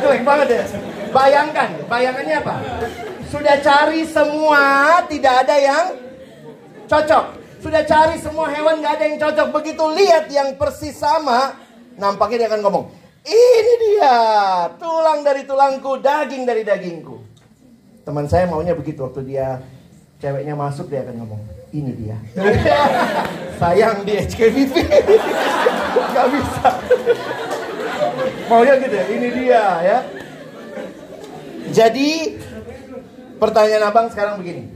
Jelek 0.00 0.24
banget 0.24 0.48
ya. 0.48 0.64
Bayangkan, 1.12 1.68
bayangannya 1.92 2.36
apa? 2.40 2.56
Sudah 3.28 3.60
cari 3.60 4.08
semua, 4.08 4.64
tidak 5.12 5.44
ada 5.44 5.56
yang 5.60 5.86
cocok. 6.88 7.24
Sudah 7.60 7.82
cari 7.84 8.16
semua 8.16 8.48
hewan 8.48 8.80
gak 8.80 8.96
ada 8.96 9.04
yang 9.12 9.18
cocok. 9.20 9.48
Begitu 9.60 9.84
lihat 9.92 10.24
yang 10.30 10.54
persis 10.54 10.94
sama, 10.94 11.65
nampaknya 11.96 12.44
dia 12.44 12.48
akan 12.52 12.60
ngomong, 12.64 12.84
ini 13.26 13.72
dia, 13.82 14.16
tulang 14.78 15.26
dari 15.26 15.42
tulangku, 15.42 15.98
daging 15.98 16.46
dari 16.46 16.62
dagingku. 16.62 17.18
Teman 18.06 18.30
saya 18.30 18.46
maunya 18.46 18.70
begitu 18.70 19.02
waktu 19.02 19.26
dia 19.26 19.58
ceweknya 20.22 20.54
masuk 20.54 20.86
dia 20.86 21.02
akan 21.02 21.26
ngomong, 21.26 21.42
ini 21.74 21.92
dia. 21.98 22.16
Sayang 23.60 24.06
di 24.06 24.14
HKBP. 24.14 24.74
Gak 26.14 26.26
bisa. 26.30 26.68
Maunya 28.46 28.74
gitu 28.78 28.94
ya, 28.94 29.06
ini 29.10 29.28
dia 29.34 29.64
ya. 29.82 29.98
Jadi 31.74 32.38
pertanyaan 33.42 33.90
abang 33.90 34.06
sekarang 34.06 34.38
begini. 34.38 34.70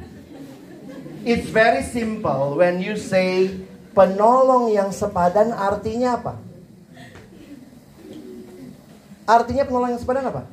It's 1.22 1.46
very 1.52 1.84
simple 1.84 2.58
when 2.58 2.80
you 2.80 2.96
say 2.96 3.52
penolong 3.92 4.72
yang 4.72 4.90
sepadan 4.90 5.52
artinya 5.54 6.16
apa? 6.18 6.49
Artinya 9.30 9.62
penolong 9.62 9.94
yang 9.94 10.02
sepadan 10.02 10.26
apa? 10.26 10.50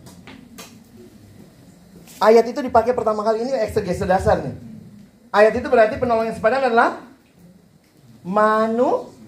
Ayat 2.21 2.45
itu 2.45 2.61
dipakai 2.61 2.93
pertama 2.93 3.25
kali 3.25 3.41
ini 3.41 3.49
eksegese 3.57 4.05
dasar 4.05 4.38
nih. 4.45 4.53
Ayat 5.34 5.57
itu 5.57 5.65
berarti 5.65 5.97
penolong 5.97 6.30
yang 6.30 6.38
sepadan 6.38 6.69
adalah 6.69 7.01
manusia. 8.21 9.25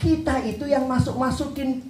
Kita 0.00 0.42
itu 0.42 0.66
yang 0.66 0.90
masuk-masukin 0.90 1.86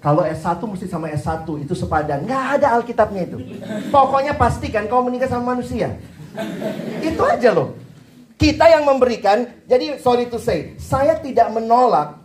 kalau 0.00 0.24
S1 0.24 0.56
mesti 0.64 0.88
sama 0.88 1.12
S1 1.12 1.44
itu 1.62 1.74
sepadan. 1.78 2.24
Nggak 2.26 2.44
ada 2.58 2.80
Alkitabnya 2.80 3.22
itu. 3.28 3.38
Pokoknya 3.92 4.34
pastikan 4.34 4.88
kau 4.90 5.04
menikah 5.04 5.28
sama 5.28 5.54
manusia. 5.54 5.94
Itu 7.04 7.22
aja 7.22 7.52
loh. 7.52 7.76
Kita 8.40 8.64
yang 8.72 8.88
memberikan, 8.88 9.44
jadi 9.68 10.00
sorry 10.00 10.32
to 10.32 10.40
say, 10.40 10.72
saya 10.80 11.20
tidak 11.20 11.52
menolak 11.52 12.19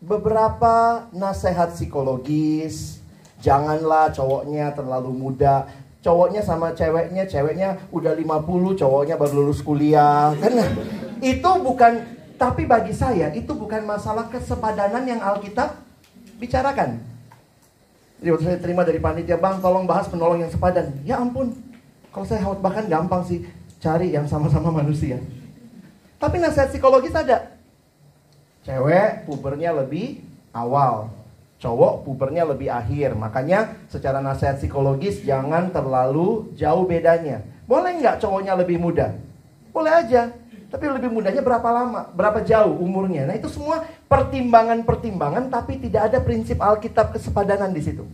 beberapa 0.00 1.06
nasihat 1.12 1.76
psikologis. 1.76 2.98
Janganlah 3.40 4.12
cowoknya 4.12 4.72
terlalu 4.72 5.12
muda. 5.12 5.68
Cowoknya 6.00 6.40
sama 6.40 6.72
ceweknya, 6.72 7.28
ceweknya 7.28 7.76
udah 7.92 8.16
50, 8.16 8.80
cowoknya 8.80 9.20
baru 9.20 9.44
lulus 9.44 9.60
kuliah. 9.60 10.32
Kan 10.40 10.56
itu 11.20 11.50
bukan, 11.60 12.00
tapi 12.40 12.64
bagi 12.64 12.96
saya 12.96 13.28
itu 13.36 13.52
bukan 13.52 13.84
masalah 13.84 14.32
kesepadanan 14.32 15.04
yang 15.04 15.20
Alkitab 15.20 15.76
bicarakan. 16.40 17.04
Jadi 18.20 18.28
waktu 18.32 18.44
saya 18.48 18.58
terima 18.60 18.84
dari 18.84 19.00
panitia, 19.00 19.36
bang 19.36 19.60
tolong 19.60 19.84
bahas 19.84 20.08
penolong 20.08 20.40
yang 20.40 20.52
sepadan. 20.52 20.88
Ya 21.04 21.20
ampun, 21.20 21.52
kalau 22.12 22.24
saya 22.24 22.44
bahkan 22.56 22.88
gampang 22.88 23.24
sih 23.28 23.44
cari 23.80 24.12
yang 24.16 24.24
sama-sama 24.24 24.72
manusia. 24.72 25.20
Tapi 26.16 26.36
nasihat 26.40 26.72
psikologis 26.72 27.12
ada. 27.12 27.59
Cewek 28.60 29.24
pubernya 29.24 29.72
lebih 29.72 30.20
awal, 30.52 31.08
cowok 31.60 32.04
pubernya 32.04 32.44
lebih 32.44 32.68
akhir. 32.68 33.16
Makanya 33.16 33.72
secara 33.88 34.20
nasihat 34.20 34.60
psikologis 34.60 35.24
jangan 35.24 35.72
terlalu 35.72 36.52
jauh 36.56 36.84
bedanya. 36.84 37.40
Boleh 37.64 37.96
nggak 38.02 38.20
cowoknya 38.20 38.58
lebih 38.60 38.76
muda? 38.76 39.16
Boleh 39.72 39.92
aja. 40.04 40.34
Tapi 40.70 40.86
lebih 40.86 41.10
mudanya 41.10 41.42
berapa 41.42 41.66
lama? 41.66 42.06
Berapa 42.14 42.46
jauh 42.46 42.78
umurnya? 42.78 43.26
Nah 43.26 43.34
itu 43.34 43.50
semua 43.50 43.82
pertimbangan-pertimbangan 44.06 45.50
tapi 45.50 45.82
tidak 45.82 46.14
ada 46.14 46.18
prinsip 46.22 46.62
Alkitab 46.62 47.10
kesepadanan 47.10 47.74
di 47.74 47.82
situ. 47.82 48.06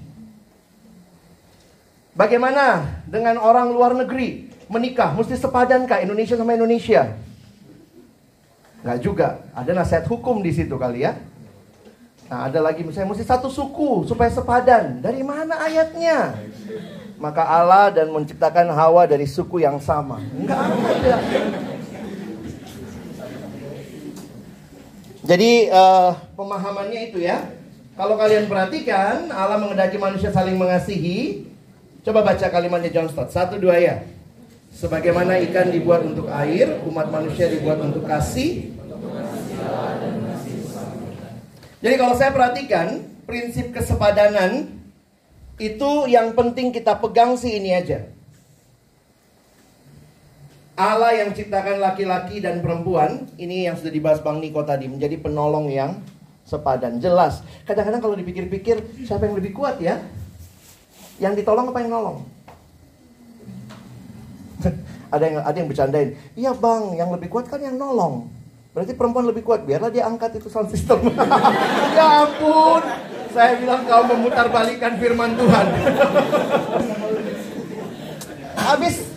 Bagaimana 2.16 2.96
dengan 3.04 3.36
orang 3.36 3.68
luar 3.68 3.92
negeri 3.92 4.48
menikah? 4.72 5.12
Mesti 5.12 5.36
sepadankah 5.36 6.00
Indonesia 6.00 6.32
sama 6.32 6.56
Indonesia? 6.56 7.12
Enggak 8.86 9.02
juga. 9.02 9.42
Ada 9.50 9.74
nasihat 9.74 10.06
hukum 10.06 10.38
di 10.46 10.54
situ 10.54 10.78
kali 10.78 11.02
ya. 11.02 11.18
Nah, 12.30 12.46
ada 12.46 12.62
lagi 12.62 12.86
misalnya 12.86 13.10
mesti 13.10 13.26
satu 13.26 13.50
suku 13.50 14.06
supaya 14.06 14.30
sepadan. 14.30 15.02
Dari 15.02 15.26
mana 15.26 15.58
ayatnya? 15.58 16.38
Maka 17.18 17.42
Allah 17.42 17.90
dan 17.90 18.14
menciptakan 18.14 18.70
Hawa 18.70 19.10
dari 19.10 19.26
suku 19.26 19.58
yang 19.58 19.82
sama. 19.82 20.22
Enggak 20.22 20.70
ada. 20.70 21.18
Jadi 25.26 25.66
uh, 25.74 26.14
pemahamannya 26.38 27.10
itu 27.10 27.26
ya. 27.26 27.42
Kalau 27.98 28.14
kalian 28.14 28.46
perhatikan, 28.46 29.34
Allah 29.34 29.58
mengendaki 29.58 29.98
manusia 29.98 30.30
saling 30.30 30.54
mengasihi, 30.54 31.42
Coba 32.06 32.22
baca 32.22 32.46
kalimatnya 32.46 32.94
John 32.94 33.10
Stott. 33.10 33.34
Satu 33.34 33.58
dua 33.58 33.82
ya. 33.82 34.06
Sebagaimana 34.70 35.42
ikan 35.50 35.74
dibuat 35.74 36.06
untuk 36.06 36.30
air, 36.30 36.78
umat 36.86 37.10
manusia 37.10 37.50
dibuat 37.50 37.82
untuk 37.82 38.06
kasih. 38.06 38.75
Jadi 41.86 42.02
kalau 42.02 42.18
saya 42.18 42.34
perhatikan, 42.34 42.98
prinsip 43.30 43.70
kesepadanan 43.70 44.74
itu 45.54 45.90
yang 46.10 46.34
penting 46.34 46.74
kita 46.74 46.98
pegang 46.98 47.38
sih 47.38 47.62
ini 47.62 47.78
aja. 47.78 48.10
Allah 50.74 51.14
yang 51.14 51.30
ciptakan 51.30 51.78
laki-laki 51.78 52.42
dan 52.42 52.58
perempuan, 52.58 53.30
ini 53.38 53.70
yang 53.70 53.78
sudah 53.78 53.94
dibahas 53.94 54.18
Bang 54.18 54.42
Niko 54.42 54.66
tadi, 54.66 54.90
menjadi 54.90 55.14
penolong 55.14 55.70
yang 55.70 56.02
sepadan. 56.42 56.98
Jelas. 56.98 57.46
Kadang-kadang 57.62 58.02
kalau 58.02 58.18
dipikir-pikir, 58.18 59.06
siapa 59.06 59.30
yang 59.30 59.38
lebih 59.38 59.54
kuat 59.54 59.78
ya? 59.78 60.02
Yang 61.22 61.46
ditolong 61.46 61.70
apa 61.70 61.86
yang 61.86 61.94
nolong? 61.94 62.18
ada 65.14 65.22
yang 65.22 65.38
ada 65.38 65.54
yang 65.54 65.70
bercandain. 65.70 66.18
Iya 66.34 66.50
bang, 66.50 66.98
yang 66.98 67.14
lebih 67.14 67.30
kuat 67.30 67.46
kan 67.46 67.62
yang 67.62 67.78
nolong. 67.78 68.26
Berarti 68.76 68.92
perempuan 68.92 69.24
lebih 69.24 69.40
kuat. 69.40 69.64
Biarlah 69.64 69.88
dia 69.88 70.04
angkat 70.04 70.36
itu 70.36 70.52
sound 70.52 70.68
system. 70.68 71.08
ya 71.96 72.28
ampun. 72.28 72.84
Saya 73.32 73.56
bilang 73.56 73.88
kau 73.88 74.04
memutar 74.04 74.52
balikan 74.52 75.00
firman 75.00 75.32
Tuhan. 75.32 75.66
Habis 78.52 79.08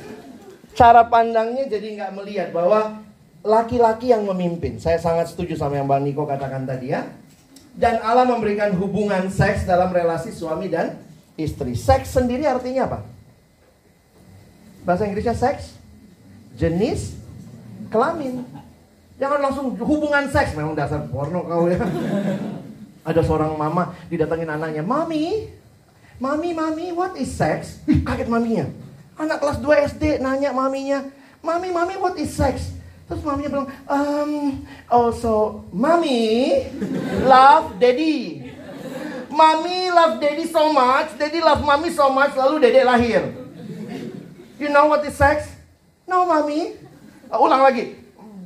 cara 0.72 1.04
pandangnya 1.12 1.68
jadi 1.68 2.00
nggak 2.00 2.12
melihat 2.16 2.50
bahwa 2.56 3.04
laki-laki 3.44 4.16
yang 4.16 4.24
memimpin. 4.24 4.80
Saya 4.80 4.96
sangat 4.96 5.36
setuju 5.36 5.60
sama 5.60 5.76
yang 5.76 5.92
Bang 5.92 6.08
Niko 6.08 6.24
katakan 6.24 6.64
tadi 6.64 6.96
ya. 6.96 7.04
Dan 7.76 8.00
Allah 8.00 8.24
memberikan 8.24 8.72
hubungan 8.80 9.28
seks 9.28 9.68
dalam 9.68 9.92
relasi 9.92 10.32
suami 10.32 10.72
dan 10.72 10.96
istri. 11.36 11.76
Seks 11.76 12.16
sendiri 12.16 12.48
artinya 12.48 12.88
apa? 12.88 13.00
Bahasa 14.88 15.04
Inggrisnya 15.04 15.36
seks, 15.36 15.76
jenis, 16.56 17.20
kelamin. 17.92 18.48
Jangan 19.20 19.40
langsung 19.44 19.76
hubungan 19.76 20.32
seks, 20.32 20.56
memang 20.56 20.80
dasar 20.80 21.04
porno 21.12 21.44
kau 21.44 21.68
ya. 21.68 21.84
Ada 23.04 23.20
seorang 23.20 23.60
mama 23.60 23.92
didatangin 24.08 24.48
anaknya, 24.48 24.80
Mami, 24.80 25.52
Mami, 26.24 26.56
Mami, 26.56 26.96
what 26.96 27.20
is 27.20 27.28
sex? 27.32 27.84
kaget 28.08 28.32
maminya. 28.32 28.72
Anak 29.20 29.44
kelas 29.44 29.60
2 29.60 29.88
SD 29.92 30.04
nanya 30.24 30.56
maminya, 30.56 31.04
Mami, 31.44 31.68
Mami, 31.68 32.00
what 32.00 32.16
is 32.16 32.32
sex? 32.32 32.72
Terus 33.12 33.20
maminya 33.28 33.50
bilang, 33.52 33.70
um, 33.92 34.32
also, 34.88 35.68
Mami, 35.76 36.64
love 37.28 37.76
daddy. 37.76 38.48
Mami 39.30 39.94
love 39.94 40.18
daddy 40.18 40.46
so 40.50 40.74
much, 40.74 41.14
daddy 41.22 41.38
love 41.38 41.62
mami 41.62 41.94
so 41.94 42.10
much, 42.10 42.34
lalu 42.34 42.66
dedek 42.66 42.82
lahir. 42.82 43.24
You 44.58 44.74
know 44.74 44.90
what 44.90 45.06
is 45.06 45.16
sex? 45.16 45.48
No, 46.10 46.26
mami. 46.26 46.76
Uh, 47.30 47.38
ulang 47.38 47.62
lagi. 47.62 47.94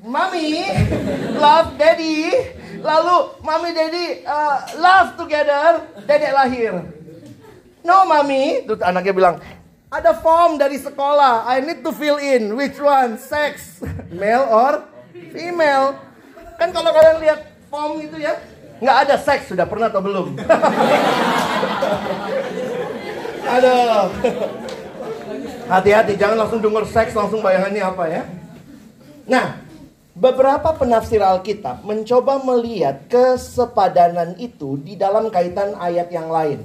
Mami 0.04 0.68
love 1.39 1.80
daddy, 1.80 2.36
lalu 2.84 3.16
mami 3.39 3.72
daddy 3.72 4.20
uh, 4.28 4.60
love 4.76 5.16
together, 5.16 5.88
dedek 6.04 6.36
lahir. 6.36 6.76
No, 7.88 8.04
mami. 8.04 8.68
Terus 8.68 8.84
anaknya 8.84 9.16
bilang, 9.16 9.36
ada 9.88 10.12
form 10.20 10.60
dari 10.60 10.76
sekolah. 10.76 11.47
I 11.47 11.64
need 11.64 11.88
to 11.88 11.95
fill 11.95 12.20
in 12.20 12.51
which 12.51 12.76
one 12.84 13.16
sex, 13.16 13.80
male 14.20 14.43
or 14.51 14.84
female. 15.32 15.95
Kan 16.60 16.76
kalau 16.76 16.91
kalian 16.91 17.24
lihat 17.24 17.39
form 17.72 18.04
itu 18.04 18.20
ya, 18.20 18.43
nggak 18.84 19.08
ada 19.08 19.16
seks 19.16 19.56
sudah 19.56 19.64
pernah 19.64 19.88
atau 19.88 20.04
belum? 20.04 20.36
Aduh. 23.56 24.12
Hati-hati, 25.72 26.20
jangan 26.20 26.43
langsung 26.43 26.60
dengar 26.60 26.84
seks 26.84 27.16
langsung 27.16 27.39
bayangannya 27.39 27.84
apa 27.88 28.04
ya. 28.12 28.28
Nah, 29.24 29.62
beberapa 30.14 30.78
penafsir 30.78 31.20
Alkitab 31.20 31.82
mencoba 31.82 32.38
melihat 32.45 33.09
kesepadanan 33.09 34.38
itu 34.38 34.78
di 34.78 34.93
dalam 34.93 35.34
kaitan 35.34 35.74
ayat 35.78 36.14
yang 36.14 36.30
lain. 36.30 36.61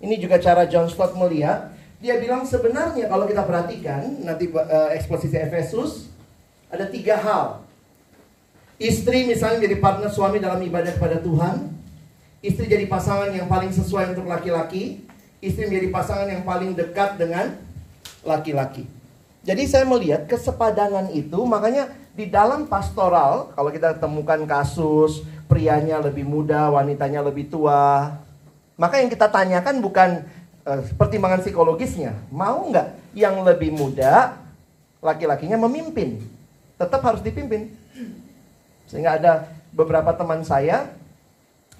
Ini 0.00 0.16
juga 0.20 0.40
cara 0.40 0.64
John 0.68 0.88
Stott 0.88 1.16
melihat 1.16 1.72
dia 2.00 2.16
bilang 2.16 2.48
sebenarnya 2.48 3.12
kalau 3.12 3.28
kita 3.28 3.44
perhatikan 3.44 4.24
nanti 4.24 4.48
uh, 4.52 4.88
eksposisi 4.96 5.36
Efesus 5.36 6.08
ada 6.72 6.88
tiga 6.88 7.20
hal. 7.20 7.60
Istri 8.80 9.28
misalnya 9.28 9.68
jadi 9.68 9.76
partner 9.76 10.08
suami 10.08 10.40
dalam 10.40 10.60
ibadah 10.64 10.96
kepada 10.96 11.20
Tuhan. 11.20 11.68
Istri 12.40 12.64
jadi 12.72 12.88
pasangan 12.88 13.28
yang 13.36 13.44
paling 13.44 13.68
sesuai 13.68 14.16
untuk 14.16 14.24
laki-laki. 14.24 15.04
Istri 15.44 15.68
menjadi 15.68 15.88
pasangan 15.92 16.28
yang 16.32 16.40
paling 16.40 16.72
dekat 16.72 17.20
dengan 17.20 17.60
laki-laki. 18.24 18.88
Jadi 19.44 19.68
saya 19.68 19.84
melihat 19.84 20.24
kesepadanan 20.24 21.12
itu 21.12 21.36
makanya 21.44 21.92
di 22.14 22.26
dalam 22.26 22.66
pastoral 22.66 23.54
kalau 23.54 23.70
kita 23.70 23.96
temukan 23.96 24.42
kasus 24.46 25.22
prianya 25.46 25.98
lebih 25.98 26.26
muda, 26.26 26.70
wanitanya 26.70 27.22
lebih 27.22 27.50
tua. 27.50 28.14
Maka 28.78 29.02
yang 29.02 29.10
kita 29.10 29.26
tanyakan 29.28 29.82
bukan 29.82 30.24
uh, 30.64 30.80
pertimbangan 30.94 31.42
psikologisnya. 31.42 32.14
Mau 32.30 32.70
nggak 32.70 33.14
yang 33.14 33.42
lebih 33.42 33.74
muda 33.74 34.38
laki-lakinya 35.02 35.58
memimpin? 35.66 36.22
Tetap 36.78 37.02
harus 37.02 37.20
dipimpin. 37.20 37.74
Sehingga 38.86 39.18
ada 39.18 39.32
beberapa 39.70 40.10
teman 40.16 40.42
saya 40.42 40.90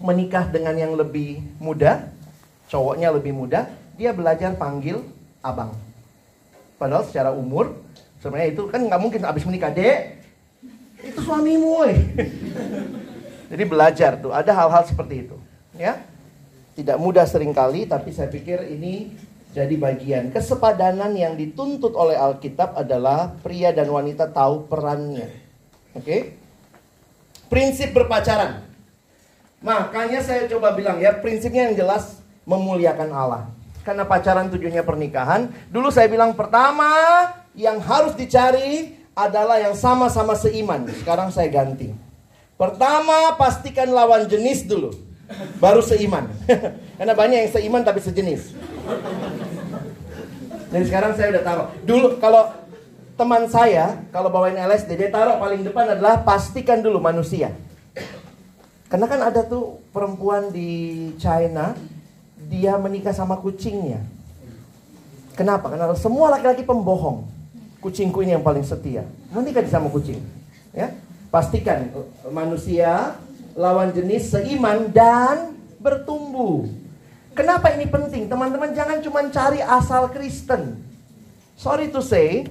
menikah 0.00 0.48
dengan 0.48 0.74
yang 0.76 0.92
lebih 0.96 1.42
muda, 1.60 2.08
cowoknya 2.72 3.12
lebih 3.12 3.34
muda, 3.36 3.68
dia 3.98 4.14
belajar 4.16 4.56
panggil 4.56 5.04
abang. 5.44 5.76
Padahal 6.80 7.04
secara 7.04 7.30
umur, 7.32 7.76
sebenarnya 8.24 8.56
itu 8.56 8.62
kan 8.72 8.80
nggak 8.80 9.00
mungkin 9.00 9.20
habis 9.24 9.44
menikah, 9.44 9.68
dek, 9.68 10.19
itu 11.04 11.18
suamimu, 11.20 11.68
woy. 11.80 11.94
Jadi 13.50 13.64
belajar 13.66 14.20
tuh, 14.20 14.30
ada 14.30 14.52
hal-hal 14.54 14.82
seperti 14.86 15.26
itu, 15.26 15.36
ya. 15.74 16.00
Tidak 16.78 16.96
mudah 16.96 17.26
sering 17.26 17.50
kali, 17.50 17.84
tapi 17.84 18.14
saya 18.14 18.30
pikir 18.30 18.62
ini 18.70 19.10
jadi 19.50 19.74
bagian 19.74 20.30
kesepadanan 20.30 21.10
yang 21.18 21.34
dituntut 21.34 21.90
oleh 21.98 22.14
Alkitab 22.14 22.78
adalah 22.78 23.34
pria 23.42 23.74
dan 23.74 23.90
wanita 23.90 24.30
tahu 24.30 24.70
perannya. 24.70 25.26
Oke? 25.98 26.06
Okay? 26.06 26.20
Prinsip 27.50 27.90
berpacaran. 27.90 28.62
Makanya 29.58 30.22
saya 30.22 30.46
coba 30.46 30.78
bilang 30.78 31.02
ya, 31.02 31.18
prinsipnya 31.18 31.66
yang 31.66 31.74
jelas 31.74 32.22
memuliakan 32.46 33.10
Allah. 33.10 33.42
Karena 33.82 34.06
pacaran 34.06 34.46
tujuannya 34.54 34.86
pernikahan. 34.86 35.50
Dulu 35.66 35.90
saya 35.90 36.06
bilang 36.06 36.38
pertama 36.38 36.86
yang 37.58 37.82
harus 37.82 38.14
dicari 38.14 38.99
adalah 39.26 39.60
yang 39.60 39.76
sama-sama 39.76 40.32
seiman. 40.38 40.88
Sekarang 41.00 41.28
saya 41.28 41.50
ganti. 41.52 41.92
Pertama 42.56 43.36
pastikan 43.40 43.88
lawan 43.88 44.28
jenis 44.28 44.68
dulu 44.68 44.92
baru 45.60 45.80
seiman. 45.80 46.28
Karena 46.98 47.14
banyak 47.16 47.38
yang 47.48 47.52
seiman 47.52 47.82
tapi 47.84 48.00
sejenis. 48.04 48.52
Dan 50.70 50.82
sekarang 50.86 51.16
saya 51.16 51.34
udah 51.34 51.42
taruh. 51.42 51.68
Dulu 51.82 52.06
kalau 52.22 52.52
teman 53.18 53.44
saya 53.52 54.00
kalau 54.14 54.32
bawain 54.32 54.56
LSD 54.56 54.96
dia 54.96 55.10
taruh 55.12 55.36
paling 55.36 55.60
depan 55.60 55.92
adalah 55.92 56.22
pastikan 56.22 56.80
dulu 56.80 57.02
manusia. 57.02 57.52
Karena 58.90 59.06
kan 59.06 59.20
ada 59.22 59.46
tuh 59.46 59.78
perempuan 59.94 60.50
di 60.50 60.70
China 61.14 61.78
dia 62.50 62.74
menikah 62.74 63.14
sama 63.14 63.38
kucingnya. 63.38 64.02
Kenapa? 65.38 65.70
Karena 65.70 65.94
semua 65.94 66.34
laki-laki 66.34 66.66
pembohong. 66.66 67.29
Kucingku 67.80 68.20
ini 68.20 68.36
yang 68.36 68.44
paling 68.44 68.62
setia. 68.62 69.08
Menikah 69.32 69.64
sama 69.64 69.88
kucing. 69.88 70.20
Ya, 70.70 70.92
pastikan 71.32 71.88
manusia 72.28 73.16
lawan 73.56 73.90
jenis 73.90 74.30
seiman 74.30 74.92
dan 74.92 75.56
bertumbuh. 75.80 76.68
Kenapa 77.32 77.72
ini 77.72 77.88
penting? 77.88 78.28
Teman-teman 78.28 78.76
jangan 78.76 79.00
cuma 79.00 79.24
cari 79.32 79.64
asal 79.64 80.12
Kristen. 80.12 80.76
Sorry 81.56 81.88
to 81.88 82.04
say, 82.04 82.48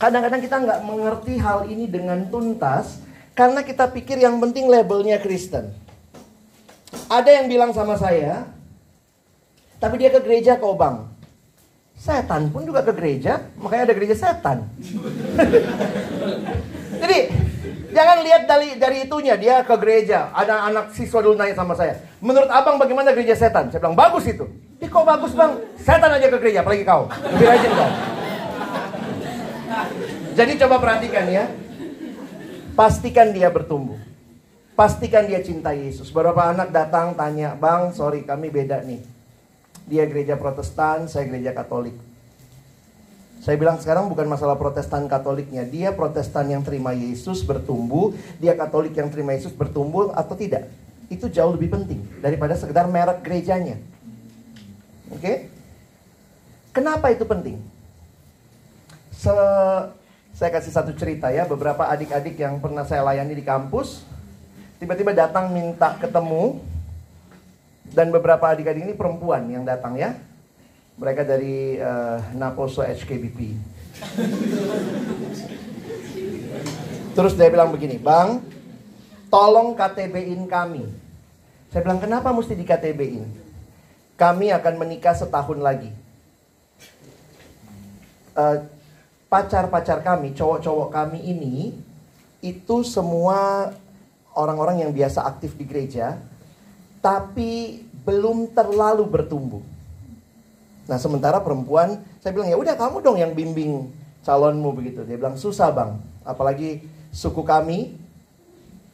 kadang-kadang 0.00 0.40
kita 0.40 0.56
nggak 0.64 0.80
mengerti 0.80 1.36
hal 1.36 1.68
ini 1.68 1.84
dengan 1.84 2.24
tuntas 2.32 3.04
karena 3.36 3.60
kita 3.60 3.88
pikir 3.92 4.16
yang 4.16 4.40
penting 4.40 4.68
labelnya 4.68 5.20
Kristen. 5.20 5.72
Ada 7.08 7.40
yang 7.40 7.46
bilang 7.52 7.72
sama 7.76 8.00
saya, 8.00 8.48
tapi 9.76 10.00
dia 10.00 10.08
ke 10.08 10.20
gereja 10.24 10.56
kok 10.56 10.76
bang. 10.76 11.11
Setan 12.02 12.50
pun 12.50 12.66
juga 12.66 12.82
ke 12.82 12.90
gereja, 12.98 13.46
makanya 13.62 13.86
ada 13.86 13.94
gereja 13.94 14.18
setan. 14.18 14.66
Jadi 17.02 17.18
Jangan 17.92 18.24
lihat 18.24 18.42
dari 18.48 18.68
dari 18.80 19.04
itunya 19.04 19.36
dia 19.36 19.60
ke 19.60 19.76
gereja. 19.76 20.32
Ada 20.32 20.72
anak 20.72 20.96
siswa 20.96 21.20
dulu 21.20 21.36
nanya 21.36 21.52
sama 21.52 21.76
saya. 21.76 22.00
Menurut 22.24 22.48
abang 22.48 22.80
bagaimana 22.80 23.12
gereja 23.12 23.36
setan? 23.36 23.68
Saya 23.68 23.84
bilang 23.84 23.92
bagus 23.92 24.24
itu. 24.24 24.48
Ih 24.80 24.88
kok 24.88 25.04
bagus 25.04 25.36
bang? 25.36 25.60
Setan 25.76 26.08
aja 26.08 26.26
ke 26.32 26.40
gereja, 26.40 26.64
apalagi 26.64 26.88
kau. 26.88 27.12
Lebih 27.12 27.46
rajin 27.52 27.72
kau. 27.76 27.90
Jadi 30.32 30.52
coba 30.56 30.76
perhatikan 30.80 31.24
ya. 31.28 31.44
Pastikan 32.72 33.36
dia 33.36 33.52
bertumbuh. 33.52 34.00
Pastikan 34.72 35.28
dia 35.28 35.44
cinta 35.44 35.76
Yesus. 35.76 36.08
Beberapa 36.08 36.48
anak 36.48 36.72
datang 36.72 37.12
tanya, 37.12 37.52
bang 37.52 37.92
sorry 37.92 38.24
kami 38.24 38.48
beda 38.48 38.80
nih. 38.88 39.04
Dia 39.92 40.08
gereja 40.08 40.40
protestan, 40.40 41.04
saya 41.04 41.28
gereja 41.28 41.52
katolik. 41.52 41.92
Saya 43.44 43.60
bilang 43.60 43.76
sekarang 43.76 44.08
bukan 44.08 44.24
masalah 44.24 44.56
protestan 44.56 45.04
katoliknya. 45.04 45.68
Dia 45.68 45.92
protestan 45.92 46.48
yang 46.48 46.64
terima 46.64 46.96
Yesus 46.96 47.44
bertumbuh. 47.44 48.16
Dia 48.40 48.56
katolik 48.56 48.96
yang 48.96 49.12
terima 49.12 49.36
Yesus 49.36 49.52
bertumbuh 49.52 50.16
atau 50.16 50.32
tidak. 50.32 50.72
Itu 51.12 51.28
jauh 51.28 51.52
lebih 51.52 51.76
penting 51.76 52.00
daripada 52.24 52.56
sekedar 52.56 52.88
merek 52.88 53.20
gerejanya. 53.20 53.76
Oke? 55.12 55.20
Okay? 55.20 55.36
Kenapa 56.72 57.12
itu 57.12 57.28
penting? 57.28 57.60
Se 59.12 59.34
Saya 60.32 60.48
kasih 60.48 60.72
satu 60.72 60.96
cerita 60.96 61.28
ya, 61.28 61.44
beberapa 61.44 61.84
adik-adik 61.92 62.40
yang 62.40 62.56
pernah 62.56 62.88
saya 62.88 63.04
layani 63.04 63.36
di 63.36 63.44
kampus, 63.44 64.00
tiba-tiba 64.80 65.12
datang 65.12 65.52
minta 65.52 65.92
ketemu, 66.00 66.56
dan 67.92 68.08
beberapa 68.08 68.48
adik-adik 68.48 68.88
ini 68.88 68.94
perempuan 68.96 69.48
yang 69.52 69.64
datang 69.64 69.96
ya. 70.00 70.16
Mereka 70.96 71.24
dari 71.24 71.80
uh, 71.80 72.20
Naposo 72.36 72.84
HKBP. 72.84 73.56
Terus 77.16 77.32
dia 77.36 77.48
bilang 77.52 77.72
begini, 77.72 78.00
Bang, 78.00 78.40
tolong 79.28 79.76
KTB-in 79.76 80.48
kami. 80.48 80.84
Saya 81.72 81.80
bilang, 81.84 82.00
kenapa 82.00 82.32
mesti 82.32 82.52
di 82.52 82.64
KTB-in? 82.64 83.24
Kami 84.16 84.52
akan 84.52 84.74
menikah 84.76 85.16
setahun 85.16 85.56
lagi. 85.60 85.88
Uh, 88.32 88.64
pacar-pacar 89.28 90.04
kami, 90.04 90.36
cowok-cowok 90.36 90.88
kami 90.92 91.20
ini, 91.24 91.72
itu 92.44 92.84
semua 92.84 93.72
orang-orang 94.36 94.84
yang 94.84 94.92
biasa 94.92 95.24
aktif 95.24 95.56
di 95.56 95.64
gereja, 95.64 96.20
tapi 97.02 97.82
belum 98.06 98.54
terlalu 98.54 99.04
bertumbuh. 99.04 99.60
Nah 100.86 100.98
sementara 100.98 101.42
perempuan, 101.42 101.98
saya 102.22 102.30
bilang 102.30 102.48
ya 102.48 102.56
udah 102.56 102.74
kamu 102.78 102.96
dong 103.02 103.18
yang 103.18 103.34
bimbing 103.34 103.90
calonmu 104.22 104.70
begitu. 104.78 105.02
Dia 105.02 105.18
bilang 105.18 105.34
susah 105.34 105.74
bang, 105.74 105.98
apalagi 106.22 106.86
suku 107.10 107.42
kami, 107.42 107.98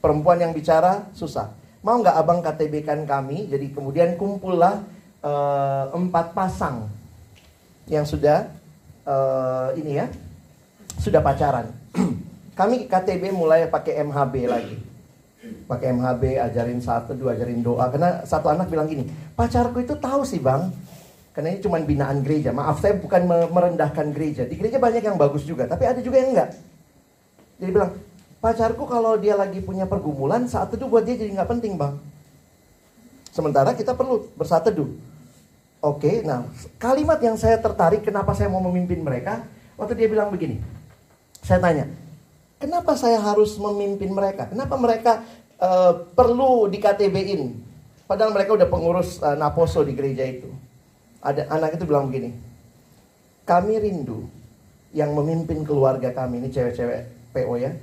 perempuan 0.00 0.40
yang 0.40 0.56
bicara 0.56 1.08
susah. 1.12 1.52
Mau 1.84 2.00
nggak 2.00 2.16
abang 2.16 2.40
KTB 2.40 2.82
kan 2.82 3.00
kami? 3.04 3.46
Jadi 3.46 3.70
kemudian 3.70 4.18
kumpullah 4.18 4.82
uh, 5.22 5.84
empat 5.94 6.34
pasang 6.34 6.90
yang 7.88 8.04
sudah 8.04 8.48
uh, 9.04 9.72
ini 9.76 10.00
ya, 10.00 10.06
sudah 11.00 11.20
pacaran. 11.20 11.72
kami 12.58 12.90
KTB 12.90 13.32
mulai 13.32 13.68
pakai 13.68 14.00
MHB 14.04 14.34
lagi. 14.48 14.87
Pakai 15.38 15.94
MHB, 15.94 16.22
ajarin 16.42 16.82
satu, 16.82 17.14
dua, 17.14 17.38
ajarin 17.38 17.62
doa. 17.62 17.86
Karena 17.88 18.26
satu 18.26 18.50
anak 18.50 18.66
bilang 18.68 18.90
gini, 18.90 19.06
pacarku 19.38 19.80
itu 19.80 19.94
tahu 19.94 20.26
sih 20.26 20.42
bang, 20.42 20.66
karena 21.30 21.54
ini 21.54 21.60
cuma 21.62 21.78
binaan 21.78 22.26
gereja. 22.26 22.50
Maaf 22.50 22.82
saya 22.82 22.98
bukan 22.98 23.24
merendahkan 23.28 24.10
gereja. 24.10 24.42
Di 24.44 24.58
gereja 24.58 24.82
banyak 24.82 25.02
yang 25.02 25.14
bagus 25.14 25.46
juga, 25.46 25.70
tapi 25.70 25.86
ada 25.86 26.02
juga 26.02 26.18
yang 26.18 26.34
enggak. 26.34 26.50
Jadi 27.58 27.70
bilang, 27.70 27.90
Pacarku 28.38 28.86
kalau 28.86 29.18
dia 29.18 29.34
lagi 29.34 29.58
punya 29.58 29.82
pergumulan, 29.82 30.46
saat 30.46 30.70
teduh 30.70 30.86
buat 30.86 31.02
dia 31.02 31.18
jadi 31.18 31.34
nggak 31.34 31.50
penting 31.58 31.74
bang. 31.74 31.98
Sementara 33.34 33.74
kita 33.74 33.98
perlu 33.98 34.30
bersaat 34.38 34.62
teduh. 34.62 34.86
Oke, 35.82 36.22
nah 36.22 36.46
kalimat 36.78 37.18
yang 37.18 37.34
saya 37.34 37.58
tertarik 37.58 38.06
kenapa 38.06 38.34
saya 38.38 38.46
mau 38.46 38.62
memimpin 38.62 39.02
mereka, 39.02 39.42
waktu 39.74 39.98
dia 39.98 40.06
bilang 40.06 40.30
begini. 40.30 40.62
Saya 41.42 41.58
tanya, 41.58 41.90
kenapa 42.58 42.94
saya 42.98 43.22
harus 43.22 43.56
memimpin 43.56 44.10
mereka? 44.10 44.50
Kenapa 44.50 44.74
mereka 44.76 45.22
uh, 45.62 46.06
perlu 46.12 46.66
di 46.68 46.78
KTB-in? 46.82 47.42
Padahal 48.04 48.34
mereka 48.34 48.54
udah 48.58 48.68
pengurus 48.68 49.22
uh, 49.22 49.38
Naposo 49.38 49.86
di 49.86 49.94
gereja 49.94 50.26
itu. 50.26 50.50
Ada 51.18 51.50
anak 51.50 51.78
itu 51.78 51.84
bilang 51.86 52.06
begini, 52.06 52.30
kami 53.42 53.74
rindu 53.82 54.30
yang 54.94 55.10
memimpin 55.18 55.66
keluarga 55.66 56.14
kami, 56.14 56.38
ini 56.38 56.48
cewek-cewek 56.48 57.34
PO 57.34 57.54
ya, 57.58 57.74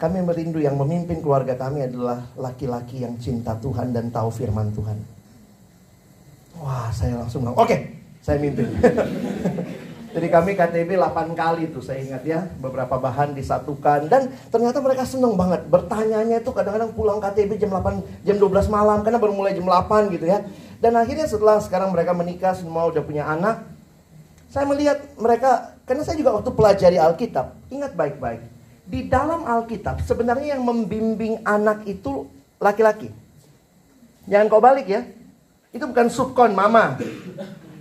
kami 0.00 0.22
merindu 0.22 0.62
yang 0.62 0.78
memimpin 0.78 1.18
keluarga 1.18 1.58
kami 1.58 1.84
adalah 1.84 2.30
laki-laki 2.38 3.02
yang 3.02 3.18
cinta 3.18 3.58
Tuhan 3.58 3.90
dan 3.90 4.08
tahu 4.08 4.30
firman 4.30 4.70
Tuhan. 4.72 4.96
Wah, 6.62 6.88
saya 6.94 7.18
langsung 7.18 7.42
bilang, 7.42 7.58
oke, 7.58 7.68
okay, 7.68 8.00
saya 8.22 8.38
mimpin. 8.38 8.70
Jadi 10.10 10.26
kami 10.26 10.58
KTB 10.58 10.98
8 10.98 11.38
kali 11.38 11.70
tuh 11.70 11.78
saya 11.78 12.02
ingat 12.02 12.26
ya, 12.26 12.42
beberapa 12.58 12.98
bahan 12.98 13.30
disatukan 13.30 14.10
dan 14.10 14.34
ternyata 14.50 14.82
mereka 14.82 15.06
seneng 15.06 15.38
banget. 15.38 15.62
Bertanyanya 15.70 16.42
itu 16.42 16.50
kadang-kadang 16.50 16.90
pulang 16.90 17.22
KTB 17.22 17.62
jam 17.62 17.70
8, 17.70 18.26
jam 18.26 18.36
12 18.42 18.66
malam 18.66 19.06
karena 19.06 19.22
baru 19.22 19.30
mulai 19.30 19.54
jam 19.54 19.70
8 19.70 20.10
gitu 20.10 20.26
ya. 20.26 20.42
Dan 20.82 20.98
akhirnya 20.98 21.30
setelah 21.30 21.62
sekarang 21.62 21.94
mereka 21.94 22.10
menikah, 22.10 22.58
semua 22.58 22.90
udah 22.90 23.04
punya 23.06 23.22
anak, 23.22 23.62
saya 24.50 24.66
melihat 24.66 24.98
mereka, 25.14 25.78
karena 25.86 26.02
saya 26.02 26.18
juga 26.18 26.34
waktu 26.34 26.50
pelajari 26.50 26.98
Alkitab, 26.98 27.54
ingat 27.70 27.94
baik-baik 27.94 28.42
di 28.90 29.06
dalam 29.06 29.46
Alkitab 29.46 30.02
sebenarnya 30.02 30.58
yang 30.58 30.66
membimbing 30.66 31.38
anak 31.46 31.86
itu 31.86 32.26
laki-laki. 32.58 33.14
Jangan 34.26 34.50
kau 34.50 34.58
balik 34.58 34.90
ya. 34.90 35.06
Itu 35.70 35.86
bukan 35.86 36.10
subkon 36.10 36.50
mama. 36.50 36.98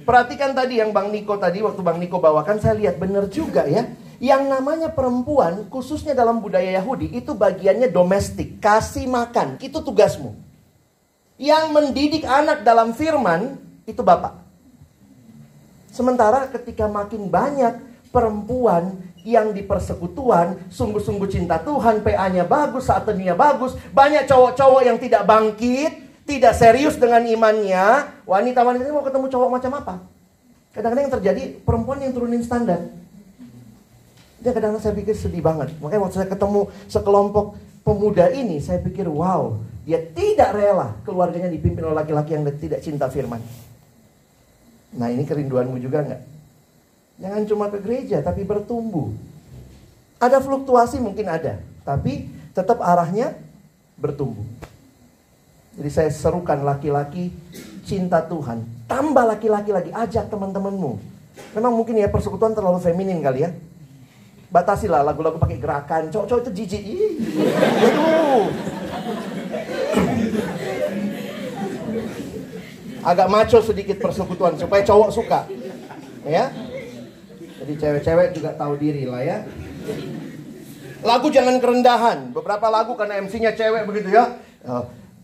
Perhatikan 0.10 0.58
tadi 0.58 0.82
yang 0.82 0.90
Bang 0.90 1.14
Niko 1.14 1.38
tadi 1.38 1.62
waktu 1.62 1.86
Bang 1.86 2.02
Niko 2.02 2.18
bawakan 2.18 2.58
saya 2.58 2.74
lihat 2.74 2.98
benar 2.98 3.30
juga 3.30 3.70
ya. 3.70 3.94
Yang 4.18 4.50
namanya 4.50 4.90
perempuan 4.90 5.70
khususnya 5.70 6.18
dalam 6.18 6.42
budaya 6.42 6.82
Yahudi 6.82 7.14
itu 7.14 7.38
bagiannya 7.38 7.94
domestik, 7.94 8.58
kasih 8.58 9.06
makan, 9.06 9.62
itu 9.62 9.78
tugasmu. 9.78 10.34
Yang 11.38 11.66
mendidik 11.70 12.26
anak 12.26 12.66
dalam 12.66 12.98
firman 12.98 13.62
itu 13.86 14.02
bapak. 14.02 14.42
Sementara 15.94 16.50
ketika 16.50 16.90
makin 16.90 17.30
banyak 17.30 17.78
perempuan 18.10 18.98
yang 19.22 19.54
di 19.54 19.62
persekutuan 19.62 20.58
sungguh-sungguh 20.74 21.30
cinta 21.30 21.62
Tuhan, 21.62 22.02
PA-nya 22.02 22.50
bagus, 22.50 22.90
saatnya 22.90 23.38
bagus, 23.38 23.78
banyak 23.94 24.26
cowok-cowok 24.26 24.82
yang 24.90 24.98
tidak 24.98 25.22
bangkit, 25.30 26.09
tidak 26.30 26.54
serius 26.54 26.94
dengan 27.02 27.26
imannya, 27.26 28.06
wanita-wanita 28.30 28.86
ini 28.86 28.94
mau 28.94 29.02
ketemu 29.02 29.26
cowok 29.34 29.50
macam 29.50 29.72
apa? 29.82 29.94
Kadang-kadang 30.78 31.10
yang 31.10 31.16
terjadi 31.18 31.42
perempuan 31.66 31.98
yang 32.06 32.14
turunin 32.14 32.46
standar. 32.46 32.86
Dia 34.38 34.54
kadang-kadang 34.54 34.86
saya 34.86 34.94
pikir 34.94 35.18
sedih 35.18 35.42
banget. 35.42 35.74
Makanya 35.82 36.06
waktu 36.06 36.22
saya 36.22 36.30
ketemu 36.30 36.70
sekelompok 36.86 37.58
pemuda 37.82 38.30
ini, 38.30 38.62
saya 38.62 38.78
pikir 38.78 39.10
wow, 39.10 39.58
dia 39.90 40.06
tidak 40.14 40.54
rela 40.54 40.94
keluarganya 41.02 41.50
dipimpin 41.50 41.82
oleh 41.90 41.98
laki-laki 41.98 42.38
yang 42.38 42.46
tidak 42.62 42.80
cinta 42.86 43.10
firman. 43.10 43.42
Nah 44.94 45.10
ini 45.10 45.26
kerinduanmu 45.26 45.82
juga 45.82 46.06
nggak? 46.06 46.22
Jangan 47.20 47.42
cuma 47.50 47.66
ke 47.74 47.82
gereja, 47.82 48.22
tapi 48.22 48.46
bertumbuh. 48.46 49.12
Ada 50.22 50.40
fluktuasi 50.40 51.02
mungkin 51.02 51.26
ada, 51.28 51.60
tapi 51.84 52.30
tetap 52.54 52.80
arahnya 52.80 53.36
bertumbuh. 53.98 54.46
Jadi 55.80 55.90
saya 55.90 56.12
serukan 56.12 56.60
laki-laki 56.60 57.32
cinta 57.88 58.20
Tuhan. 58.28 58.68
Tambah 58.86 59.24
laki-laki 59.24 59.72
lagi, 59.72 59.90
ajak 59.96 60.28
teman-temanmu. 60.28 61.00
Memang 61.56 61.74
mungkin 61.74 61.96
ya 61.96 62.12
persekutuan 62.12 62.52
terlalu 62.52 62.84
feminin 62.84 63.24
kali 63.24 63.48
ya. 63.48 63.56
Batasilah 64.52 65.08
lagu-lagu 65.08 65.40
pakai 65.40 65.56
gerakan. 65.56 66.12
Cowok-cowok 66.12 66.42
itu 66.44 66.52
jijik. 66.52 66.84
Aduh. 67.80 68.52
Agak 73.00 73.32
maco 73.32 73.58
sedikit 73.64 74.04
persekutuan 74.04 74.60
supaya 74.60 74.84
cowok 74.84 75.10
suka. 75.16 75.48
Ya, 76.28 76.52
jadi 77.64 77.74
cewek-cewek 77.80 78.36
juga 78.36 78.52
tahu 78.60 78.76
diri 78.76 79.08
lah 79.08 79.24
ya. 79.24 79.38
Lagu 81.00 81.32
jangan 81.32 81.64
kerendahan. 81.64 82.36
Beberapa 82.36 82.68
lagu 82.68 83.00
karena 83.00 83.24
MC-nya 83.24 83.56
cewek 83.56 83.88
begitu 83.88 84.12
ya. 84.12 84.36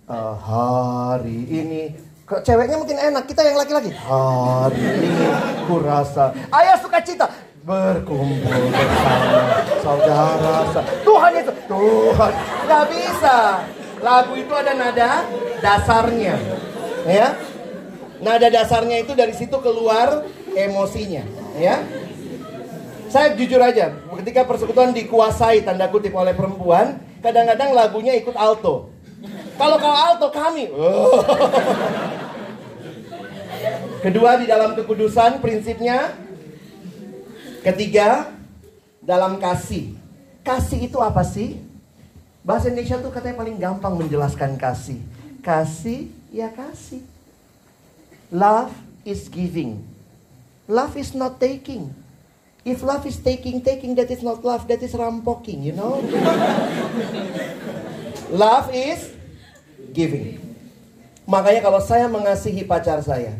Uh, 0.06 0.38
hari 0.38 1.49
ini 1.49 1.97
ceweknya 2.30 2.78
mungkin 2.78 2.93
enak, 2.93 3.26
kita 3.26 3.41
yang 3.41 3.58
laki-laki. 3.58 3.89
Hari 3.89 5.01
ini 5.01 5.34
kurasa 5.66 6.30
ayah 6.53 6.78
suka 6.78 7.01
cita 7.01 7.26
berkumpul 7.66 8.70
bersama 8.70 9.41
saudara. 9.82 10.86
Tuhan 11.01 11.32
itu, 11.41 11.53
Tuhan 11.66 12.32
nggak 12.70 12.86
bisa. 12.93 13.38
Lagu 14.06 14.38
itu 14.38 14.53
ada 14.53 14.78
nada 14.78 15.26
dasarnya, 15.66 16.38
ya. 17.10 17.34
Nada 18.22 18.53
dasarnya 18.53 19.01
itu 19.01 19.18
dari 19.18 19.34
situ 19.34 19.58
keluar 19.58 20.22
emosinya, 20.53 21.26
ya. 21.58 21.82
Saya 23.10 23.34
jujur 23.34 23.58
aja, 23.58 23.89
ketika 24.22 24.45
persekutuan 24.45 24.93
dikuasai 24.93 25.66
tanda 25.66 25.89
kutip 25.89 26.14
oleh 26.14 26.38
perempuan, 26.38 27.01
kadang-kadang 27.26 27.74
lagunya 27.74 28.14
ikut 28.14 28.38
alto. 28.38 28.93
Kalau 29.56 29.78
kau 29.80 29.95
alto 29.95 30.28
kami. 30.32 30.68
Kedua 34.06 34.38
di 34.38 34.45
dalam 34.45 34.76
kekudusan 34.76 35.39
prinsipnya. 35.39 36.14
Ketiga 37.64 38.30
dalam 39.01 39.41
kasih. 39.41 39.97
Kasih 40.45 40.86
itu 40.86 41.01
apa 41.01 41.26
sih? 41.26 41.58
Bahasa 42.45 42.70
Indonesia 42.70 43.01
tuh 43.01 43.10
katanya 43.10 43.41
paling 43.41 43.58
gampang 43.58 43.97
menjelaskan 43.97 44.53
kasih. 44.62 45.01
Kasih 45.41 46.14
ya 46.30 46.53
kasih. 46.53 47.01
Love 48.30 48.70
is 49.01 49.26
giving. 49.32 49.82
Love 50.70 50.93
is 50.99 51.18
not 51.18 51.41
taking. 51.41 51.89
If 52.66 52.82
love 52.82 53.06
is 53.06 53.22
taking, 53.22 53.62
taking, 53.62 53.93
that 54.01 54.10
is 54.10 54.26
not 54.26 54.41
love, 54.41 54.66
that 54.70 54.82
is 54.82 54.97
rampoking, 54.97 55.62
you 55.62 55.74
know? 55.78 56.01
love 58.34 58.74
is 58.74 59.14
giving. 59.95 60.35
Makanya 61.23 61.63
kalau 61.63 61.79
saya 61.79 62.11
mengasihi 62.11 62.67
pacar 62.67 62.99
saya, 62.99 63.39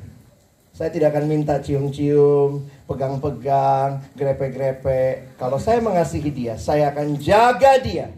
Saya 0.76 0.92
tidak 0.92 1.16
akan 1.16 1.32
minta 1.32 1.56
cium-cium, 1.56 2.68
pegang-pegang, 2.84 4.04
grepe-grepe. 4.12 5.24
Kalau 5.40 5.56
saya 5.56 5.80
mengasihi 5.80 6.28
dia, 6.28 6.60
saya 6.60 6.92
akan 6.92 7.16
jaga 7.16 7.80
dia. 7.80 8.12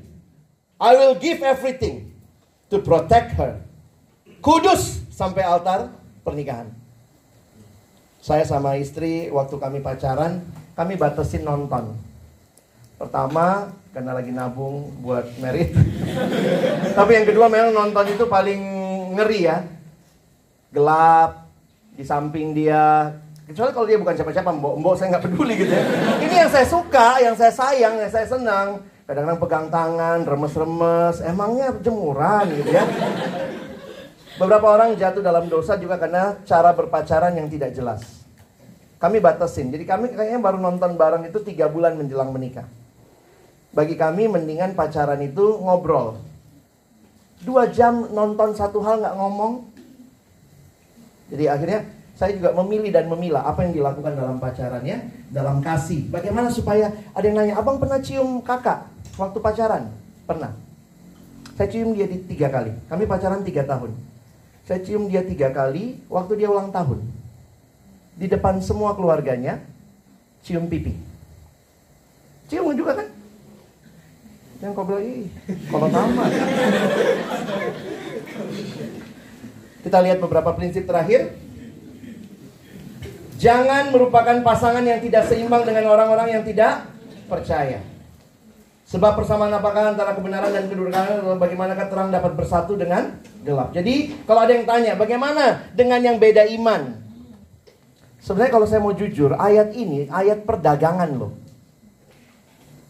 I 0.82 0.92
will 0.98 1.14
give 1.22 1.46
everything 1.46 2.10
to 2.74 2.82
protect 2.82 3.38
her. 3.38 3.62
Kudus 4.42 5.06
sampai 5.14 5.46
altar 5.46 5.94
pernikahan. 6.26 6.74
Saya 8.26 8.42
sama 8.42 8.74
istri 8.82 9.30
waktu 9.30 9.54
kami 9.62 9.78
pacaran, 9.86 10.42
kami 10.74 10.98
batasin 10.98 11.46
nonton. 11.46 11.94
Pertama, 12.98 13.70
karena 13.92 14.12
lagi 14.16 14.32
nabung 14.32 14.92
buat 15.02 15.26
merit. 15.40 15.74
Tapi 16.98 17.12
yang 17.14 17.26
kedua 17.28 17.48
memang 17.48 17.72
nonton 17.74 18.14
itu 18.14 18.26
paling 18.28 18.62
ngeri 19.18 19.40
ya. 19.48 19.58
Gelap, 20.72 21.48
di 21.98 22.04
samping 22.06 22.54
dia. 22.54 23.10
Kecuali 23.48 23.72
kalau 23.72 23.88
dia 23.88 23.98
bukan 23.98 24.14
siapa-siapa, 24.14 24.52
mbok, 24.52 24.74
mbok 24.84 24.94
saya 25.00 25.08
nggak 25.16 25.24
peduli 25.24 25.54
gitu 25.56 25.74
ya. 25.74 25.84
Ini 26.28 26.36
yang 26.46 26.52
saya 26.52 26.68
suka, 26.68 27.08
yang 27.24 27.36
saya 27.40 27.54
sayang, 27.56 27.94
yang 27.98 28.12
saya 28.12 28.28
senang. 28.28 28.84
Kadang-kadang 29.08 29.40
pegang 29.40 29.68
tangan, 29.72 30.20
remes-remes. 30.28 31.16
Emangnya 31.24 31.72
jemuran 31.80 32.46
gitu 32.60 32.76
ya. 32.76 32.84
Beberapa 34.38 34.68
orang 34.70 34.94
jatuh 34.94 35.24
dalam 35.26 35.50
dosa 35.50 35.80
juga 35.82 35.98
karena 35.98 36.38
cara 36.46 36.70
berpacaran 36.76 37.34
yang 37.34 37.50
tidak 37.50 37.74
jelas. 37.74 38.28
Kami 39.02 39.18
batasin. 39.18 39.74
Jadi 39.74 39.88
kami 39.88 40.14
kayaknya 40.14 40.38
baru 40.38 40.62
nonton 40.62 40.94
bareng 40.94 41.26
itu 41.26 41.42
tiga 41.42 41.66
bulan 41.66 41.98
menjelang 41.98 42.30
menikah. 42.30 42.68
Bagi 43.76 43.96
kami 44.00 44.32
mendingan 44.32 44.76
pacaran 44.76 45.20
itu 45.24 45.60
ngobrol. 45.60 46.20
Dua 47.44 47.70
jam 47.70 48.10
nonton 48.12 48.56
satu 48.58 48.82
hal 48.82 49.04
nggak 49.04 49.16
ngomong. 49.18 49.54
Jadi 51.28 51.46
akhirnya 51.52 51.80
saya 52.18 52.34
juga 52.34 52.50
memilih 52.58 52.90
dan 52.90 53.06
memilah 53.06 53.46
apa 53.46 53.62
yang 53.62 53.78
dilakukan 53.78 54.18
dalam 54.18 54.42
pacarannya, 54.42 55.30
dalam 55.30 55.62
kasih. 55.62 56.10
Bagaimana 56.10 56.50
supaya 56.50 56.90
ada 57.14 57.22
yang 57.22 57.38
nanya, 57.38 57.62
abang 57.62 57.78
pernah 57.78 58.02
cium 58.02 58.42
kakak 58.42 58.90
waktu 59.22 59.38
pacaran? 59.38 59.94
Pernah. 60.26 60.56
Saya 61.54 61.68
cium 61.70 61.94
dia 61.94 62.10
di 62.10 62.22
tiga 62.26 62.50
kali. 62.50 62.74
Kami 62.90 63.04
pacaran 63.06 63.46
tiga 63.46 63.62
tahun. 63.66 63.94
Saya 64.66 64.82
cium 64.82 65.06
dia 65.06 65.22
tiga 65.22 65.54
kali 65.54 66.02
waktu 66.10 66.42
dia 66.42 66.50
ulang 66.50 66.74
tahun. 66.74 67.06
Di 68.18 68.26
depan 68.26 68.58
semua 68.66 68.98
keluarganya, 68.98 69.62
cium 70.42 70.66
pipi. 70.66 70.98
Cium 72.50 72.74
juga 72.74 72.98
kan? 72.98 73.08
Yang 74.58 74.72
kau 74.74 74.86
bilang, 74.90 75.06
ih, 75.06 75.30
kalau 75.70 75.88
tamat. 75.94 76.32
Kita 79.86 79.98
lihat 80.02 80.18
beberapa 80.18 80.52
prinsip 80.58 80.90
terakhir. 80.90 81.38
Jangan 83.38 83.94
merupakan 83.94 84.42
pasangan 84.42 84.82
yang 84.82 84.98
tidak 84.98 85.30
seimbang 85.30 85.62
dengan 85.62 85.94
orang-orang 85.94 86.34
yang 86.34 86.44
tidak 86.44 86.90
percaya. 87.30 87.86
Sebab 88.88 89.20
persamaan 89.20 89.52
apakah 89.52 89.94
antara 89.94 90.16
kebenaran 90.18 90.50
dan 90.50 90.66
kedurhakaan 90.72 91.22
adalah 91.22 91.38
bagaimanakah 91.38 91.88
terang 91.92 92.10
dapat 92.10 92.34
bersatu 92.34 92.80
dengan 92.80 93.20
gelap. 93.44 93.76
Jadi 93.76 94.26
kalau 94.26 94.48
ada 94.48 94.56
yang 94.56 94.66
tanya 94.66 94.96
bagaimana 94.96 95.70
dengan 95.76 96.00
yang 96.02 96.18
beda 96.18 96.48
iman? 96.56 97.04
Sebenarnya 98.24 98.52
kalau 98.52 98.66
saya 98.66 98.82
mau 98.82 98.96
jujur, 98.96 99.36
ayat 99.36 99.76
ini 99.76 100.08
ayat 100.08 100.48
perdagangan 100.48 101.14
loh. 101.14 101.36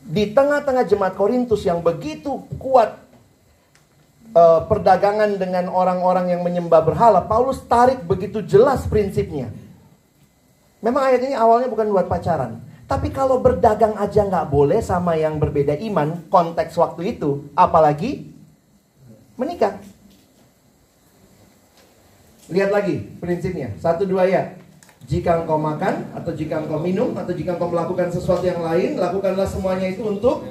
Di 0.08 0.32
tengah-tengah 0.32 0.88
jemaat 0.88 1.20
Korintus 1.20 1.68
yang 1.68 1.84
begitu 1.84 2.47
kuat 2.55 2.95
uh, 4.32 4.64
perdagangan 4.64 5.36
dengan 5.36 5.68
orang-orang 5.68 6.32
yang 6.32 6.41
menyembah 6.47 6.80
berhala, 6.80 7.28
Paulus 7.28 7.60
tarik 7.68 8.08
begitu 8.08 8.39
jelas 8.39 8.88
prinsipnya. 8.88 9.51
Memang 10.80 11.12
ayat 11.12 11.28
ini 11.28 11.36
awalnya 11.36 11.68
bukan 11.68 11.91
buat 11.91 12.08
pacaran. 12.08 12.64
Tapi 12.88 13.12
kalau 13.12 13.43
berdagang 13.43 13.99
aja 13.99 14.24
nggak 14.24 14.47
boleh 14.47 14.80
sama 14.80 15.20
yang 15.20 15.43
berbeda 15.43 15.76
iman, 15.91 16.24
konteks 16.32 16.80
waktu 16.80 17.20
itu, 17.20 17.51
apalagi 17.51 18.32
menikah. 19.36 19.76
Lihat 22.47 22.72
lagi 22.72 23.12
prinsipnya, 23.20 23.76
satu 23.84 24.08
dua 24.08 24.24
ya. 24.32 24.55
Jika 25.08 25.43
engkau 25.43 25.55
makan, 25.55 26.12
atau 26.12 26.36
jika 26.36 26.60
engkau 26.60 26.84
minum, 26.84 27.16
atau 27.16 27.32
jika 27.32 27.55
engkau 27.55 27.72
melakukan 27.72 28.12
sesuatu 28.12 28.43
yang 28.43 28.60
lain, 28.60 28.99
lakukanlah 28.99 29.47
semuanya 29.47 29.88
itu 29.88 30.03
untuk 30.03 30.43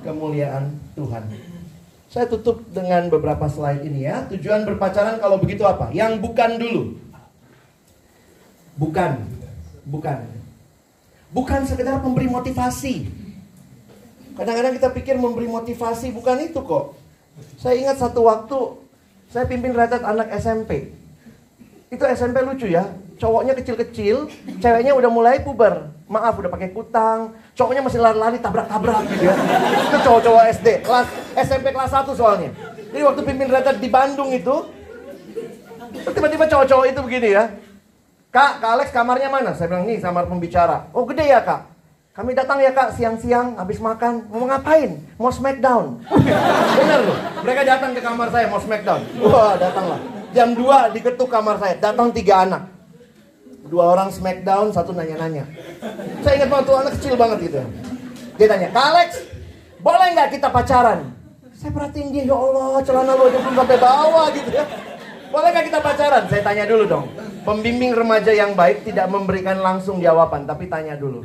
kemuliaan 0.00 0.72
Tuhan. 0.96 1.28
Saya 2.08 2.24
tutup 2.30 2.64
dengan 2.72 3.12
beberapa 3.12 3.44
slide 3.44 3.84
ini 3.84 4.08
ya. 4.08 4.24
Tujuan 4.32 4.64
berpacaran 4.64 5.20
kalau 5.20 5.36
begitu 5.36 5.68
apa? 5.68 5.92
Yang 5.92 6.22
bukan 6.22 6.50
dulu. 6.56 6.82
Bukan. 8.80 9.12
Bukan. 9.84 10.18
Bukan 11.34 11.60
sekedar 11.66 11.98
memberi 12.00 12.30
motivasi. 12.30 13.10
Kadang-kadang 14.38 14.78
kita 14.78 14.88
pikir 14.94 15.18
memberi 15.18 15.50
motivasi 15.50 16.14
bukan 16.14 16.46
itu 16.46 16.62
kok. 16.62 16.94
Saya 17.58 17.82
ingat 17.82 17.98
satu 17.98 18.24
waktu 18.24 18.58
saya 19.34 19.50
pimpin 19.50 19.74
retret 19.74 20.06
anak 20.06 20.30
SMP. 20.38 20.94
Itu 21.90 22.06
SMP 22.06 22.46
lucu 22.46 22.70
ya. 22.70 22.86
Cowoknya 23.14 23.54
kecil-kecil, 23.54 24.26
ceweknya 24.58 24.92
udah 24.98 25.10
mulai 25.10 25.38
puber. 25.38 25.94
Maaf 26.10 26.34
udah 26.36 26.50
pakai 26.50 26.74
kutang, 26.74 27.32
cowoknya 27.54 27.80
masih 27.80 28.02
lari-lari 28.02 28.42
tabrak-tabrak 28.42 29.06
gitu 29.14 29.30
ya. 29.30 29.34
Itu 29.88 29.98
cowok-cowok 30.02 30.42
SD, 30.60 30.68
kelas 30.84 31.06
SMP 31.38 31.66
kelas 31.70 31.90
1 31.94 32.10
soalnya. 32.12 32.50
Jadi 32.92 33.02
waktu 33.06 33.20
pimpin 33.22 33.48
retret 33.48 33.78
di 33.78 33.88
Bandung 33.88 34.34
itu, 34.34 34.68
tiba-tiba 36.10 36.44
cowok-cowok 36.50 36.86
itu 36.90 37.00
begini 37.06 37.28
ya. 37.38 37.44
Kak, 38.34 38.58
Kak 38.58 38.70
Alex 38.74 38.88
kamarnya 38.90 39.30
mana? 39.30 39.54
Saya 39.54 39.70
bilang, 39.70 39.86
nih 39.86 40.02
kamar 40.02 40.26
pembicara. 40.26 40.90
Oh 40.90 41.06
gede 41.06 41.30
ya 41.30 41.38
kak? 41.38 41.70
Kami 42.14 42.30
datang 42.30 42.62
ya 42.62 42.70
kak 42.70 42.94
siang-siang 42.94 43.58
habis 43.58 43.82
makan. 43.82 44.26
Mau 44.30 44.46
ngapain? 44.46 45.02
Mau 45.18 45.30
smackdown. 45.30 45.98
Bener 46.78 47.00
loh. 47.10 47.18
Mereka 47.42 47.62
datang 47.66 47.90
ke 47.90 47.98
kamar 48.02 48.30
saya 48.30 48.46
mau 48.50 48.62
smackdown. 48.62 49.02
Wah 49.22 49.58
datanglah. 49.58 49.98
Jam 50.30 50.54
2 50.54 50.94
diketuk 50.94 51.26
kamar 51.26 51.58
saya. 51.58 51.74
Datang 51.78 52.10
tiga 52.14 52.46
anak. 52.46 52.73
Dua 53.64 53.96
orang 53.96 54.12
smackdown, 54.12 54.70
satu 54.70 54.92
nanya-nanya. 54.92 55.48
Saya 56.20 56.36
ingat 56.36 56.50
waktu 56.52 56.72
anak 56.76 56.92
kecil 57.00 57.16
banget 57.16 57.48
gitu. 57.48 57.60
Dia 58.36 58.46
tanya, 58.50 58.68
Kak 58.74 59.34
boleh 59.84 60.16
nggak 60.16 60.40
kita 60.40 60.48
pacaran? 60.48 61.12
Saya 61.52 61.68
perhatiin 61.76 62.08
dia, 62.08 62.24
ya 62.24 62.32
Allah, 62.32 62.80
celana 62.80 63.12
lo 63.12 63.28
belum 63.28 63.52
sampai 63.52 63.76
bawah 63.76 64.32
gitu 64.32 64.48
ya. 64.48 64.64
Boleh 65.28 65.52
nggak 65.52 65.66
kita 65.68 65.80
pacaran? 65.84 66.24
Saya 66.32 66.40
tanya 66.40 66.64
dulu 66.64 66.88
dong. 66.88 67.04
Pembimbing 67.44 67.92
remaja 67.92 68.32
yang 68.32 68.56
baik 68.56 68.88
tidak 68.88 69.12
memberikan 69.12 69.60
langsung 69.60 70.00
jawaban, 70.00 70.48
tapi 70.48 70.72
tanya 70.72 70.96
dulu. 70.96 71.20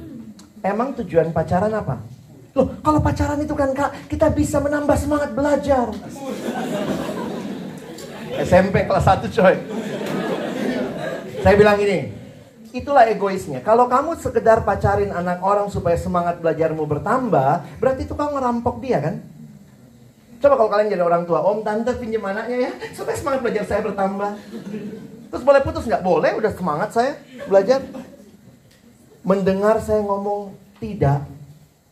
Emang 0.59 0.91
tujuan 0.99 1.31
pacaran 1.31 1.71
apa? 1.71 2.03
Loh, 2.51 2.67
kalau 2.83 2.99
pacaran 2.99 3.39
itu 3.39 3.55
kan 3.55 3.71
kak, 3.71 3.95
kita 4.11 4.27
bisa 4.27 4.59
menambah 4.59 4.97
semangat 4.99 5.31
belajar. 5.31 5.95
SMP 8.51 8.91
kelas 8.91 9.07
1 9.07 9.35
coy. 9.39 9.55
Saya 11.39 11.55
bilang 11.55 11.79
ini, 11.79 12.11
itulah 12.71 13.05
egoisnya. 13.09 13.61
Kalau 13.65 13.89
kamu 13.89 14.17
sekedar 14.21 14.61
pacarin 14.61 15.09
anak 15.09 15.41
orang 15.41 15.67
supaya 15.73 15.97
semangat 15.97 16.37
belajarmu 16.41 16.85
bertambah, 16.85 17.81
berarti 17.81 18.05
itu 18.05 18.13
kamu 18.13 18.37
ngerampok 18.37 18.75
dia 18.81 18.97
kan? 19.01 19.15
Coba 20.39 20.55
kalau 20.55 20.69
kalian 20.71 20.93
jadi 20.95 21.03
orang 21.03 21.27
tua, 21.27 21.43
om 21.43 21.59
tante 21.65 21.91
pinjam 21.99 22.23
anaknya 22.23 22.69
ya, 22.69 22.71
supaya 22.95 23.15
semangat 23.17 23.39
belajar 23.43 23.63
saya 23.67 23.81
bertambah. 23.83 24.31
Terus 25.29 25.43
boleh 25.43 25.61
putus 25.61 25.83
nggak? 25.83 26.03
Boleh, 26.05 26.31
udah 26.39 26.51
semangat 26.55 26.89
saya 26.95 27.11
belajar. 27.45 27.83
Mendengar 29.19 29.83
saya 29.83 29.99
ngomong 29.99 30.55
tidak, 30.79 31.27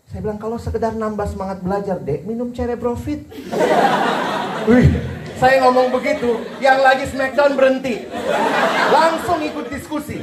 saya 0.08 0.24
bilang 0.24 0.40
kalau 0.40 0.56
sekedar 0.56 0.96
nambah 0.96 1.28
semangat 1.28 1.60
belajar 1.60 2.00
dek, 2.00 2.24
minum 2.24 2.56
cerebrofit. 2.56 3.28
Wih, 4.72 4.88
saya 5.38 5.62
ngomong 5.66 5.94
begitu, 5.94 6.42
yang 6.58 6.82
lagi 6.82 7.06
smackdown 7.10 7.54
berhenti. 7.54 8.10
Langsung 8.90 9.40
ikut 9.46 9.70
diskusi. 9.70 10.18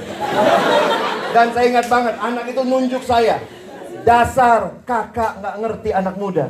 Dan 1.30 1.54
saya 1.54 1.66
ingat 1.70 1.86
banget, 1.86 2.14
anak 2.18 2.44
itu 2.50 2.60
nunjuk 2.66 3.02
saya. 3.06 3.38
Dasar 4.04 4.74
kakak 4.84 5.40
nggak 5.40 5.56
ngerti 5.64 5.90
anak 5.94 6.14
muda. 6.18 6.44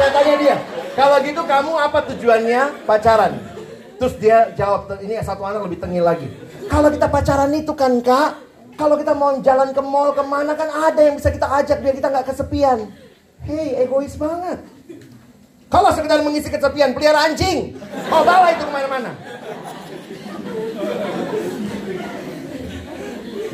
Saya 0.00 0.10
tanya 0.16 0.34
dia, 0.40 0.56
kalau 0.96 1.20
gitu 1.20 1.42
kamu 1.44 1.72
apa 1.76 1.98
tujuannya 2.08 2.62
pacaran? 2.88 3.36
Terus 4.00 4.16
dia 4.16 4.48
jawab, 4.56 4.96
ini 5.04 5.20
satu 5.20 5.44
anak 5.44 5.68
lebih 5.68 5.76
tengil 5.76 6.08
lagi. 6.08 6.24
Kalau 6.72 6.88
kita 6.88 7.04
pacaran 7.12 7.52
itu 7.52 7.76
kan 7.76 8.00
kak, 8.00 8.40
kalau 8.80 8.96
kita 8.96 9.12
mau 9.12 9.36
jalan 9.44 9.76
ke 9.76 9.82
mall 9.84 10.16
ke 10.16 10.24
mana 10.24 10.56
kan 10.56 10.72
ada 10.72 11.04
yang 11.04 11.20
bisa 11.20 11.28
kita 11.28 11.44
ajak 11.44 11.84
biar 11.84 11.94
kita 12.00 12.08
nggak 12.08 12.26
kesepian. 12.32 12.88
Hei, 13.44 13.76
egois 13.76 14.16
banget. 14.16 14.64
Kalau 15.70 15.94
sekedar 15.94 16.18
mengisi 16.26 16.50
kesepian, 16.50 16.90
pelihara 16.98 17.30
anjing. 17.30 17.78
Oh, 18.10 18.26
bawa 18.26 18.50
itu 18.50 18.66
ke 18.66 18.72
mana-mana. 18.74 19.14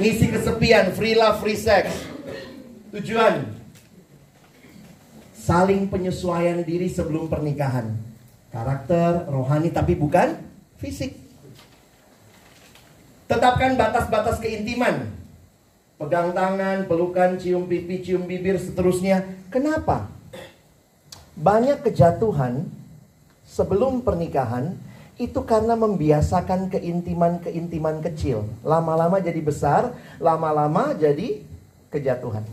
Ngisi 0.00 0.26
kesepian, 0.32 0.96
free 0.96 1.12
love, 1.12 1.44
free 1.44 1.60
sex. 1.60 1.92
Tujuan. 2.96 3.44
Saling 5.36 5.92
penyesuaian 5.92 6.64
diri 6.64 6.88
sebelum 6.88 7.28
pernikahan. 7.28 7.92
Karakter, 8.48 9.28
rohani, 9.28 9.68
tapi 9.68 9.92
bukan 9.92 10.40
fisik. 10.80 11.20
Tetapkan 13.28 13.76
batas-batas 13.76 14.40
keintiman. 14.40 15.12
Pegang 16.00 16.32
tangan, 16.32 16.88
pelukan, 16.88 17.36
cium 17.36 17.68
pipi, 17.68 18.00
cium 18.00 18.24
bibir, 18.24 18.56
seterusnya. 18.56 19.20
Kenapa? 19.52 20.15
Banyak 21.36 21.84
kejatuhan 21.84 22.64
sebelum 23.44 24.00
pernikahan 24.00 24.72
itu 25.20 25.44
karena 25.44 25.76
membiasakan 25.76 26.72
keintiman-keintiman 26.72 28.00
kecil. 28.04 28.48
Lama-lama 28.64 29.20
jadi 29.20 29.40
besar, 29.44 29.92
lama-lama 30.16 30.96
jadi 30.96 31.44
kejatuhan. 31.92 32.44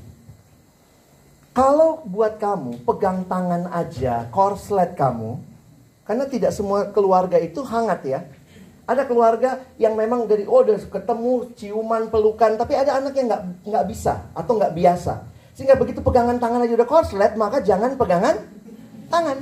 Kalau 1.56 2.04
buat 2.04 2.40
kamu 2.40 2.84
pegang 2.84 3.24
tangan 3.24 3.72
aja, 3.72 4.28
korslet 4.36 5.00
kamu, 5.00 5.40
karena 6.04 6.26
tidak 6.28 6.52
semua 6.52 6.92
keluarga 6.92 7.40
itu 7.40 7.64
hangat 7.64 8.02
ya. 8.04 8.20
Ada 8.84 9.08
keluarga 9.08 9.64
yang 9.80 9.96
memang 9.96 10.28
dari 10.28 10.44
oh 10.44 10.60
udah 10.60 10.76
ketemu 10.76 11.56
ciuman 11.56 12.12
pelukan, 12.12 12.60
tapi 12.60 12.76
ada 12.76 13.00
anak 13.00 13.16
yang 13.16 13.32
nggak 13.32 13.44
nggak 13.64 13.86
bisa 13.88 14.28
atau 14.36 14.60
nggak 14.60 14.76
biasa. 14.76 15.24
Sehingga 15.56 15.80
begitu 15.80 16.04
pegangan 16.04 16.36
tangan 16.36 16.68
aja 16.68 16.74
udah 16.76 16.90
korslet, 16.90 17.38
maka 17.40 17.64
jangan 17.64 17.96
pegangan 17.96 18.53
tangan. 19.08 19.38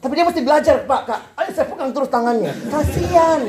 Tapi 0.00 0.12
dia 0.16 0.24
mesti 0.24 0.42
belajar, 0.42 0.76
Pak, 0.88 1.02
Kak. 1.04 1.20
Ayo 1.36 1.50
saya 1.52 1.66
pegang 1.68 1.92
terus 1.92 2.08
tangannya. 2.08 2.52
Kasihan. 2.72 3.40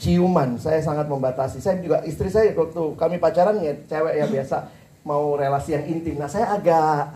Ciuman, 0.00 0.56
saya 0.56 0.80
sangat 0.80 1.10
membatasi. 1.10 1.60
Saya 1.60 1.76
juga 1.82 2.00
istri 2.08 2.32
saya 2.32 2.56
waktu 2.56 2.82
kami 2.96 3.20
pacaran 3.20 3.60
ya 3.60 3.76
cewek 3.84 4.14
ya 4.16 4.26
biasa 4.30 4.56
mau 5.04 5.36
relasi 5.36 5.76
yang 5.76 5.84
intim. 5.84 6.16
Nah, 6.16 6.30
saya 6.30 6.56
agak 6.56 7.10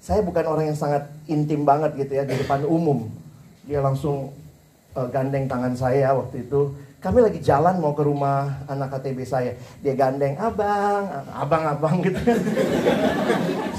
saya 0.00 0.24
bukan 0.24 0.44
orang 0.48 0.72
yang 0.72 0.78
sangat 0.78 1.06
intim 1.28 1.62
banget 1.62 1.92
gitu 1.94 2.16
ya 2.16 2.24
di 2.24 2.32
depan 2.40 2.64
umum 2.64 3.04
dia 3.68 3.84
langsung 3.84 4.32
uh, 4.96 5.08
gandeng 5.12 5.46
tangan 5.46 5.76
saya 5.76 6.10
waktu 6.16 6.42
itu. 6.42 6.74
Kami 7.00 7.18
lagi 7.24 7.40
jalan 7.40 7.80
mau 7.80 7.96
ke 7.96 8.04
rumah 8.04 8.60
anak 8.68 8.92
KTB 8.92 9.24
saya. 9.24 9.56
Dia 9.80 9.96
gandeng, 9.96 10.36
abang, 10.36 11.08
abang-abang 11.32 11.96
gitu. 12.04 12.20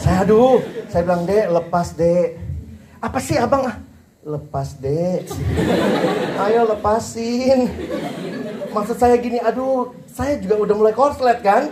saya 0.02 0.26
aduh, 0.26 0.58
saya 0.90 1.06
bilang, 1.06 1.30
dek 1.30 1.46
lepas 1.54 1.94
dek. 1.94 2.42
Apa 2.98 3.22
sih 3.22 3.38
abang? 3.38 3.70
Ah, 3.70 3.78
lepas 4.26 4.74
dek. 4.82 5.30
Ayo 6.42 6.66
lepasin. 6.74 7.70
Maksud 8.74 8.98
saya 8.98 9.14
gini, 9.22 9.38
aduh, 9.38 9.94
saya 10.10 10.42
juga 10.42 10.58
udah 10.58 10.76
mulai 10.82 10.94
korslet 10.98 11.46
kan. 11.46 11.70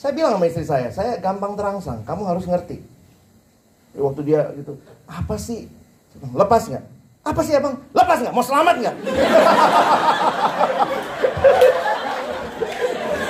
Saya 0.00 0.16
bilang 0.16 0.40
sama 0.40 0.48
istri 0.48 0.64
saya, 0.64 0.88
saya 0.88 1.20
gampang 1.20 1.52
terangsang, 1.52 2.00
kamu 2.08 2.22
harus 2.24 2.48
ngerti. 2.48 2.80
Waktu 3.92 4.20
dia 4.24 4.56
gitu, 4.56 4.78
apa 5.04 5.34
sih 5.36 5.68
Lepas 6.18 6.66
nggak? 6.66 6.84
Apa 7.28 7.44
sih 7.44 7.52
abang? 7.52 7.76
Lepas 7.92 8.24
nggak? 8.24 8.32
Mau 8.32 8.40
selamat 8.40 8.74
nggak? 8.80 8.96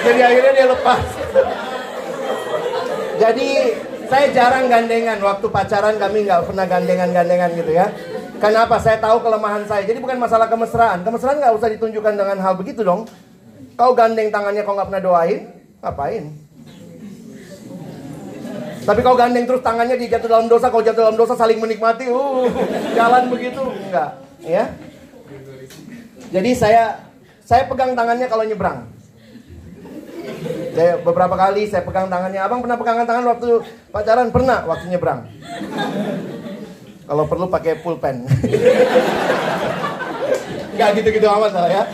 Jadi 0.07 0.21
akhirnya 0.23 0.53
dia 0.55 0.67
lepas. 0.71 1.05
Jadi 3.19 3.49
saya 4.07 4.27
jarang 4.31 4.71
gandengan. 4.71 5.19
Waktu 5.19 5.47
pacaran 5.51 5.99
kami 5.99 6.31
nggak 6.31 6.47
pernah 6.47 6.67
gandengan-gandengan 6.71 7.51
gitu 7.59 7.75
ya. 7.75 7.91
Kenapa? 8.39 8.79
Saya 8.79 9.03
tahu 9.03 9.19
kelemahan 9.27 9.67
saya. 9.67 9.83
Jadi 9.83 9.99
bukan 9.99 10.23
masalah 10.23 10.47
kemesraan. 10.47 11.03
Kemesraan 11.03 11.43
nggak 11.43 11.59
usah 11.59 11.69
ditunjukkan 11.75 12.15
dengan 12.15 12.39
hal 12.39 12.55
begitu 12.55 12.87
dong. 12.87 13.11
Kau 13.75 13.99
gandeng 13.99 14.31
tangannya 14.31 14.63
kau 14.63 14.79
nggak 14.79 14.95
pernah 14.95 15.03
doain, 15.03 15.51
ngapain? 15.83 16.48
Tapi 18.89 19.05
kau 19.05 19.21
gandeng 19.21 19.45
terus 19.45 19.61
tangannya 19.61 20.01
dia 20.01 20.17
jatuh 20.17 20.33
dalam 20.33 20.49
dosa, 20.49 20.73
kau 20.73 20.81
jatuh 20.81 21.05
dalam 21.05 21.21
dosa 21.21 21.37
saling 21.37 21.61
menikmati. 21.61 22.09
Uh, 22.09 22.49
jalan 22.97 23.29
begitu 23.29 23.61
enggak, 23.61 24.17
ya. 24.41 24.65
Jadi 26.33 26.51
saya 26.57 26.97
saya 27.45 27.69
pegang 27.69 27.93
tangannya 27.93 28.25
kalau 28.33 28.49
nyebrang. 28.49 28.89
Saya 30.73 31.05
beberapa 31.05 31.37
kali 31.37 31.69
saya 31.69 31.85
pegang 31.85 32.09
tangannya. 32.09 32.41
Abang 32.41 32.65
pernah 32.65 32.81
pegangan 32.81 33.05
tangan 33.05 33.25
waktu 33.29 33.61
pacaran? 33.93 34.33
Pernah 34.33 34.65
waktu 34.65 34.85
nyebrang. 34.89 35.21
Kalau 37.05 37.25
perlu 37.29 37.45
pakai 37.53 37.77
pulpen. 37.85 38.25
Gak 40.81 40.91
gitu-gitu 40.97 41.29
amat 41.29 41.53
salah 41.53 41.73
ya. 41.73 41.85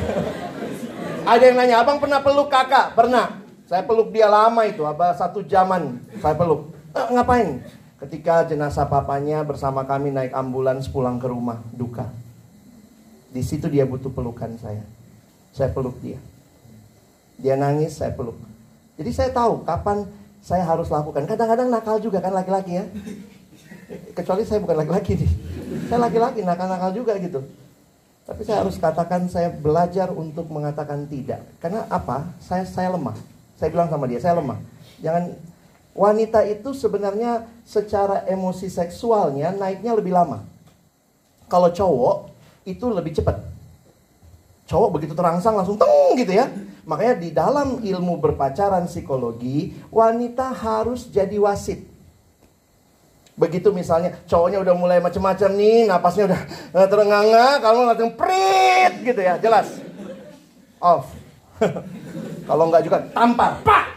Ada 1.25 1.43
yang 1.43 1.57
nanya, 1.57 1.77
abang 1.81 1.99
pernah 1.99 2.21
peluk 2.21 2.53
kakak? 2.53 2.93
Pernah. 2.93 3.41
Saya 3.65 3.81
peluk 3.81 4.13
dia 4.13 4.29
lama 4.29 4.61
itu, 4.69 4.85
apa 4.85 5.17
satu 5.17 5.41
jaman 5.41 5.97
saya 6.21 6.37
peluk. 6.37 6.74
Eh, 6.95 7.07
ngapain? 7.11 7.59
Ketika 7.99 8.47
jenazah 8.47 8.87
papanya 8.87 9.43
bersama 9.43 9.83
kami 9.83 10.15
naik 10.15 10.31
ambulans 10.31 10.87
pulang 10.87 11.19
ke 11.19 11.27
rumah 11.27 11.59
duka. 11.75 12.07
Di 13.35 13.43
situ 13.43 13.67
dia 13.67 13.83
butuh 13.83 14.15
pelukan 14.15 14.55
saya. 14.63 14.87
Saya 15.51 15.75
peluk 15.75 15.99
dia. 15.99 16.23
Dia 17.35 17.59
nangis, 17.59 17.99
saya 17.99 18.15
peluk. 18.15 18.39
Jadi 18.95 19.11
saya 19.11 19.31
tahu 19.35 19.67
kapan 19.67 20.07
saya 20.39 20.63
harus 20.63 20.87
lakukan. 20.87 21.27
Kadang-kadang 21.27 21.67
nakal 21.67 21.99
juga 21.99 22.23
kan 22.23 22.31
laki-laki 22.31 22.79
ya. 22.79 22.87
Kecuali 24.15 24.47
saya 24.47 24.63
bukan 24.63 24.87
laki-laki 24.87 25.19
nih. 25.19 25.33
Saya 25.91 25.99
laki-laki 26.07 26.47
nakal-nakal 26.47 26.95
juga 26.95 27.19
gitu. 27.19 27.43
Tapi 28.25 28.41
saya 28.47 28.63
harus 28.63 28.79
katakan 28.79 29.27
saya 29.27 29.51
belajar 29.51 30.15
untuk 30.15 30.47
mengatakan 30.47 31.11
tidak. 31.11 31.43
Karena 31.59 31.91
apa? 31.91 32.31
Saya 32.39 32.63
saya 32.63 32.95
lemah. 32.95 33.19
Saya 33.59 33.69
bilang 33.75 33.91
sama 33.91 34.07
dia, 34.07 34.23
saya 34.23 34.39
lemah. 34.39 34.63
Jangan 35.03 35.35
wanita 35.95 36.43
itu 36.45 36.75
sebenarnya 36.75 37.47
secara 37.63 38.27
emosi 38.27 38.67
seksualnya 38.67 39.55
naiknya 39.55 39.95
lebih 39.95 40.13
lama. 40.13 40.43
Kalau 41.47 41.71
cowok 41.71 42.17
itu 42.67 42.87
lebih 42.91 43.15
cepat. 43.15 43.39
Cowok 44.67 44.99
begitu 44.99 45.15
terangsang 45.15 45.55
langsung 45.55 45.79
teng 45.79 46.19
gitu 46.19 46.35
ya. 46.35 46.51
Makanya 46.85 47.15
di 47.17 47.31
dalam 47.33 47.81
ilmu 47.81 48.21
berpacaran 48.21 48.85
psikologi, 48.91 49.73
wanita 49.89 50.53
harus 50.53 51.09
jadi 51.09 51.37
wasit. 51.41 51.81
Begitu 53.35 53.73
misalnya 53.75 54.15
cowoknya 54.31 54.63
udah 54.63 54.75
mulai 54.77 54.99
macam-macam 55.01 55.51
nih, 55.57 55.89
napasnya 55.89 56.25
udah 56.33 56.41
eh, 56.81 56.89
terenganga, 56.91 57.47
kamu 57.61 57.79
langsung 57.89 58.13
prit 58.19 58.95
gitu 59.01 59.21
ya, 59.21 59.41
jelas. 59.41 59.81
Off. 60.81 61.09
Kalau 62.49 62.65
enggak 62.69 62.85
juga 62.85 62.99
tampar, 63.15 63.63
pak. 63.65 63.94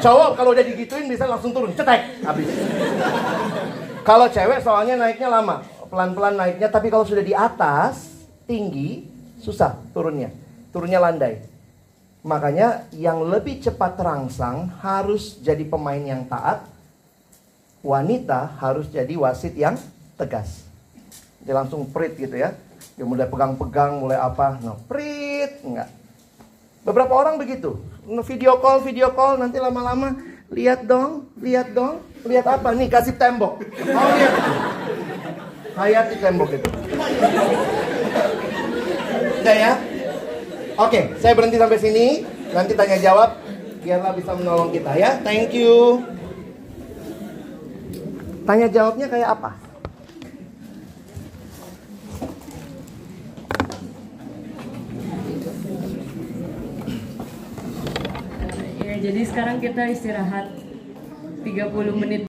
Cowok 0.00 0.30
kalau 0.36 0.50
udah 0.52 0.64
digituin 0.64 1.08
bisa 1.08 1.24
langsung 1.28 1.52
turun, 1.52 1.72
cetek, 1.72 2.24
habis. 2.24 2.48
kalau 4.08 4.26
cewek 4.28 4.60
soalnya 4.64 4.96
naiknya 4.96 5.28
lama, 5.28 5.64
pelan-pelan 5.88 6.36
naiknya, 6.36 6.68
tapi 6.68 6.88
kalau 6.88 7.04
sudah 7.04 7.24
di 7.24 7.34
atas, 7.36 8.24
tinggi, 8.44 9.04
susah 9.40 9.76
turunnya. 9.92 10.30
Turunnya 10.70 11.02
landai. 11.02 11.42
Makanya 12.20 12.84
yang 12.92 13.24
lebih 13.24 13.64
cepat 13.64 13.96
terangsang 13.96 14.68
harus 14.84 15.40
jadi 15.40 15.64
pemain 15.64 16.00
yang 16.00 16.28
taat. 16.28 16.68
Wanita 17.80 18.60
harus 18.60 18.92
jadi 18.92 19.16
wasit 19.16 19.56
yang 19.56 19.74
tegas. 20.20 20.68
Dia 21.40 21.56
langsung 21.56 21.88
prit 21.88 22.12
gitu 22.12 22.36
ya. 22.36 22.52
Dia 23.00 23.08
mulai 23.08 23.24
pegang-pegang, 23.24 24.04
mulai 24.04 24.20
apa. 24.20 24.60
No, 24.60 24.76
prit. 24.84 25.64
Enggak. 25.64 25.99
Beberapa 26.80 27.12
orang 27.12 27.36
begitu 27.36 27.76
video 28.26 28.58
call, 28.58 28.82
video 28.82 29.14
call, 29.14 29.38
nanti 29.38 29.62
lama-lama 29.62 30.18
lihat 30.50 30.82
dong, 30.82 31.30
lihat 31.38 31.70
dong, 31.70 32.02
lihat 32.26 32.42
apa 32.42 32.74
nih 32.74 32.90
kasih 32.90 33.14
tembok. 33.14 33.62
Mau 33.86 34.08
lihat? 34.18 34.34
Hayati 35.78 36.14
tembok 36.18 36.50
itu. 36.58 36.68
Udah 39.40 39.56
ya? 39.56 39.72
Oke, 40.80 41.14
saya 41.22 41.32
berhenti 41.38 41.56
sampai 41.60 41.78
sini. 41.78 42.06
Nanti 42.50 42.74
tanya 42.74 42.98
jawab, 42.98 43.38
biarlah 43.78 44.10
bisa 44.10 44.34
menolong 44.34 44.74
kita 44.74 44.90
ya. 44.98 45.22
Thank 45.22 45.54
you. 45.54 46.02
Tanya 48.42 48.66
jawabnya 48.66 49.06
kayak 49.06 49.38
apa? 49.38 49.69
Jadi 59.00 59.20
sekarang 59.24 59.64
kita 59.64 59.88
istirahat 59.88 60.52
30 61.40 61.72
menit 61.96 62.18